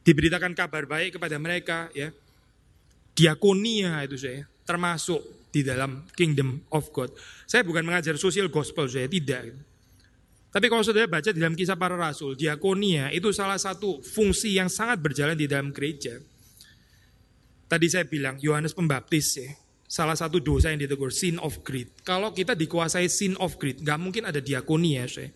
Diberitakan 0.08 0.56
kabar 0.56 0.88
baik 0.88 1.20
kepada 1.20 1.36
mereka 1.36 1.92
ya. 1.92 2.10
Diakonia 3.18 4.06
itu 4.06 4.16
saya, 4.16 4.46
termasuk 4.62 5.50
di 5.50 5.66
dalam 5.66 6.06
kingdom 6.14 6.62
of 6.70 6.94
God. 6.94 7.10
Saya 7.50 7.66
bukan 7.66 7.82
mengajar 7.82 8.14
social 8.16 8.46
gospel 8.48 8.86
saya, 8.86 9.10
tidak. 9.10 9.58
Tapi 10.54 10.66
kalau 10.72 10.86
saudara 10.86 11.10
baca 11.10 11.30
di 11.34 11.42
dalam 11.42 11.58
kisah 11.58 11.76
para 11.76 11.98
rasul, 11.98 12.38
diakonia 12.38 13.10
itu 13.12 13.34
salah 13.34 13.58
satu 13.58 14.00
fungsi 14.06 14.56
yang 14.56 14.72
sangat 14.72 15.02
berjalan 15.02 15.36
di 15.36 15.50
dalam 15.50 15.74
gereja. 15.74 16.18
Tadi 17.68 17.88
saya 17.92 18.08
bilang 18.08 18.40
Yohanes 18.40 18.72
Pembaptis 18.72 19.28
ya, 19.36 19.50
salah 19.88 20.14
satu 20.20 20.44
dosa 20.44 20.70
yang 20.70 20.84
ditegur 20.84 21.10
sin 21.10 21.40
of 21.40 21.64
greed. 21.64 21.90
Kalau 22.04 22.36
kita 22.36 22.54
dikuasai 22.54 23.08
sin 23.08 23.40
of 23.40 23.56
greed, 23.56 23.82
nggak 23.82 24.00
mungkin 24.00 24.24
ada 24.28 24.44
diakonia 24.44 25.08
saya. 25.08 25.32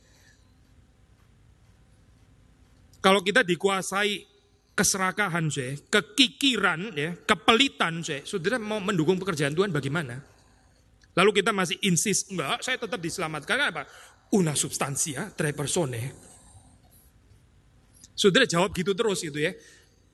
Kalau 3.01 3.25
kita 3.25 3.41
dikuasai 3.41 4.29
keserakahan 4.77 5.49
saya, 5.49 5.73
kekikiran 5.89 6.93
ya, 6.93 7.17
kepelitan 7.25 8.05
saya, 8.05 8.21
saudara 8.27 8.61
mau 8.61 8.77
mendukung 8.77 9.17
pekerjaan 9.17 9.57
Tuhan 9.57 9.73
bagaimana? 9.73 10.21
Lalu 11.17 11.41
kita 11.41 11.51
masih 11.51 11.81
insist, 11.81 12.29
enggak, 12.29 12.61
saya 12.61 12.77
tetap 12.77 13.01
diselamatkan. 13.01 13.57
Apa? 13.73 13.83
una 14.31 14.55
substansia 14.55 15.31
tre 15.35 15.51
persone. 15.51 16.13
Saudara 18.15 18.45
jawab 18.45 18.71
gitu 18.75 18.93
terus 18.95 19.23
gitu 19.23 19.39
ya. 19.39 19.51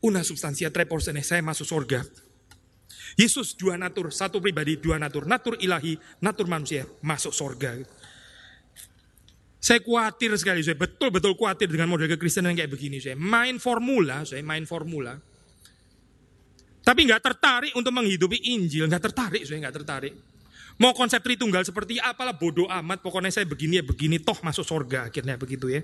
Una 0.05 0.21
substansia 0.21 0.69
tre 0.69 0.85
persone, 0.85 1.25
saya 1.25 1.41
masuk 1.41 1.65
surga. 1.65 2.01
Yesus 3.16 3.55
dua 3.55 3.80
natur, 3.80 4.12
satu 4.12 4.43
pribadi 4.43 4.76
dua 4.76 4.99
natur. 4.99 5.24
Natur 5.24 5.55
ilahi, 5.62 5.95
natur 6.20 6.51
manusia, 6.51 6.84
masuk 6.99 7.32
surga. 7.32 7.80
Saya 9.58 9.80
khawatir 9.84 10.32
sekali, 10.36 10.62
saya 10.62 10.76
betul-betul 10.76 11.34
khawatir 11.39 11.72
dengan 11.72 11.91
model 11.91 12.12
kekristenan 12.12 12.55
kayak 12.55 12.72
begini. 12.72 12.99
Saya 12.99 13.16
main 13.16 13.58
formula, 13.58 14.24
saya 14.28 14.43
main 14.43 14.68
formula. 14.68 15.18
Tapi 16.88 16.99
nggak 17.03 17.20
tertarik 17.20 17.74
untuk 17.76 17.91
menghidupi 17.91 18.55
Injil, 18.55 18.88
nggak 18.88 19.12
tertarik, 19.12 19.43
saya 19.43 19.60
nggak 19.68 19.76
tertarik. 19.84 20.14
Mau 20.78 20.93
konsep 20.93 21.20
Tritunggal 21.20 21.66
seperti 21.66 21.97
apalah 21.97 22.38
bodoh 22.38 22.70
amat, 22.70 23.01
pokoknya 23.01 23.34
saya 23.34 23.43
begini 23.49 23.82
ya 23.82 23.84
begini, 23.84 24.22
toh 24.22 24.38
masuk 24.39 24.64
surga 24.64 25.10
akhirnya 25.12 25.36
begitu 25.36 25.68
ya. 25.68 25.82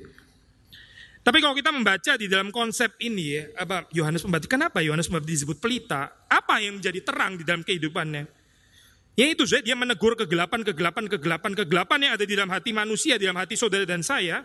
Tapi 1.24 1.40
kalau 1.40 1.56
kita 1.56 1.72
membaca 1.72 2.20
di 2.20 2.28
dalam 2.28 2.52
konsep 2.52 3.00
ini 3.00 3.40
ya, 3.40 3.44
apa 3.64 3.88
Yohanes 3.96 4.28
Pembaptis, 4.28 4.52
kenapa 4.52 4.84
Yohanes 4.84 5.08
Pembaptis 5.08 5.40
disebut 5.40 5.56
pelita? 5.64 6.28
Apa 6.28 6.60
yang 6.60 6.84
menjadi 6.84 7.00
terang 7.00 7.40
di 7.40 7.48
dalam 7.48 7.64
kehidupannya? 7.64 8.28
Ya 9.16 9.32
itu 9.32 9.48
saya 9.48 9.64
dia 9.64 9.78
menegur 9.78 10.20
kegelapan, 10.20 10.68
kegelapan, 10.68 11.08
kegelapan, 11.08 11.52
kegelapan 11.56 12.00
yang 12.04 12.12
ada 12.20 12.26
di 12.28 12.34
dalam 12.36 12.52
hati 12.52 12.76
manusia, 12.76 13.16
di 13.16 13.24
dalam 13.24 13.40
hati 13.40 13.56
saudara 13.56 13.88
dan 13.88 14.04
saya. 14.04 14.44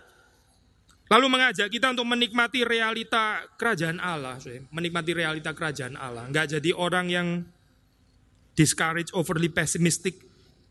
Lalu 1.08 1.26
mengajak 1.26 1.72
kita 1.72 1.90
untuk 1.90 2.04
menikmati 2.04 2.62
realita 2.68 3.48
kerajaan 3.56 3.96
Allah, 3.98 4.36
menikmati 4.70 5.16
realita 5.16 5.56
kerajaan 5.56 5.96
Allah. 5.96 6.28
Enggak 6.28 6.52
jadi 6.60 6.70
orang 6.76 7.08
yang 7.08 7.28
discourage, 8.52 9.08
overly 9.16 9.48
pessimistic, 9.48 10.20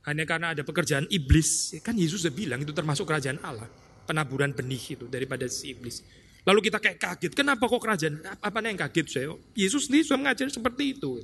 hanya 0.06 0.30
karena 0.30 0.54
ada 0.54 0.62
pekerjaan 0.62 1.10
iblis. 1.10 1.74
Kan 1.82 1.98
Yesus 1.98 2.22
sudah 2.22 2.38
bilang 2.38 2.62
itu 2.62 2.70
termasuk 2.72 3.10
kerajaan 3.10 3.42
Allah. 3.42 3.66
Penaburan 4.08 4.56
benih 4.56 4.96
itu 4.96 5.06
daripada 5.12 5.44
si 5.52 5.76
iblis. 5.76 6.00
Lalu 6.48 6.72
kita 6.72 6.80
kayak 6.80 6.96
kaget, 6.96 7.36
kenapa 7.36 7.68
kok 7.68 7.84
kerajaan? 7.84 8.24
Apa 8.40 8.64
yang 8.64 8.80
kaget 8.80 9.08
saya? 9.12 9.36
Yesus 9.52 9.92
sendiri 9.92 10.08
sudah 10.08 10.20
mengajar 10.24 10.48
seperti 10.48 10.96
itu. 10.96 11.20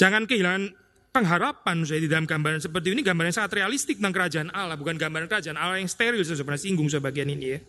Jangan 0.00 0.24
kehilangan 0.24 0.72
pengharapan 1.12 1.84
saya 1.84 2.00
di 2.00 2.08
dalam 2.08 2.24
gambaran 2.24 2.64
seperti 2.64 2.96
ini. 2.96 3.04
Gambaran 3.04 3.28
yang 3.28 3.36
sangat 3.44 3.60
realistik 3.60 4.00
tentang 4.00 4.16
kerajaan 4.16 4.48
Allah. 4.56 4.80
Bukan 4.80 4.96
gambaran 4.96 5.28
kerajaan 5.28 5.60
Allah 5.60 5.76
yang 5.76 5.92
steril. 5.92 6.24
Saya 6.24 6.40
sebenarnya 6.40 6.64
singgung 6.64 6.88
sebagian 6.88 7.28
ini 7.28 7.46
ya. 7.52 7.60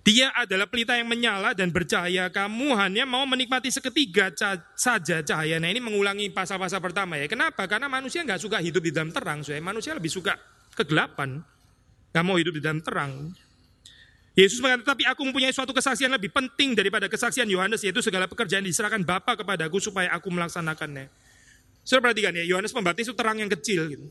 Dia 0.00 0.34
adalah 0.34 0.66
pelita 0.66 0.98
yang 0.98 1.06
menyala 1.06 1.54
dan 1.54 1.70
bercahaya. 1.70 2.26
Kamu 2.34 2.74
hanya 2.74 3.06
mau 3.06 3.22
menikmati 3.30 3.70
seketiga 3.70 4.34
saja 4.74 5.22
cahaya. 5.22 5.62
Nah 5.62 5.70
ini 5.70 5.78
mengulangi 5.78 6.26
pasal-pasal 6.34 6.82
pertama 6.82 7.14
ya. 7.14 7.30
Kenapa? 7.30 7.70
Karena 7.70 7.86
manusia 7.86 8.26
nggak 8.26 8.42
suka 8.42 8.58
hidup 8.58 8.82
di 8.82 8.90
dalam 8.90 9.14
terang. 9.14 9.46
Saya 9.46 9.62
manusia 9.62 9.94
lebih 9.94 10.10
suka 10.10 10.34
kegelapan. 10.74 11.38
Gak 12.10 12.24
mau 12.26 12.36
hidup 12.36 12.58
di 12.58 12.62
dalam 12.62 12.82
terang. 12.82 13.30
Yesus 14.34 14.62
mengatakan, 14.62 14.94
tapi 14.94 15.02
aku 15.06 15.26
mempunyai 15.26 15.50
suatu 15.50 15.74
kesaksian 15.74 16.10
lebih 16.10 16.30
penting 16.30 16.78
daripada 16.78 17.10
kesaksian 17.10 17.50
Yohanes, 17.50 17.82
yaitu 17.82 17.98
segala 17.98 18.30
pekerjaan 18.30 18.62
diserahkan 18.62 19.02
Bapa 19.02 19.34
kepadaku 19.34 19.82
supaya 19.82 20.14
aku 20.14 20.30
melaksanakannya. 20.30 21.10
Saudara 21.82 22.10
perhatikan 22.10 22.38
ya, 22.38 22.44
Yohanes 22.46 22.70
Pembaptis 22.70 23.10
itu 23.10 23.16
terang 23.18 23.42
yang 23.42 23.50
kecil 23.50 23.90
gitu. 23.90 24.06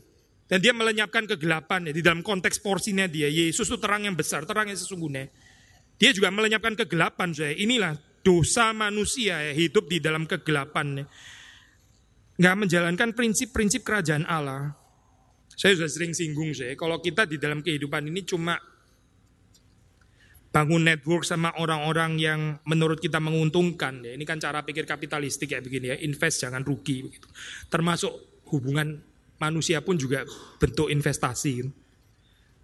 Dan 0.50 0.58
dia 0.58 0.74
melenyapkan 0.74 1.24
kegelapan 1.30 1.88
ya, 1.88 1.92
di 1.94 2.02
dalam 2.02 2.20
konteks 2.20 2.60
porsinya 2.60 3.06
dia. 3.06 3.30
Yesus 3.30 3.70
itu 3.70 3.78
terang 3.78 4.04
yang 4.04 4.18
besar, 4.18 4.44
terang 4.44 4.68
yang 4.68 4.76
sesungguhnya. 4.76 5.30
Dia 6.00 6.10
juga 6.10 6.32
melenyapkan 6.32 6.74
kegelapan 6.74 7.30
saya. 7.30 7.54
Inilah 7.54 7.96
dosa 8.20 8.72
manusia 8.72 9.40
ya, 9.40 9.52
hidup 9.56 9.88
di 9.88 10.00
dalam 10.00 10.28
kegelapan. 10.28 11.04
Ya. 11.04 11.04
Nggak 12.40 12.56
menjalankan 12.56 13.08
prinsip-prinsip 13.12 13.84
kerajaan 13.84 14.24
Allah. 14.24 14.79
Saya 15.60 15.76
sudah 15.76 15.92
sering 15.92 16.16
singgung 16.16 16.56
saya, 16.56 16.72
kalau 16.72 17.04
kita 17.04 17.28
di 17.28 17.36
dalam 17.36 17.60
kehidupan 17.60 18.08
ini 18.08 18.24
cuma 18.24 18.56
bangun 20.48 20.80
network 20.88 21.28
sama 21.28 21.52
orang-orang 21.60 22.16
yang 22.16 22.40
menurut 22.64 22.96
kita 22.96 23.20
menguntungkan. 23.20 24.00
Ya. 24.00 24.16
Ini 24.16 24.24
kan 24.24 24.40
cara 24.40 24.64
pikir 24.64 24.88
kapitalistik 24.88 25.52
kayak 25.52 25.68
begini 25.68 25.92
ya, 25.92 25.96
invest 26.00 26.48
jangan 26.48 26.64
rugi. 26.64 27.04
Begitu. 27.04 27.28
Termasuk 27.68 28.40
hubungan 28.48 29.04
manusia 29.36 29.84
pun 29.84 30.00
juga 30.00 30.24
bentuk 30.56 30.88
investasi. 30.88 31.68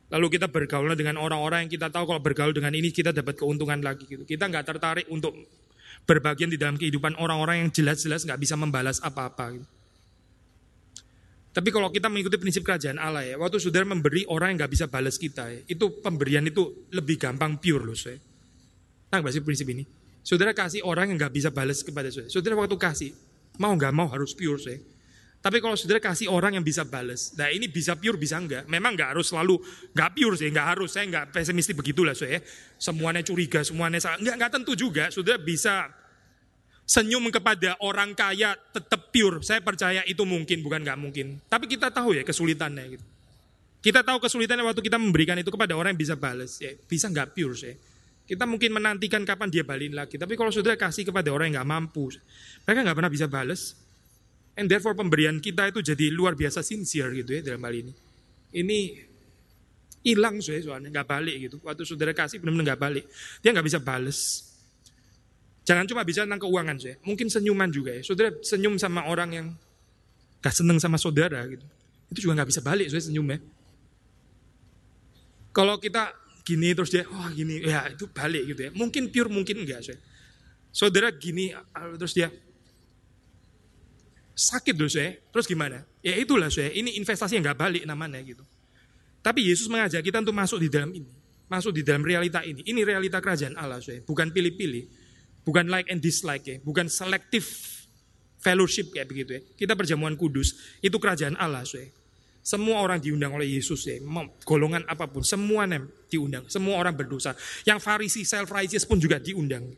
Lalu 0.07 0.27
kita 0.33 0.49
bergaul 0.49 0.97
dengan 0.97 1.21
orang-orang 1.21 1.69
yang 1.69 1.73
kita 1.77 1.93
tahu 1.93 2.09
kalau 2.09 2.23
bergaul 2.25 2.57
dengan 2.57 2.73
ini 2.73 2.97
kita 2.97 3.13
dapat 3.13 3.37
keuntungan 3.37 3.77
lagi 3.85 4.09
gitu. 4.09 4.25
Kita 4.25 4.49
nggak 4.49 4.73
tertarik 4.73 5.07
untuk 5.13 5.37
berbagian 6.09 6.49
di 6.49 6.57
dalam 6.57 6.81
kehidupan 6.81 7.13
orang-orang 7.21 7.61
yang 7.61 7.71
jelas-jelas 7.77 8.25
nggak 8.25 8.41
bisa 8.41 8.57
membalas 8.57 9.05
apa-apa. 9.05 9.53
Gitu. 9.53 9.69
Tapi 11.57 11.73
kalau 11.73 11.89
kita 11.89 12.13
mengikuti 12.13 12.37
prinsip 12.37 12.61
kerajaan 12.69 13.01
Allah 13.01 13.25
ya, 13.25 13.41
waktu 13.41 13.57
saudara 13.57 13.89
memberi 13.89 14.29
orang 14.29 14.53
yang 14.53 14.59
nggak 14.61 14.73
bisa 14.77 14.87
balas 14.93 15.17
kita 15.17 15.49
ya, 15.49 15.61
itu 15.65 15.89
pemberian 16.05 16.45
itu 16.45 16.85
lebih 16.93 17.17
gampang 17.17 17.57
pure 17.57 17.81
loh 17.81 17.97
saya. 17.97 18.21
Nah, 19.09 19.25
sih 19.33 19.41
prinsip 19.41 19.65
ini? 19.73 19.89
Saudara 20.21 20.53
kasih 20.53 20.85
orang 20.85 21.09
yang 21.09 21.17
nggak 21.17 21.33
bisa 21.33 21.49
balas 21.49 21.81
kepada 21.81 22.13
saudara. 22.13 22.29
Saudara 22.29 22.55
waktu 22.61 22.77
kasih, 22.77 23.11
mau 23.57 23.73
nggak 23.73 23.89
mau 23.89 24.05
harus 24.13 24.37
pure 24.37 24.61
saya. 24.61 24.77
Tapi 25.41 25.65
kalau 25.65 25.81
saudara 25.81 25.97
kasih 25.97 26.29
orang 26.29 26.61
yang 26.61 26.65
bisa 26.67 26.85
balas, 26.85 27.33
nah 27.39 27.49
ini 27.49 27.73
bisa 27.73 27.97
pure 27.97 28.21
bisa 28.21 28.37
enggak. 28.37 28.69
Memang 28.69 28.93
enggak 28.93 29.17
harus 29.17 29.33
selalu 29.33 29.57
enggak 29.97 30.11
pure 30.13 30.37
sih, 30.37 30.53
enggak 30.53 30.69
harus. 30.77 30.91
Saya 30.93 31.09
enggak 31.09 31.25
pesimistik 31.33 31.79
begitulah 31.79 32.13
saya. 32.13 32.43
Semuanya 32.77 33.25
curiga, 33.25 33.65
semuanya 33.65 33.97
salah. 33.97 34.21
Enggak 34.21 34.53
tentu 34.53 34.77
juga. 34.77 35.09
Saudara 35.09 35.41
bisa 35.41 35.89
senyum 36.87 37.29
kepada 37.35 37.75
orang 37.83 38.15
kaya 38.15 38.55
tetap 38.71 39.11
pure. 39.11 39.43
Saya 39.43 39.59
percaya 39.61 40.07
itu 40.07 40.23
mungkin, 40.23 40.63
bukan 40.63 40.87
enggak 40.87 40.99
mungkin. 41.03 41.27
Tapi 41.51 41.67
kita 41.67 41.91
tahu 41.91 42.15
ya 42.15 42.23
kesulitannya 42.23 42.97
gitu. 42.97 43.05
Kita 43.83 44.07
tahu 44.07 44.23
kesulitannya 44.23 44.63
waktu 44.63 44.83
kita 44.83 44.97
memberikan 44.97 45.37
itu 45.39 45.51
kepada 45.51 45.75
orang 45.75 45.95
yang 45.95 46.01
bisa 46.01 46.15
balas. 46.15 46.63
Ya, 46.63 46.73
bisa 46.87 47.11
enggak 47.11 47.35
pure 47.35 47.59
sih. 47.59 47.75
Kita 48.27 48.43
mungkin 48.47 48.75
menantikan 48.75 49.23
kapan 49.23 49.51
dia 49.51 49.63
balik 49.63 49.95
lagi. 49.95 50.15
Tapi 50.19 50.35
kalau 50.39 50.51
saudara 50.51 50.75
kasih 50.79 51.07
kepada 51.07 51.31
orang 51.31 51.51
yang 51.51 51.63
enggak 51.63 51.71
mampu, 51.71 52.15
mereka 52.67 52.79
enggak 52.87 52.97
pernah 53.03 53.13
bisa 53.13 53.27
balas. 53.27 53.75
And 54.57 54.73
therefore 54.73 54.97
pemberian 54.97 55.37
kita 55.43 55.69
itu 55.69 55.85
jadi 55.85 56.09
luar 56.09 56.33
biasa 56.33 56.65
sincere 56.65 57.13
gitu 57.21 57.37
ya 57.37 57.45
dalam 57.45 57.61
hal 57.61 57.75
ini. 57.77 57.93
Ini 58.57 58.79
hilang 60.07 60.39
soalnya, 60.39 60.63
soalnya 60.63 60.89
nggak 60.95 61.09
balik 61.11 61.37
gitu. 61.51 61.57
Waktu 61.67 61.83
saudara 61.83 62.15
kasih 62.15 62.39
benar-benar 62.39 62.73
nggak 62.73 62.81
balik. 62.81 63.05
Dia 63.43 63.51
nggak 63.51 63.67
bisa 63.67 63.79
bales. 63.83 64.46
Jangan 65.67 65.85
cuma 65.91 66.07
bisa 66.07 66.23
tentang 66.23 66.47
keuangan 66.47 66.79
saya. 66.79 66.97
Mungkin 67.03 67.27
senyuman 67.27 67.67
juga 67.75 67.91
ya. 67.91 68.03
Saudara 68.07 68.31
senyum 68.39 68.79
sama 68.79 69.11
orang 69.11 69.31
yang 69.35 69.47
gak 70.39 70.55
seneng 70.55 70.79
sama 70.79 70.95
saudara 70.95 71.43
gitu. 71.51 71.67
Itu 72.07 72.19
juga 72.23 72.39
nggak 72.39 72.49
bisa 72.55 72.63
balik 72.63 72.87
soalnya 72.87 73.07
senyum 73.11 73.27
ya. 73.35 73.39
Kalau 75.51 75.75
kita 75.83 76.15
gini 76.47 76.71
terus 76.77 76.95
dia, 76.95 77.03
wah 77.11 77.27
oh, 77.27 77.29
gini, 77.35 77.65
ya 77.67 77.91
itu 77.91 78.07
balik 78.07 78.47
gitu 78.55 78.61
ya. 78.69 78.71
Mungkin 78.71 79.11
pure, 79.11 79.27
mungkin 79.27 79.67
enggak 79.67 79.83
saya. 79.83 79.99
Saudara 80.71 81.11
gini, 81.11 81.51
terus 81.99 82.15
dia, 82.15 82.31
sakit 84.37 84.77
loh 84.77 84.87
saya. 84.87 85.19
Terus 85.33 85.49
gimana? 85.49 85.83
Ya 86.05 86.15
itulah 86.15 86.53
saya. 86.53 86.71
Ini 86.71 86.95
investasi 87.01 87.41
yang 87.41 87.43
nggak 87.43 87.59
balik 87.59 87.83
namanya 87.89 88.21
gitu. 88.23 88.45
Tapi 89.25 89.43
Yesus 89.43 89.67
mengajak 89.67 90.05
kita 90.05 90.23
untuk 90.23 90.37
masuk 90.37 90.63
di 90.63 90.71
dalam 90.71 90.95
ini. 90.95 91.11
Masuk 91.51 91.75
di 91.75 91.83
dalam 91.83 92.05
realita 92.07 92.45
ini. 92.47 92.63
Ini 92.63 92.81
realita 92.87 93.19
kerajaan 93.19 93.59
Allah 93.59 93.83
saya. 93.83 94.05
Bukan 94.07 94.31
pilih-pilih. 94.31 94.87
Bukan 95.47 95.71
like 95.71 95.87
and 95.89 96.03
dislike 96.03 96.43
ya. 96.43 96.57
Bukan 96.59 96.91
selective 96.91 97.47
fellowship 98.43 98.91
kayak 98.91 99.07
begitu 99.07 99.31
ya. 99.39 99.41
Kita 99.55 99.79
perjamuan 99.79 100.19
kudus. 100.19 100.59
Itu 100.83 100.99
kerajaan 100.99 101.39
Allah 101.39 101.63
saya. 101.63 101.87
Semua 102.43 102.83
orang 102.83 102.99
diundang 102.99 103.39
oleh 103.39 103.47
Yesus 103.47 103.87
ya. 103.87 104.03
Golongan 104.43 104.83
apa 104.91 105.07
pun. 105.07 105.23
Semua 105.23 105.71
nem 105.71 105.87
diundang. 106.11 106.51
Semua 106.51 106.83
orang 106.83 106.99
berdosa. 106.99 107.39
Yang 107.63 107.79
Farisi 107.87 108.23
self-righteous 108.27 108.83
pun 108.87 108.99
juga 108.99 109.23
diundang. 109.23 109.71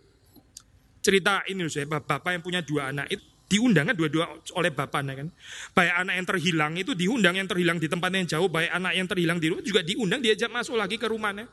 Cerita 1.05 1.45
ini 1.53 1.61
loh 1.65 1.73
saya. 1.73 1.85
Bapak 1.85 2.33
yang 2.33 2.41
punya 2.41 2.65
dua 2.65 2.89
anak. 2.89 3.13
Itu 3.13 3.25
diundang 3.49 3.89
kan 3.89 3.97
dua-dua 3.97 4.25
oleh 4.61 4.69
bapaknya 4.69 5.25
kan. 5.25 5.29
Baik 5.73 5.93
anak 6.05 6.15
yang 6.21 6.27
terhilang 6.29 6.73
itu 6.77 6.93
diundang 6.93 7.35
yang 7.41 7.49
terhilang 7.49 7.81
di 7.81 7.89
tempat 7.89 8.13
yang 8.13 8.29
jauh, 8.29 8.49
baik 8.53 8.69
anak 8.77 8.93
yang 8.93 9.09
terhilang 9.09 9.41
di 9.41 9.49
rumah 9.49 9.65
juga 9.65 9.81
diundang 9.81 10.21
diajak 10.21 10.53
masuk 10.53 10.77
lagi 10.77 11.01
ke 11.01 11.09
rumahnya. 11.09 11.49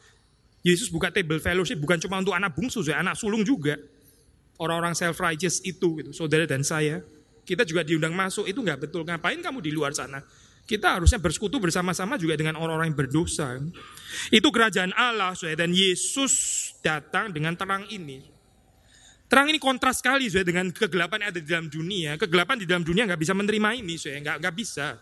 Yesus 0.59 0.91
buka 0.91 1.07
table 1.07 1.39
fellowship 1.39 1.79
bukan 1.79 1.95
cuma 2.03 2.19
untuk 2.19 2.35
anak 2.35 2.51
bungsu, 2.51 2.83
ya, 2.83 2.99
anak 2.99 3.15
sulung 3.15 3.47
juga. 3.47 3.79
Orang-orang 4.55 4.95
self 4.95 5.19
righteous 5.19 5.59
itu 5.63 5.99
gitu, 5.99 6.11
saudara 6.15 6.47
dan 6.47 6.63
saya. 6.63 7.03
Kita 7.45 7.61
juga 7.67 7.85
diundang 7.85 8.15
masuk, 8.15 8.49
itu 8.49 8.57
nggak 8.57 8.89
betul. 8.89 9.05
Ngapain 9.05 9.37
kamu 9.37 9.59
di 9.61 9.71
luar 9.75 9.93
sana? 9.93 10.23
Kita 10.65 10.97
harusnya 10.97 11.21
bersekutu 11.21 11.61
bersama-sama 11.61 12.17
juga 12.17 12.33
dengan 12.33 12.57
orang-orang 12.57 12.89
yang 12.89 12.97
berdosa. 12.97 13.61
Itu 14.33 14.49
kerajaan 14.49 14.97
Allah, 14.97 15.37
saudara. 15.37 15.61
Dan 15.61 15.77
Yesus 15.77 16.33
datang 16.81 17.29
dengan 17.29 17.53
terang 17.53 17.85
ini. 17.93 18.25
Terang 19.25 19.49
ini 19.49 19.57
kontras 19.57 20.01
sekali 20.01 20.29
saya 20.29 20.45
dengan 20.45 20.69
kegelapan 20.69 21.25
yang 21.25 21.29
ada 21.33 21.41
di 21.41 21.49
dalam 21.49 21.67
dunia. 21.69 22.17
Kegelapan 22.17 22.61
di 22.61 22.65
dalam 22.65 22.85
dunia 22.85 23.09
nggak 23.09 23.21
bisa 23.21 23.33
menerima 23.33 23.69
ini, 23.77 23.97
saya 23.97 24.21
nggak 24.21 24.37
nggak 24.41 24.55
bisa. 24.57 24.97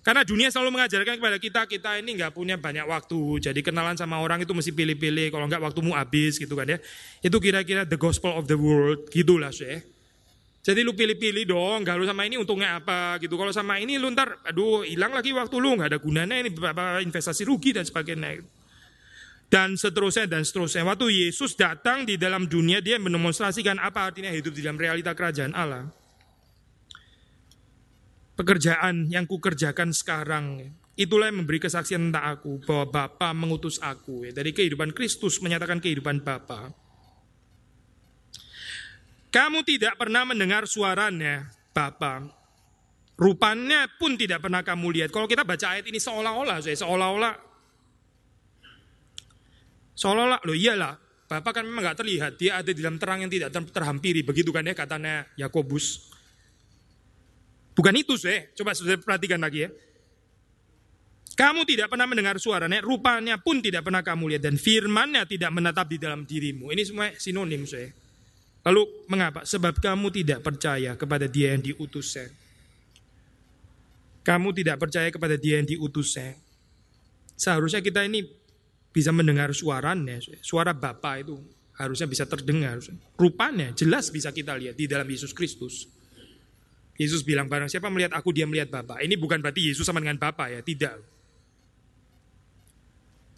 Karena 0.00 0.24
dunia 0.24 0.48
selalu 0.48 0.80
mengajarkan 0.80 1.20
kepada 1.20 1.36
kita, 1.36 1.60
kita 1.68 1.90
ini 2.00 2.16
nggak 2.16 2.32
punya 2.32 2.56
banyak 2.56 2.88
waktu. 2.88 3.44
Jadi 3.44 3.60
kenalan 3.60 4.00
sama 4.00 4.16
orang 4.16 4.40
itu 4.40 4.56
mesti 4.56 4.72
pilih-pilih, 4.72 5.28
kalau 5.28 5.44
nggak 5.44 5.60
waktumu 5.60 5.92
habis 5.92 6.40
gitu 6.40 6.56
kan 6.56 6.64
ya. 6.64 6.78
Itu 7.20 7.36
kira-kira 7.36 7.84
the 7.84 8.00
gospel 8.00 8.32
of 8.32 8.48
the 8.48 8.56
world, 8.56 9.12
gitulah 9.12 9.52
saya. 9.52 9.84
Jadi 10.60 10.84
lu 10.84 10.92
pilih-pilih 10.92 11.48
dong, 11.48 11.84
kalau 11.84 12.04
sama 12.04 12.24
ini 12.24 12.36
untungnya 12.40 12.80
apa 12.80 13.20
gitu. 13.20 13.36
Kalau 13.36 13.52
sama 13.52 13.80
ini 13.80 14.00
lu 14.00 14.12
ntar, 14.12 14.40
aduh 14.44 14.84
hilang 14.84 15.12
lagi 15.12 15.32
waktu 15.36 15.56
lu, 15.56 15.76
nggak 15.76 15.88
ada 15.92 16.00
gunanya 16.00 16.36
ini 16.36 16.52
investasi 17.04 17.44
rugi 17.48 17.76
dan 17.76 17.84
sebagainya 17.84 18.44
dan 19.50 19.74
seterusnya 19.74 20.30
dan 20.30 20.46
seterusnya. 20.46 20.86
Waktu 20.86 21.26
Yesus 21.26 21.58
datang 21.58 22.06
di 22.06 22.14
dalam 22.14 22.46
dunia, 22.46 22.78
dia 22.78 22.96
mendemonstrasikan 23.02 23.82
apa 23.82 24.08
artinya 24.08 24.30
hidup 24.30 24.54
di 24.54 24.62
dalam 24.62 24.78
realita 24.78 25.12
kerajaan 25.12 25.52
Allah. 25.52 25.90
Pekerjaan 28.40 29.12
yang 29.12 29.28
kukerjakan 29.28 29.92
sekarang, 29.92 30.72
itulah 30.96 31.28
yang 31.28 31.44
memberi 31.44 31.60
kesaksian 31.60 32.08
tentang 32.08 32.24
aku, 32.24 32.64
bahwa 32.64 32.88
Bapa 32.88 33.36
mengutus 33.36 33.76
aku. 33.84 34.32
Dari 34.32 34.56
kehidupan 34.56 34.96
Kristus 34.96 35.44
menyatakan 35.44 35.76
kehidupan 35.76 36.24
Bapa. 36.24 36.72
Kamu 39.28 39.60
tidak 39.68 40.00
pernah 40.00 40.24
mendengar 40.24 40.64
suaranya, 40.64 41.52
Bapa. 41.76 42.24
Rupanya 43.20 43.84
pun 44.00 44.16
tidak 44.16 44.40
pernah 44.40 44.64
kamu 44.64 44.88
lihat. 44.88 45.12
Kalau 45.12 45.28
kita 45.28 45.44
baca 45.44 45.76
ayat 45.76 45.84
ini 45.84 46.00
seolah-olah, 46.00 46.64
seolah-olah 46.64 47.52
Seolah-olah, 50.00 50.40
loh 50.48 50.56
iyalah, 50.56 50.96
Bapak 51.28 51.60
kan 51.60 51.64
memang 51.68 51.84
nggak 51.84 51.98
terlihat, 52.00 52.32
dia 52.40 52.56
ada 52.56 52.72
di 52.72 52.80
dalam 52.80 52.96
terang 52.96 53.20
yang 53.20 53.28
tidak 53.28 53.52
terhampiri, 53.52 54.24
begitu 54.24 54.48
kan 54.48 54.64
ya 54.64 54.72
katanya 54.72 55.28
Yakobus. 55.36 56.08
Bukan 57.74 57.94
itu 57.96 58.18
saya, 58.18 58.50
coba 58.54 58.74
sudah 58.74 58.98
perhatikan 58.98 59.40
lagi 59.40 59.66
ya. 59.66 59.70
Kamu 61.38 61.64
tidak 61.64 61.88
pernah 61.88 62.04
mendengar 62.04 62.36
suaranya, 62.36 62.84
rupanya 62.84 63.40
pun 63.40 63.64
tidak 63.64 63.86
pernah 63.86 64.04
kamu 64.04 64.36
lihat, 64.36 64.42
dan 64.44 64.60
firmannya 64.60 65.24
tidak 65.24 65.48
menetap 65.54 65.88
di 65.88 65.96
dalam 65.96 66.28
dirimu. 66.28 66.68
Ini 66.68 66.82
semua 66.84 67.08
sinonim 67.16 67.64
saya. 67.64 67.88
Lalu 68.60 69.08
mengapa? 69.08 69.48
Sebab 69.48 69.80
kamu 69.80 70.12
tidak 70.12 70.44
percaya 70.44 70.92
kepada 71.00 71.24
dia 71.24 71.56
yang 71.56 71.64
diutus 71.64 72.12
saya. 72.12 72.28
Kamu 74.20 74.52
tidak 74.52 74.76
percaya 74.76 75.08
kepada 75.08 75.40
dia 75.40 75.56
yang 75.56 75.64
diutus 75.64 76.12
saya. 76.12 76.36
Seharusnya 77.40 77.80
kita 77.80 78.04
ini 78.04 78.20
bisa 78.92 79.08
mendengar 79.08 79.48
suaranya, 79.56 80.20
suara 80.44 80.76
Bapa 80.76 81.24
itu 81.24 81.40
harusnya 81.80 82.04
bisa 82.04 82.28
terdengar. 82.28 82.84
Rupanya 83.16 83.72
jelas 83.72 84.12
bisa 84.12 84.28
kita 84.28 84.52
lihat 84.60 84.76
di 84.76 84.84
dalam 84.84 85.08
Yesus 85.08 85.32
Kristus. 85.32 85.88
Yesus 87.00 87.24
bilang 87.24 87.48
barang 87.48 87.72
siapa 87.72 87.88
melihat 87.88 88.12
aku 88.12 88.28
dia 88.28 88.44
melihat 88.44 88.68
Bapa. 88.68 89.00
Ini 89.00 89.16
bukan 89.16 89.40
berarti 89.40 89.72
Yesus 89.72 89.88
sama 89.88 90.04
dengan 90.04 90.20
Bapa 90.20 90.52
ya, 90.52 90.60
tidak. 90.60 91.00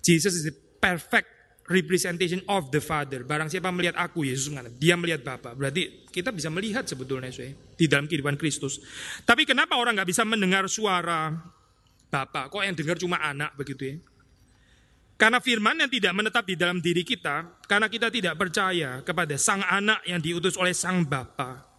Jesus 0.03 0.35
is 0.35 0.51
the 0.51 0.55
perfect 0.83 1.31
representation 1.71 2.43
of 2.51 2.75
the 2.75 2.83
Father. 2.83 3.23
Barang 3.23 3.47
siapa 3.47 3.71
melihat 3.71 3.95
aku, 4.03 4.27
Yesus 4.27 4.51
mengatakan, 4.51 4.75
dia 4.83 4.99
melihat 4.99 5.23
Bapa. 5.23 5.55
Berarti 5.55 6.11
kita 6.11 6.35
bisa 6.35 6.51
melihat 6.51 6.83
sebetulnya 6.91 7.31
saya 7.31 7.55
di 7.55 7.87
dalam 7.87 8.11
kehidupan 8.11 8.35
Kristus. 8.35 8.83
Tapi 9.23 9.47
kenapa 9.47 9.79
orang 9.79 9.95
nggak 9.95 10.11
bisa 10.11 10.27
mendengar 10.27 10.67
suara 10.67 11.31
Bapa? 12.11 12.51
Kok 12.51 12.67
yang 12.67 12.75
dengar 12.75 12.99
cuma 12.99 13.23
anak 13.23 13.55
begitu 13.55 13.95
ya? 13.95 13.97
Karena 15.15 15.39
firman 15.39 15.79
yang 15.79 15.87
tidak 15.87 16.13
menetap 16.19 16.43
di 16.51 16.59
dalam 16.59 16.83
diri 16.83 17.07
kita, 17.07 17.63
karena 17.71 17.87
kita 17.87 18.11
tidak 18.11 18.35
percaya 18.35 19.07
kepada 19.07 19.39
sang 19.39 19.63
anak 19.63 20.03
yang 20.03 20.19
diutus 20.19 20.59
oleh 20.59 20.75
sang 20.75 21.07
Bapa. 21.07 21.72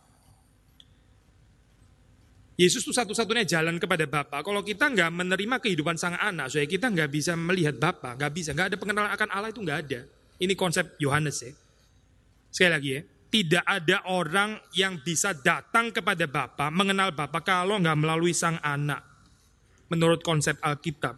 Yesus 2.53 2.85
itu 2.85 2.93
satu-satunya 2.93 3.49
jalan 3.49 3.81
kepada 3.81 4.05
Bapa. 4.05 4.45
Kalau 4.45 4.61
kita 4.61 4.93
nggak 4.93 5.09
menerima 5.09 5.55
kehidupan 5.57 5.97
sang 5.97 6.13
anak, 6.13 6.53
saya 6.53 6.69
kita 6.69 6.93
nggak 6.93 7.09
bisa 7.09 7.33
melihat 7.33 7.73
Bapa, 7.81 8.13
nggak 8.13 8.31
bisa, 8.33 8.53
nggak 8.53 8.73
ada 8.73 8.77
pengenalan 8.77 9.09
akan 9.09 9.29
Allah 9.33 9.49
itu 9.49 9.61
nggak 9.65 9.79
ada. 9.89 9.99
Ini 10.37 10.53
konsep 10.53 10.93
Yohanes 11.01 11.37
ya. 11.41 11.51
Sekali 12.53 12.69
lagi 12.69 12.89
ya, 12.93 13.01
tidak 13.33 13.65
ada 13.65 13.97
orang 14.13 14.61
yang 14.77 15.01
bisa 15.01 15.33
datang 15.33 15.89
kepada 15.89 16.29
Bapa, 16.29 16.69
mengenal 16.69 17.09
Bapa 17.17 17.41
kalau 17.41 17.81
nggak 17.81 17.97
melalui 17.97 18.37
sang 18.37 18.61
anak. 18.61 19.01
Menurut 19.89 20.21
konsep 20.21 20.53
Alkitab. 20.61 21.17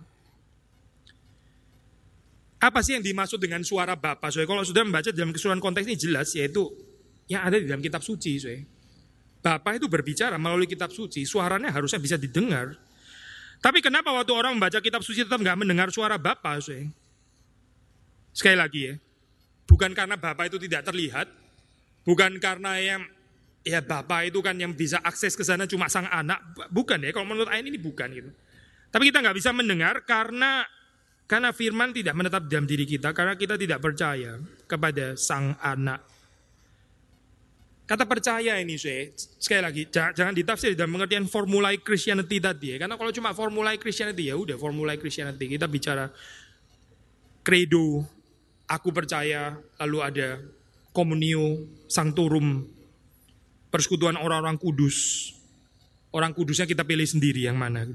Apa 2.63 2.79
sih 2.79 2.95
yang 2.95 3.03
dimaksud 3.03 3.43
dengan 3.43 3.59
suara 3.67 3.99
Bapa? 3.99 4.31
Soalnya 4.31 4.47
kalau 4.47 4.63
sudah 4.63 4.87
membaca 4.87 5.11
dalam 5.11 5.35
keseluruhan 5.35 5.59
konteks 5.59 5.83
ini 5.83 5.99
jelas 5.99 6.31
yaitu 6.31 6.71
yang 7.27 7.43
ada 7.43 7.59
di 7.59 7.67
dalam 7.67 7.83
kitab 7.83 7.99
suci. 7.99 8.39
Soalnya. 8.39 8.74
Bapa 9.45 9.77
itu 9.77 9.85
berbicara 9.85 10.41
melalui 10.41 10.65
kitab 10.65 10.89
suci, 10.89 11.21
suaranya 11.21 11.69
harusnya 11.69 12.01
bisa 12.01 12.17
didengar. 12.17 12.73
Tapi 13.61 13.77
kenapa 13.77 14.09
waktu 14.09 14.33
orang 14.33 14.57
membaca 14.57 14.81
kitab 14.81 15.05
suci 15.05 15.21
tetap 15.21 15.37
nggak 15.37 15.61
mendengar 15.61 15.93
suara 15.93 16.17
Bapa? 16.17 16.57
Soalnya? 16.57 16.89
Sekali 18.33 18.57
lagi 18.57 18.89
ya, 18.89 18.93
bukan 19.69 19.93
karena 19.93 20.17
Bapa 20.17 20.49
itu 20.49 20.57
tidak 20.57 20.89
terlihat, 20.89 21.29
bukan 22.01 22.41
karena 22.41 22.81
yang 22.81 23.05
ya 23.61 23.85
Bapa 23.85 24.25
itu 24.25 24.41
kan 24.41 24.57
yang 24.57 24.73
bisa 24.73 24.97
akses 25.05 25.37
ke 25.37 25.45
sana 25.45 25.69
cuma 25.69 25.93
sang 25.93 26.09
anak, 26.09 26.41
bukan 26.73 27.05
ya. 27.05 27.13
Kalau 27.13 27.29
menurut 27.29 27.53
ayat 27.53 27.69
ini 27.69 27.77
bukan 27.77 28.09
gitu. 28.17 28.33
Tapi 28.89 29.13
kita 29.13 29.21
nggak 29.21 29.37
bisa 29.37 29.53
mendengar 29.53 30.01
karena 30.09 30.65
karena 31.29 31.53
firman 31.53 31.93
tidak 31.93 32.17
menetap 32.17 32.49
dalam 32.49 32.65
diri 32.65 32.85
kita 32.89 33.13
karena 33.13 33.37
kita 33.37 33.61
tidak 33.61 33.77
percaya 33.77 34.41
kepada 34.65 35.13
sang 35.13 35.53
anak. 35.61 36.14
Kata 37.85 38.01
percaya 38.09 38.57
ini 38.57 38.81
saya, 38.81 39.13
sekali 39.13 39.61
lagi 39.61 39.81
jangan, 39.93 40.33
ditafsir 40.33 40.73
dalam 40.73 40.97
pengertian 40.97 41.29
formulai 41.29 41.77
Christianity 41.77 42.41
tadi 42.41 42.73
ya. 42.73 42.81
Karena 42.81 42.97
kalau 42.97 43.13
cuma 43.13 43.29
formulai 43.37 43.77
Christianity 43.77 44.33
ya 44.33 44.33
udah 44.33 44.57
formulai 44.57 44.97
Christianity. 44.97 45.53
Kita 45.53 45.69
bicara 45.69 46.09
credo, 47.45 48.01
aku 48.65 48.89
percaya, 48.89 49.53
lalu 49.77 50.01
ada 50.01 50.41
komunio, 50.97 51.61
sanctorum, 51.85 52.65
persekutuan 53.69 54.17
orang-orang 54.17 54.57
kudus. 54.57 55.29
Orang 56.09 56.33
kudusnya 56.33 56.65
kita 56.65 56.81
pilih 56.81 57.05
sendiri 57.05 57.45
yang 57.45 57.53
mana. 57.53 57.85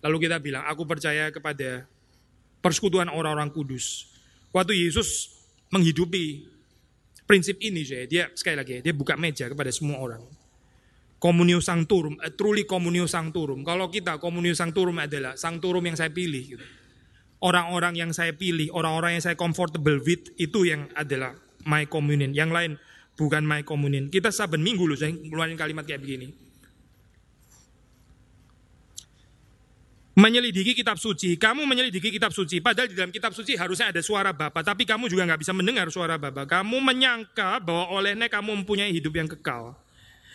Lalu 0.00 0.16
kita 0.24 0.40
bilang, 0.40 0.64
aku 0.64 0.88
percaya 0.88 1.28
kepada 1.28 1.84
persekutuan 2.64 3.12
orang-orang 3.12 3.52
kudus. 3.52 4.08
Waktu 4.56 4.88
Yesus 4.88 5.36
menghidupi 5.68 6.53
prinsip 7.24 7.60
ini 7.60 7.84
saya 7.84 8.04
dia 8.04 8.28
sekali 8.32 8.56
lagi 8.56 8.80
dia 8.84 8.94
buka 8.94 9.16
meja 9.18 9.48
kepada 9.48 9.72
semua 9.72 10.00
orang. 10.00 10.22
Komunio 11.20 11.60
sanctorum 11.64 12.20
a 12.20 12.28
truly 12.28 12.68
komunio 12.68 13.08
sanctorum. 13.08 13.64
Kalau 13.64 13.88
kita 13.88 14.20
komunio 14.20 14.52
sanctorum 14.52 15.00
adalah 15.00 15.34
sanctorum 15.40 15.84
yang 15.84 15.96
saya 15.96 16.12
pilih 16.12 16.44
gitu. 16.56 16.64
orang-orang 17.44 17.92
yang 17.96 18.08
saya 18.16 18.32
pilih 18.32 18.72
orang-orang 18.72 19.20
yang 19.20 19.24
saya 19.24 19.36
comfortable 19.36 20.00
with 20.00 20.32
itu 20.40 20.68
yang 20.68 20.88
adalah 20.96 21.36
my 21.64 21.88
communion. 21.88 22.32
Yang 22.32 22.50
lain 22.52 22.72
bukan 23.16 23.44
my 23.44 23.64
communion. 23.64 24.12
Kita 24.12 24.32
saben 24.32 24.60
minggu 24.60 24.84
loh 24.84 24.96
saya 24.96 25.12
ngeluarin 25.12 25.56
kalimat 25.56 25.84
kayak 25.88 26.04
begini 26.04 26.44
menyelidiki 30.14 30.78
kitab 30.78 30.96
suci. 30.96 31.34
Kamu 31.34 31.66
menyelidiki 31.66 32.14
kitab 32.14 32.30
suci, 32.30 32.62
padahal 32.62 32.86
di 32.90 32.96
dalam 32.96 33.10
kitab 33.10 33.34
suci 33.34 33.58
harusnya 33.58 33.90
ada 33.90 34.00
suara 34.00 34.30
Bapa, 34.30 34.62
tapi 34.62 34.86
kamu 34.86 35.10
juga 35.10 35.26
nggak 35.26 35.40
bisa 35.42 35.52
mendengar 35.52 35.90
suara 35.90 36.14
Bapa. 36.18 36.46
Kamu 36.46 36.78
menyangka 36.78 37.58
bahwa 37.62 37.90
olehnya 37.98 38.30
kamu 38.30 38.62
mempunyai 38.62 38.94
hidup 38.94 39.14
yang 39.18 39.26
kekal. 39.26 39.74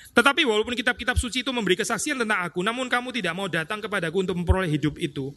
Tetapi 0.09 0.41
walaupun 0.43 0.75
kitab-kitab 0.75 1.15
suci 1.15 1.45
itu 1.45 1.51
memberi 1.53 1.79
kesaksian 1.79 2.19
tentang 2.19 2.43
aku, 2.43 2.59
namun 2.59 2.91
kamu 2.91 3.15
tidak 3.15 3.33
mau 3.37 3.47
datang 3.47 3.79
kepadaku 3.79 4.25
untuk 4.25 4.35
memperoleh 4.35 4.67
hidup 4.67 4.99
itu. 4.99 5.31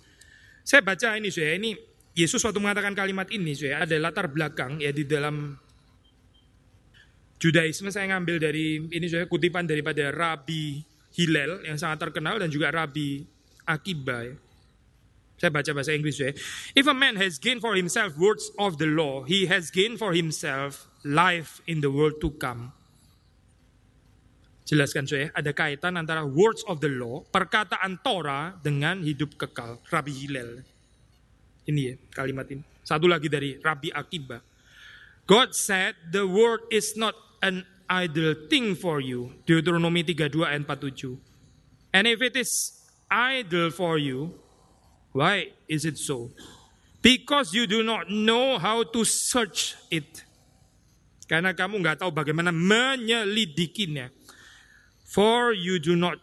Saya 0.66 0.82
baca 0.82 1.18
ini 1.18 1.28
saya 1.30 1.58
ini 1.58 1.74
Yesus 2.12 2.42
waktu 2.44 2.60
mengatakan 2.60 2.92
kalimat 2.92 3.28
ini 3.32 3.56
saya 3.56 3.82
ada 3.82 3.96
latar 3.98 4.28
belakang 4.28 4.78
ya 4.78 4.92
di 4.92 5.02
dalam 5.08 5.56
Judaisme 7.42 7.90
saya 7.90 8.06
ngambil 8.14 8.36
dari 8.38 8.78
ini 8.78 9.06
saya 9.10 9.26
kutipan 9.26 9.66
daripada 9.66 10.14
Rabi 10.14 10.78
Hillel 11.18 11.66
yang 11.66 11.74
sangat 11.74 12.08
terkenal 12.08 12.38
dan 12.38 12.46
juga 12.52 12.70
Rabi 12.70 13.31
akibat. 13.66 14.36
Saya 15.42 15.50
baca 15.50 15.70
bahasa 15.74 15.90
Inggris 15.90 16.22
ya. 16.22 16.30
If 16.78 16.86
a 16.86 16.94
man 16.94 17.18
has 17.18 17.42
gained 17.42 17.58
for 17.58 17.74
himself 17.74 18.14
words 18.14 18.54
of 18.62 18.78
the 18.78 18.86
law, 18.86 19.26
he 19.26 19.50
has 19.50 19.74
gained 19.74 19.98
for 19.98 20.14
himself 20.14 20.86
life 21.02 21.58
in 21.66 21.82
the 21.82 21.90
world 21.90 22.22
to 22.22 22.30
come. 22.38 22.70
Jelaskan 24.62 25.04
saya, 25.10 25.26
ada 25.34 25.50
kaitan 25.50 25.98
antara 25.98 26.22
words 26.22 26.62
of 26.70 26.78
the 26.78 26.86
law, 26.86 27.26
perkataan 27.26 27.98
Torah 28.06 28.54
dengan 28.62 29.02
hidup 29.02 29.34
kekal. 29.34 29.82
Rabi 29.90 30.14
Hillel. 30.14 30.62
Ini 31.66 31.80
ya 31.90 31.94
kalimat 32.14 32.46
ini. 32.46 32.62
Satu 32.86 33.10
lagi 33.10 33.26
dari 33.26 33.58
Rabi 33.58 33.90
Akiba. 33.90 34.38
God 35.26 35.54
said 35.54 35.98
the 36.14 36.26
word 36.26 36.62
is 36.70 36.94
not 36.94 37.14
an 37.42 37.66
idle 37.90 38.34
thing 38.46 38.78
for 38.78 39.02
you. 39.02 39.34
Deuteronomi 39.42 40.06
32 40.06 40.46
ayat 40.46 40.62
47. 40.66 41.18
And 41.92 42.06
if 42.06 42.22
it 42.22 42.38
is 42.38 42.81
idle 43.12 43.68
for 43.68 44.00
you. 44.00 44.32
Why 45.12 45.52
is 45.68 45.84
it 45.84 46.00
so? 46.00 46.32
Because 47.04 47.52
you 47.52 47.68
do 47.68 47.84
not 47.84 48.08
know 48.08 48.56
how 48.56 48.80
to 48.88 49.04
search 49.04 49.76
it. 49.92 50.24
Karena 51.28 51.52
kamu 51.52 51.84
nggak 51.84 52.00
tahu 52.00 52.08
bagaimana 52.08 52.48
menyelidikinya. 52.48 54.08
For 55.04 55.52
you 55.52 55.76
do 55.76 55.92
not 55.92 56.16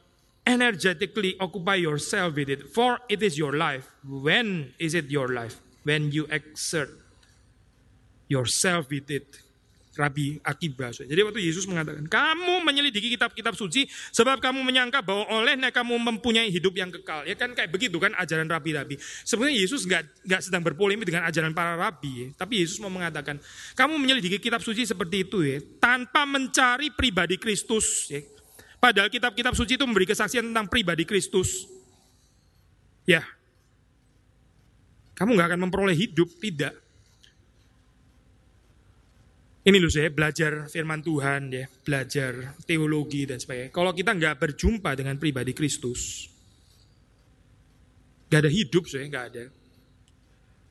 energetically 0.49 1.37
occupy 1.37 1.77
yourself 1.77 2.33
with 2.33 2.49
it. 2.49 2.73
For 2.73 2.97
it 3.05 3.21
is 3.21 3.37
your 3.37 3.53
life. 3.53 3.85
When 4.01 4.73
is 4.81 4.97
it 4.97 5.13
your 5.13 5.29
life? 5.29 5.61
When 5.85 6.09
you 6.09 6.25
exert 6.33 6.89
yourself 8.25 8.89
with 8.89 9.13
it. 9.13 9.45
Rabi 9.99 10.39
Akiba. 10.47 10.95
Jadi 10.95 11.19
waktu 11.19 11.43
Yesus 11.43 11.67
mengatakan, 11.67 12.07
kamu 12.07 12.63
menyelidiki 12.63 13.11
kitab-kitab 13.19 13.51
suci 13.59 13.83
sebab 14.15 14.39
kamu 14.39 14.63
menyangka 14.63 15.03
bahwa 15.03 15.27
olehnya 15.35 15.75
kamu 15.75 15.99
mempunyai 15.99 16.47
hidup 16.47 16.71
yang 16.79 16.87
kekal. 16.87 17.27
Ya 17.27 17.35
kan 17.35 17.51
kayak 17.51 17.67
begitu 17.67 17.99
kan 17.99 18.15
ajaran 18.15 18.47
rabi-rabi. 18.47 18.95
Sebenarnya 19.27 19.59
Yesus 19.59 19.83
nggak 19.83 20.23
nggak 20.23 20.41
sedang 20.47 20.63
berpolemik 20.63 21.03
dengan 21.03 21.27
ajaran 21.27 21.51
para 21.51 21.75
rabi, 21.75 22.11
ya. 22.23 22.27
tapi 22.39 22.63
Yesus 22.63 22.79
mau 22.79 22.87
mengatakan, 22.87 23.35
kamu 23.75 23.99
menyelidiki 23.99 24.39
kitab 24.39 24.63
suci 24.63 24.87
seperti 24.87 25.27
itu 25.27 25.43
ya, 25.43 25.59
tanpa 25.83 26.23
mencari 26.23 26.95
pribadi 26.95 27.35
Kristus. 27.35 28.07
Ya. 28.07 28.23
Padahal 28.79 29.11
kitab-kitab 29.11 29.51
suci 29.59 29.75
itu 29.75 29.83
memberi 29.83 30.07
kesaksian 30.07 30.55
tentang 30.55 30.71
pribadi 30.71 31.03
Kristus. 31.03 31.67
Ya, 33.03 33.25
kamu 35.19 35.35
nggak 35.35 35.47
akan 35.51 35.61
memperoleh 35.67 35.97
hidup, 35.99 36.31
tidak. 36.39 36.71
Ini 39.59 39.75
loh 39.75 39.91
saya 39.91 40.07
belajar 40.07 40.71
firman 40.71 41.03
Tuhan 41.03 41.51
ya, 41.51 41.67
belajar 41.83 42.55
teologi 42.63 43.27
dan 43.27 43.43
sebagainya. 43.43 43.75
Kalau 43.75 43.91
kita 43.91 44.15
nggak 44.15 44.39
berjumpa 44.39 44.95
dengan 44.95 45.19
pribadi 45.19 45.51
Kristus, 45.51 46.31
nggak 48.31 48.39
ada 48.39 48.51
hidup 48.51 48.87
saya, 48.87 49.03
nggak 49.11 49.25
ada. 49.35 49.45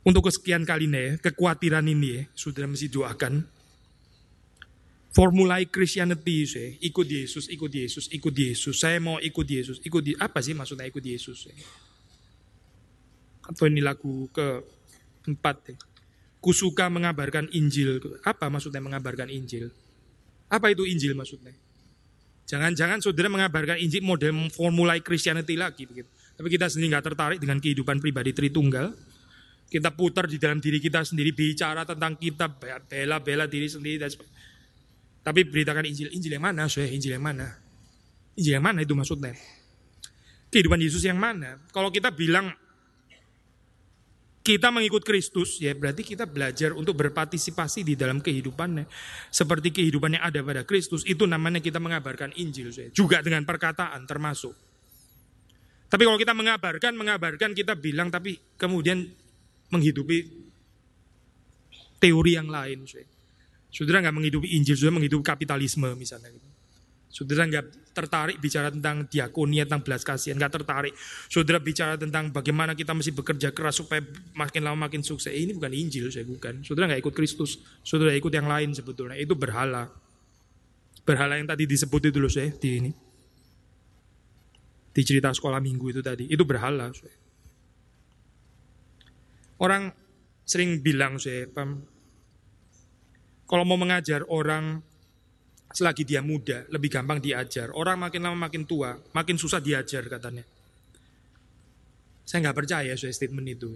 Untuk 0.09 0.33
kesekian 0.33 0.65
kalinya 0.65 0.97
ya, 0.97 1.13
kekhawatiran 1.21 1.85
ini 1.85 2.09
ya, 2.17 2.23
sudah 2.33 2.65
mesti 2.65 2.89
doakan. 2.89 3.45
Formulai 5.13 5.69
Christianity 5.69 6.49
saya, 6.49 6.73
ikut 6.81 7.05
Yesus, 7.05 7.45
ikut 7.53 7.69
Yesus, 7.69 8.09
ikut 8.09 8.33
Yesus. 8.33 8.73
Saya 8.81 8.97
mau 9.05 9.21
ikut 9.21 9.45
Yesus, 9.45 9.85
ikut 9.85 10.01
di, 10.01 10.17
apa 10.17 10.41
sih 10.41 10.57
maksudnya 10.57 10.89
ikut 10.89 11.05
Yesus? 11.05 11.45
Ya? 11.45 11.53
Atau 13.53 13.69
ini 13.69 13.85
lagu 13.85 14.33
keempat 14.33 15.57
ya 15.69 15.77
kusuka 16.39 16.87
mengabarkan 16.91 17.51
Injil. 17.51 17.99
Apa 18.23 18.51
maksudnya 18.51 18.83
mengabarkan 18.83 19.31
Injil? 19.31 19.71
Apa 20.49 20.73
itu 20.73 20.87
Injil 20.89 21.13
maksudnya? 21.13 21.53
Jangan-jangan 22.49 23.05
saudara 23.05 23.29
mengabarkan 23.29 23.77
Injil 23.77 24.01
model 24.01 24.49
formulai 24.49 25.05
Christianity 25.05 25.59
lagi. 25.59 25.85
Begitu. 25.85 26.09
Tapi 26.09 26.49
kita 26.49 26.71
sendiri 26.71 26.97
nggak 26.97 27.05
tertarik 27.13 27.39
dengan 27.43 27.61
kehidupan 27.61 28.01
pribadi 28.01 28.33
Tritunggal. 28.33 28.95
Kita 29.69 29.93
putar 29.93 30.25
di 30.25 30.41
dalam 30.41 30.65
diri 30.65 30.81
kita 30.81 31.05
sendiri 31.05 31.37
bicara 31.37 31.85
tentang 31.85 32.17
kita 32.17 32.49
bela-bela 32.89 33.45
diri 33.45 33.69
sendiri 33.69 34.01
dan 34.01 34.09
Tapi 35.21 35.45
beritakan 35.45 35.85
Injil, 35.85 36.09
Injil 36.09 36.41
yang 36.41 36.47
mana? 36.49 36.65
Saya 36.73 36.89
Injil 36.89 37.21
yang 37.21 37.27
mana? 37.27 37.53
Injil 38.33 38.57
yang 38.57 38.65
mana 38.65 38.81
itu 38.81 38.97
maksudnya? 38.97 39.37
Kehidupan 40.49 40.81
Yesus 40.81 41.05
yang 41.05 41.21
mana? 41.21 41.61
Kalau 41.69 41.93
kita 41.93 42.09
bilang 42.17 42.49
kita 44.49 44.73
mengikut 44.73 45.05
Kristus, 45.05 45.61
ya 45.61 45.77
berarti 45.77 46.01
kita 46.01 46.25
belajar 46.25 46.73
untuk 46.73 46.97
berpartisipasi 46.97 47.85
di 47.85 47.93
dalam 48.01 48.25
kehidupannya. 48.25 48.89
Seperti 49.29 49.69
kehidupan 49.69 50.17
yang 50.17 50.25
ada 50.25 50.41
pada 50.41 50.65
Kristus, 50.65 51.05
itu 51.05 51.29
namanya 51.29 51.61
kita 51.61 51.77
mengabarkan 51.77 52.33
Injil. 52.41 52.73
Ya. 52.73 52.89
Juga 52.89 53.21
dengan 53.21 53.45
perkataan 53.45 54.09
termasuk. 54.09 54.57
Tapi 55.93 56.03
kalau 56.09 56.17
kita 56.17 56.33
mengabarkan, 56.33 56.97
mengabarkan 56.97 57.53
kita 57.53 57.77
bilang, 57.77 58.09
tapi 58.09 58.41
kemudian 58.57 59.05
menghidupi 59.69 60.49
teori 62.01 62.33
yang 62.41 62.49
lain. 62.49 62.89
Ya. 62.89 63.05
Saudara 63.69 64.01
nggak 64.01 64.17
menghidupi 64.17 64.49
Injil, 64.57 64.81
saudara 64.81 64.97
menghidupi 64.97 65.29
kapitalisme 65.29 65.93
misalnya. 65.93 66.33
Gitu. 66.33 66.48
Saudara 67.09 67.49
nggak 67.49 67.97
tertarik 67.97 68.37
bicara 68.39 68.71
tentang 68.71 69.09
diakonia, 69.09 69.65
tentang 69.67 69.83
belas 69.83 70.07
kasihan, 70.07 70.39
nggak 70.39 70.61
tertarik. 70.61 70.95
Saudara 71.27 71.59
bicara 71.59 71.99
tentang 71.99 72.31
bagaimana 72.31 72.77
kita 72.79 72.95
mesti 72.95 73.11
bekerja 73.11 73.51
keras 73.51 73.81
supaya 73.81 74.05
makin 74.37 74.63
lama 74.63 74.87
makin 74.87 75.03
sukses. 75.03 75.33
Ini 75.33 75.57
bukan 75.57 75.73
Injil, 75.73 76.07
saya 76.13 76.29
bukan. 76.29 76.63
Saudara 76.63 76.95
nggak 76.95 77.03
ikut 77.03 77.15
Kristus, 77.17 77.59
saudara 77.83 78.15
ikut 78.15 78.31
yang 78.31 78.47
lain 78.47 78.71
sebetulnya. 78.77 79.19
Itu 79.19 79.35
berhala. 79.35 79.91
Berhala 81.03 81.41
yang 81.41 81.49
tadi 81.49 81.65
disebut 81.65 82.13
itu 82.13 82.19
loh 82.21 82.31
saya 82.31 82.53
di 82.55 82.69
ini. 82.77 82.93
Di 84.93 85.03
cerita 85.03 85.33
sekolah 85.33 85.59
minggu 85.59 85.99
itu 85.99 86.01
tadi, 86.05 86.29
itu 86.29 86.45
berhala. 86.45 86.93
Saya. 86.93 87.17
Orang 89.59 89.91
sering 90.47 90.85
bilang 90.85 91.19
saya, 91.19 91.51
kalau 93.49 93.65
mau 93.67 93.81
mengajar 93.81 94.23
orang 94.31 94.85
selagi 95.79 96.03
dia 96.03 96.19
muda, 96.19 96.67
lebih 96.75 96.91
gampang 96.91 97.23
diajar. 97.23 97.71
Orang 97.71 98.03
makin 98.03 98.27
lama 98.27 98.51
makin 98.51 98.67
tua, 98.67 98.99
makin 99.15 99.39
susah 99.39 99.63
diajar 99.63 100.03
katanya. 100.11 100.43
Saya 102.27 102.51
nggak 102.51 102.59
percaya 102.59 102.93
saya 102.99 103.15
statement 103.15 103.47
itu. 103.47 103.71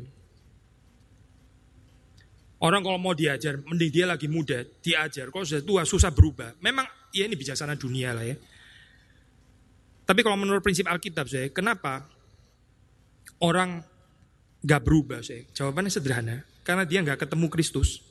Orang 2.59 2.83
kalau 2.83 2.99
mau 2.99 3.15
diajar, 3.15 3.63
mending 3.63 3.91
dia 3.91 4.07
lagi 4.07 4.27
muda, 4.27 4.67
diajar. 4.83 5.31
Kalau 5.31 5.47
sudah 5.47 5.63
tua, 5.63 5.83
susah 5.87 6.11
berubah. 6.11 6.59
Memang 6.59 6.87
ya 7.15 7.27
ini 7.27 7.39
bijaksana 7.39 7.79
dunia 7.79 8.15
lah 8.15 8.27
ya. 8.27 8.35
Tapi 10.03 10.21
kalau 10.27 10.35
menurut 10.35 10.63
prinsip 10.63 10.87
Alkitab 10.91 11.31
saya, 11.31 11.51
kenapa 11.55 12.07
orang 13.43 13.83
nggak 14.63 14.83
berubah 14.83 15.23
saya? 15.23 15.47
Jawabannya 15.55 15.91
sederhana, 15.91 16.37
karena 16.67 16.83
dia 16.83 16.99
nggak 17.03 17.27
ketemu 17.27 17.47
Kristus. 17.51 18.03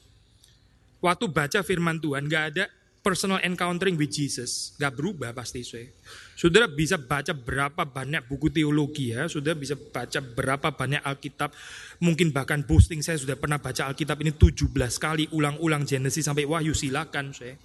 Waktu 1.03 1.31
baca 1.31 1.59
firman 1.63 1.99
Tuhan, 1.99 2.27
nggak 2.27 2.43
ada 2.55 2.65
personal 3.01 3.41
encountering 3.41 3.97
with 3.97 4.13
Jesus. 4.13 4.77
Gak 4.77 4.93
berubah 4.93 5.33
pasti 5.33 5.65
saya. 5.65 5.89
Saudara 6.37 6.69
bisa 6.69 7.01
baca 7.01 7.33
berapa 7.33 7.81
banyak 7.85 8.25
buku 8.29 8.53
teologi 8.53 9.13
ya, 9.13 9.25
saudara 9.29 9.57
bisa 9.57 9.77
baca 9.77 10.21
berapa 10.21 10.73
banyak 10.73 11.01
Alkitab, 11.01 11.53
mungkin 12.01 12.33
bahkan 12.33 12.65
boosting 12.65 13.01
saya 13.01 13.17
sudah 13.17 13.37
pernah 13.37 13.57
baca 13.61 13.89
Alkitab 13.89 14.21
ini 14.21 14.33
17 14.33 14.69
kali, 14.97 15.29
ulang-ulang 15.33 15.85
Genesis 15.85 16.25
sampai 16.25 16.45
Wahyu 16.45 16.73
silakan 16.73 17.33
saya. 17.33 17.57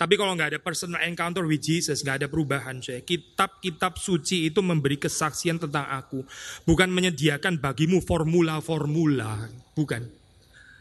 Tapi 0.00 0.16
kalau 0.16 0.32
nggak 0.32 0.56
ada 0.56 0.60
personal 0.64 1.04
encounter 1.04 1.44
with 1.44 1.60
Jesus, 1.60 2.00
nggak 2.00 2.24
ada 2.24 2.28
perubahan 2.32 2.80
saya. 2.80 3.04
Kitab-kitab 3.04 4.00
suci 4.00 4.48
itu 4.48 4.64
memberi 4.64 4.96
kesaksian 4.96 5.60
tentang 5.60 5.92
aku. 5.92 6.24
Bukan 6.64 6.88
menyediakan 6.88 7.60
bagimu 7.60 8.00
formula-formula. 8.00 9.52
Bukan. 9.76 10.19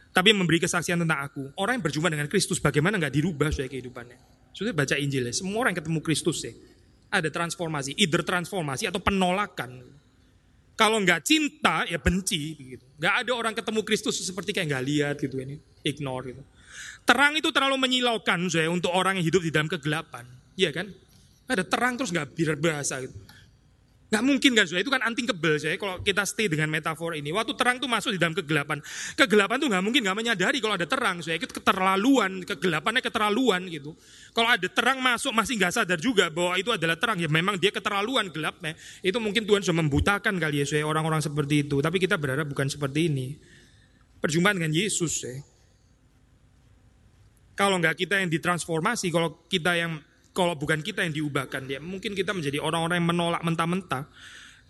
Tapi 0.10 0.34
memberi 0.34 0.58
kesaksian 0.58 0.98
tentang 1.00 1.22
aku. 1.22 1.54
Orang 1.56 1.80
yang 1.80 1.86
berjumpa 1.86 2.10
dengan 2.10 2.26
Kristus, 2.26 2.58
bagaimana 2.58 2.98
nggak 2.98 3.14
dirubah 3.14 3.54
saya 3.54 3.70
kehidupannya. 3.70 4.18
Sudah 4.52 4.74
baca 4.74 4.98
Injil 4.98 5.30
ya, 5.30 5.34
semua 5.34 5.62
orang 5.64 5.78
ketemu 5.78 6.00
Kristus 6.02 6.42
ya. 6.42 6.54
Ada 7.10 7.30
transformasi, 7.30 7.98
either 7.98 8.26
transformasi 8.26 8.90
atau 8.90 9.02
penolakan. 9.02 9.86
Kalau 10.74 10.98
nggak 11.04 11.22
cinta, 11.26 11.86
ya 11.86 12.02
benci. 12.02 12.58
Gitu. 12.58 12.86
Nggak 12.98 13.14
ada 13.26 13.32
orang 13.36 13.54
ketemu 13.54 13.82
Kristus 13.86 14.16
seperti 14.22 14.56
kayak 14.56 14.68
nggak 14.74 14.86
lihat 14.86 15.16
gitu 15.22 15.36
ini, 15.38 15.60
ignore 15.86 16.34
gitu. 16.34 16.42
Terang 17.06 17.34
itu 17.38 17.50
terlalu 17.50 17.78
menyilaukan 17.78 18.50
saya 18.50 18.70
untuk 18.70 18.94
orang 18.94 19.18
yang 19.18 19.26
hidup 19.26 19.42
di 19.42 19.52
dalam 19.54 19.70
kegelapan. 19.70 20.26
Iya 20.58 20.74
kan? 20.74 20.88
Ada 21.50 21.66
terang 21.66 21.98
terus 21.98 22.14
nggak 22.14 22.38
biar 22.38 22.58
bahasa 22.62 23.02
gitu. 23.02 23.14
Gak 24.10 24.26
mungkin 24.26 24.58
kan 24.58 24.66
saya 24.66 24.82
itu 24.82 24.90
kan 24.90 25.06
anting 25.06 25.30
kebel 25.30 25.62
saya 25.62 25.78
kalau 25.78 26.02
kita 26.02 26.26
stay 26.26 26.50
dengan 26.50 26.66
metafor 26.66 27.14
ini. 27.14 27.30
Waktu 27.30 27.54
terang 27.54 27.78
itu 27.78 27.86
masuk 27.86 28.10
di 28.10 28.18
dalam 28.18 28.34
kegelapan. 28.34 28.82
Kegelapan 29.14 29.62
tuh 29.62 29.70
nggak 29.70 29.84
mungkin 29.86 30.02
nggak 30.02 30.18
menyadari 30.18 30.58
kalau 30.58 30.74
ada 30.74 30.90
terang 30.90 31.22
saya 31.22 31.38
itu 31.38 31.46
keterlaluan, 31.46 32.42
kegelapannya 32.42 33.06
keterlaluan 33.06 33.70
gitu. 33.70 33.94
Kalau 34.34 34.50
ada 34.50 34.66
terang 34.66 34.98
masuk 34.98 35.30
masih 35.30 35.62
nggak 35.62 35.74
sadar 35.78 36.02
juga 36.02 36.26
bahwa 36.34 36.58
itu 36.58 36.74
adalah 36.74 36.98
terang 36.98 37.22
ya 37.22 37.30
memang 37.30 37.62
dia 37.62 37.70
keterlaluan 37.70 38.34
gelapnya. 38.34 38.74
Itu 39.06 39.22
mungkin 39.22 39.46
Tuhan 39.46 39.62
sudah 39.62 39.78
membutakan 39.78 40.42
kali 40.42 40.66
ya 40.66 40.66
saya 40.66 40.90
orang-orang 40.90 41.22
seperti 41.22 41.70
itu. 41.70 41.78
Tapi 41.78 42.02
kita 42.02 42.18
berharap 42.18 42.50
bukan 42.50 42.66
seperti 42.66 43.14
ini. 43.14 43.38
Perjumpaan 44.26 44.58
dengan 44.58 44.74
Yesus 44.74 45.22
ya. 45.22 45.38
Kalau 47.54 47.78
nggak 47.78 47.94
kita 47.94 48.18
yang 48.18 48.34
ditransformasi, 48.34 49.14
kalau 49.14 49.46
kita 49.46 49.78
yang 49.78 50.02
kalau 50.40 50.56
bukan 50.56 50.80
kita 50.80 51.04
yang 51.04 51.12
diubahkan, 51.12 51.68
ya 51.68 51.84
mungkin 51.84 52.16
kita 52.16 52.32
menjadi 52.32 52.64
orang-orang 52.64 53.04
yang 53.04 53.10
menolak 53.12 53.44
mentah-mentah, 53.44 54.08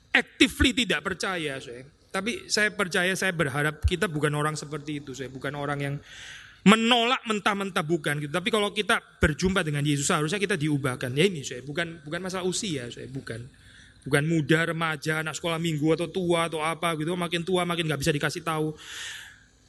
actively 0.09 0.73
tidak 0.73 1.05
percaya, 1.05 1.61
saya. 1.61 1.85
Tapi 2.09 2.49
saya 2.49 2.73
percaya, 2.73 3.13
saya 3.13 3.29
berharap 3.29 3.85
kita 3.85 4.09
bukan 4.09 4.33
orang 4.33 4.57
seperti 4.57 4.97
itu, 4.97 5.13
saya 5.13 5.29
bukan 5.29 5.53
orang 5.53 5.77
yang 5.77 5.95
menolak 6.65 7.21
mentah-mentah 7.29 7.85
bukan 7.85 8.19
gitu. 8.19 8.33
Tapi 8.33 8.49
kalau 8.49 8.73
kita 8.73 8.99
berjumpa 9.21 9.63
dengan 9.63 9.85
Yesus 9.85 10.09
harusnya 10.09 10.41
kita 10.41 10.59
diubahkan. 10.59 11.13
Ya 11.15 11.29
ini 11.29 11.45
saya 11.45 11.63
bukan 11.63 12.03
bukan 12.03 12.19
masalah 12.19 12.43
usia 12.43 12.89
saya 12.91 13.07
bukan. 13.07 13.45
Bukan 13.99 14.23
muda, 14.25 14.63
remaja, 14.63 15.21
anak 15.21 15.35
sekolah 15.35 15.59
minggu 15.59 15.91
atau 15.91 16.07
tua 16.07 16.47
atau 16.47 16.63
apa 16.63 16.95
gitu. 16.97 17.13
Makin 17.13 17.43
tua 17.43 17.67
makin 17.67 17.83
nggak 17.87 17.99
bisa 17.99 18.11
dikasih 18.15 18.41
tahu. 18.41 18.73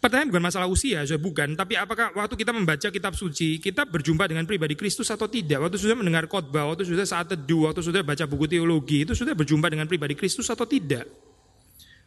Pertanyaan 0.01 0.33
bukan 0.33 0.45
masalah 0.49 0.65
usia, 0.65 1.05
saya 1.05 1.21
bukan. 1.21 1.53
Tapi 1.53 1.77
apakah 1.77 2.17
waktu 2.17 2.33
kita 2.33 2.57
membaca 2.57 2.89
kitab 2.89 3.13
suci, 3.13 3.61
kita 3.61 3.85
berjumpa 3.85 4.25
dengan 4.25 4.49
pribadi 4.49 4.73
Kristus 4.73 5.13
atau 5.13 5.29
tidak? 5.29 5.61
Waktu 5.61 5.77
sudah 5.77 5.93
mendengar 5.93 6.25
khotbah, 6.25 6.73
waktu 6.73 6.89
sudah 6.89 7.05
saat 7.05 7.29
teduh, 7.29 7.69
waktu 7.69 7.85
sudah 7.85 8.01
baca 8.01 8.25
buku 8.25 8.49
teologi, 8.49 9.05
itu 9.05 9.13
sudah 9.13 9.37
berjumpa 9.37 9.69
dengan 9.69 9.85
pribadi 9.85 10.17
Kristus 10.17 10.49
atau 10.49 10.65
tidak? 10.65 11.05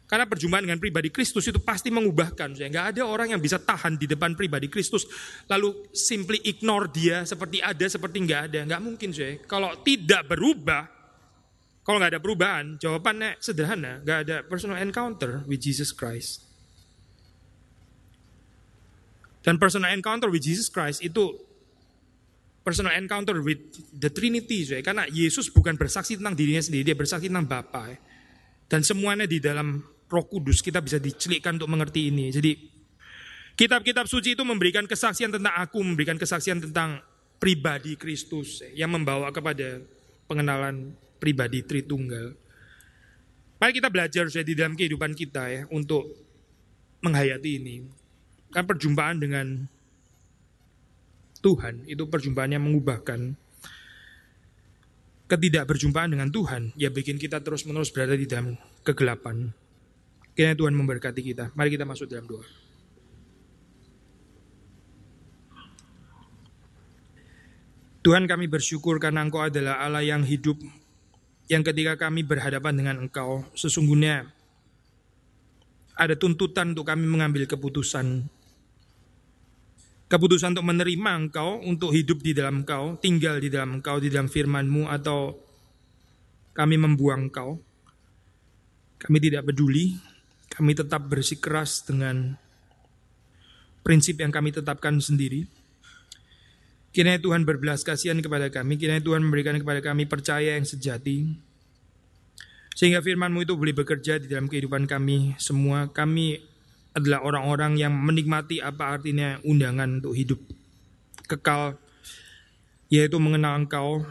Karena 0.04 0.26
perjumpaan 0.26 0.66
dengan 0.66 0.82
pribadi 0.82 1.08
Kristus 1.08 1.46
itu 1.46 1.62
pasti 1.62 1.88
mengubahkan. 1.94 2.58
Saya 2.58 2.66
nggak 2.66 2.86
ada 2.98 3.02
orang 3.06 3.30
yang 3.30 3.40
bisa 3.40 3.62
tahan 3.62 3.94
di 3.96 4.04
depan 4.10 4.36
pribadi 4.36 4.68
Kristus 4.68 5.08
lalu 5.48 5.90
simply 5.96 6.42
ignore 6.44 6.92
dia 6.92 7.24
seperti 7.24 7.64
ada 7.64 7.86
seperti 7.88 8.20
nggak 8.26 8.40
ada. 8.52 8.60
Nggak 8.68 8.82
mungkin 8.84 9.10
saya. 9.16 9.40
Kalau 9.48 9.70
tidak 9.80 10.28
berubah, 10.28 10.82
kalau 11.86 11.96
nggak 12.02 12.12
ada 12.14 12.20
perubahan, 12.20 12.64
jawabannya 12.76 13.40
sederhana. 13.40 14.04
Nggak 14.04 14.18
ada 14.28 14.36
personal 14.44 14.78
encounter 14.82 15.40
with 15.48 15.58
Jesus 15.58 15.94
Christ. 15.94 16.53
Dan 19.44 19.60
personal 19.60 19.92
encounter 19.92 20.32
with 20.32 20.40
Jesus 20.40 20.72
Christ 20.72 21.04
itu 21.04 21.36
personal 22.64 22.96
encounter 22.96 23.36
with 23.44 23.60
the 23.92 24.08
Trinity. 24.08 24.64
Ya. 24.64 24.80
Karena 24.80 25.04
Yesus 25.12 25.52
bukan 25.52 25.76
bersaksi 25.76 26.16
tentang 26.16 26.32
dirinya 26.32 26.64
sendiri, 26.64 26.90
dia 26.90 26.96
bersaksi 26.96 27.28
tentang 27.28 27.44
Bapa. 27.44 27.92
Ya. 27.92 28.00
Dan 28.72 28.80
semuanya 28.80 29.28
di 29.28 29.38
dalam 29.38 29.84
roh 30.08 30.24
kudus 30.24 30.64
kita 30.64 30.80
bisa 30.80 30.96
dicelikkan 30.96 31.60
untuk 31.60 31.68
mengerti 31.68 32.08
ini. 32.08 32.32
Jadi 32.32 32.56
kitab-kitab 33.54 34.08
suci 34.08 34.32
itu 34.32 34.42
memberikan 34.42 34.88
kesaksian 34.88 35.28
tentang 35.28 35.54
aku, 35.60 35.84
memberikan 35.84 36.16
kesaksian 36.16 36.64
tentang 36.64 37.04
pribadi 37.36 38.00
Kristus 38.00 38.64
ya, 38.64 38.88
yang 38.88 38.96
membawa 38.96 39.28
kepada 39.28 39.84
pengenalan 40.24 40.96
pribadi 41.20 41.60
Tritunggal. 41.60 42.32
Mari 43.60 43.72
kita 43.76 43.92
belajar 43.92 44.24
saya 44.32 44.44
di 44.44 44.56
dalam 44.56 44.72
kehidupan 44.72 45.12
kita 45.12 45.42
ya 45.52 45.62
untuk 45.68 46.08
menghayati 47.04 47.50
ini. 47.60 48.03
Kan 48.54 48.70
perjumpaan 48.70 49.18
dengan 49.18 49.66
Tuhan 51.42 51.84
itu 51.90 52.06
perjumpaan 52.08 52.54
yang 52.54 52.64
mengubahkan 52.64 53.36
ketidakberjumpaan 55.28 56.14
dengan 56.14 56.30
Tuhan 56.30 56.72
ya 56.78 56.88
bikin 56.88 57.18
kita 57.18 57.42
terus-menerus 57.42 57.90
berada 57.90 58.14
di 58.14 58.24
dalam 58.24 58.54
kegelapan. 58.86 59.50
Kiranya 60.38 60.56
Tuhan 60.56 60.74
memberkati 60.78 61.20
kita. 61.20 61.50
Mari 61.52 61.74
kita 61.74 61.84
masuk 61.84 62.06
dalam 62.06 62.30
doa. 62.30 62.46
Tuhan 68.04 68.28
kami 68.28 68.52
bersyukur 68.52 69.00
karena 69.00 69.24
Engkau 69.24 69.48
adalah 69.48 69.80
Allah 69.80 70.04
yang 70.04 70.22
hidup 70.28 70.60
yang 71.48 71.64
ketika 71.64 71.96
kami 71.96 72.20
berhadapan 72.20 72.76
dengan 72.76 72.96
Engkau 73.00 73.48
sesungguhnya 73.56 74.28
ada 75.96 76.12
tuntutan 76.12 76.76
untuk 76.76 76.84
kami 76.84 77.08
mengambil 77.08 77.48
keputusan 77.48 78.28
keputusan 80.08 80.52
untuk 80.54 80.66
menerima 80.68 81.10
engkau, 81.16 81.60
untuk 81.64 81.90
hidup 81.96 82.20
di 82.20 82.36
dalam 82.36 82.62
engkau, 82.62 83.00
tinggal 83.00 83.40
di 83.40 83.48
dalam 83.48 83.80
engkau, 83.80 83.98
di 83.98 84.12
dalam 84.12 84.28
firmanmu, 84.28 84.86
atau 84.88 85.34
kami 86.54 86.76
membuang 86.78 87.28
engkau. 87.28 87.58
Kami 89.00 89.18
tidak 89.20 89.52
peduli, 89.52 89.96
kami 90.48 90.72
tetap 90.72 91.04
bersikeras 91.10 91.84
dengan 91.84 92.38
prinsip 93.84 94.16
yang 94.22 94.32
kami 94.32 94.54
tetapkan 94.54 94.96
sendiri. 94.96 95.44
Kiranya 96.94 97.18
Tuhan 97.18 97.42
berbelas 97.42 97.82
kasihan 97.82 98.16
kepada 98.22 98.48
kami, 98.54 98.78
kiranya 98.78 99.02
Tuhan 99.02 99.26
memberikan 99.26 99.58
kepada 99.58 99.82
kami 99.82 100.06
percaya 100.06 100.54
yang 100.54 100.62
sejati, 100.62 101.26
sehingga 102.70 103.02
firmanmu 103.02 103.42
itu 103.42 103.58
boleh 103.58 103.74
bekerja 103.74 104.22
di 104.22 104.30
dalam 104.30 104.46
kehidupan 104.46 104.86
kami 104.86 105.34
semua. 105.42 105.90
Kami 105.90 106.53
adalah 106.94 107.26
orang-orang 107.26 107.74
yang 107.74 107.90
menikmati 107.90 108.62
apa 108.62 108.96
artinya 108.96 109.42
undangan 109.42 109.98
untuk 109.98 110.14
hidup 110.14 110.40
kekal, 111.26 111.74
yaitu 112.86 113.18
mengenal 113.18 113.58
Engkau, 113.58 114.06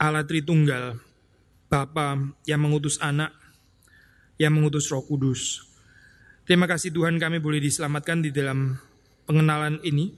Allah 0.00 0.24
Tritunggal, 0.24 0.96
Bapa 1.68 2.16
yang 2.48 2.64
mengutus 2.64 2.96
anak, 2.98 3.30
yang 4.40 4.56
mengutus 4.56 4.88
roh 4.88 5.04
kudus. 5.04 5.68
Terima 6.48 6.66
kasih 6.66 6.90
Tuhan 6.90 7.20
kami 7.20 7.38
boleh 7.38 7.62
diselamatkan 7.62 8.24
di 8.24 8.32
dalam 8.32 8.80
pengenalan 9.28 9.78
ini, 9.84 10.16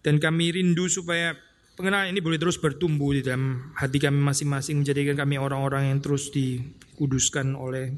dan 0.00 0.22
kami 0.22 0.54
rindu 0.54 0.86
supaya 0.86 1.34
pengenalan 1.74 2.14
ini 2.14 2.22
boleh 2.22 2.38
terus 2.38 2.56
bertumbuh 2.56 3.12
di 3.12 3.26
dalam 3.26 3.74
hati 3.74 3.98
kami 3.98 4.22
masing-masing, 4.22 4.80
menjadikan 4.80 5.18
kami 5.18 5.36
orang-orang 5.36 5.90
yang 5.90 5.98
terus 5.98 6.30
dikuduskan 6.30 7.58
oleh 7.58 7.92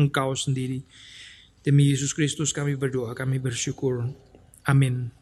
Engkau 0.00 0.32
sendiri. 0.32 0.80
Demi 1.60 1.92
Yesus 1.92 2.16
Kristus 2.16 2.56
kami 2.56 2.72
berdoa, 2.76 3.12
kami 3.12 3.36
bersyukur. 3.36 4.08
Amin. 4.64 5.19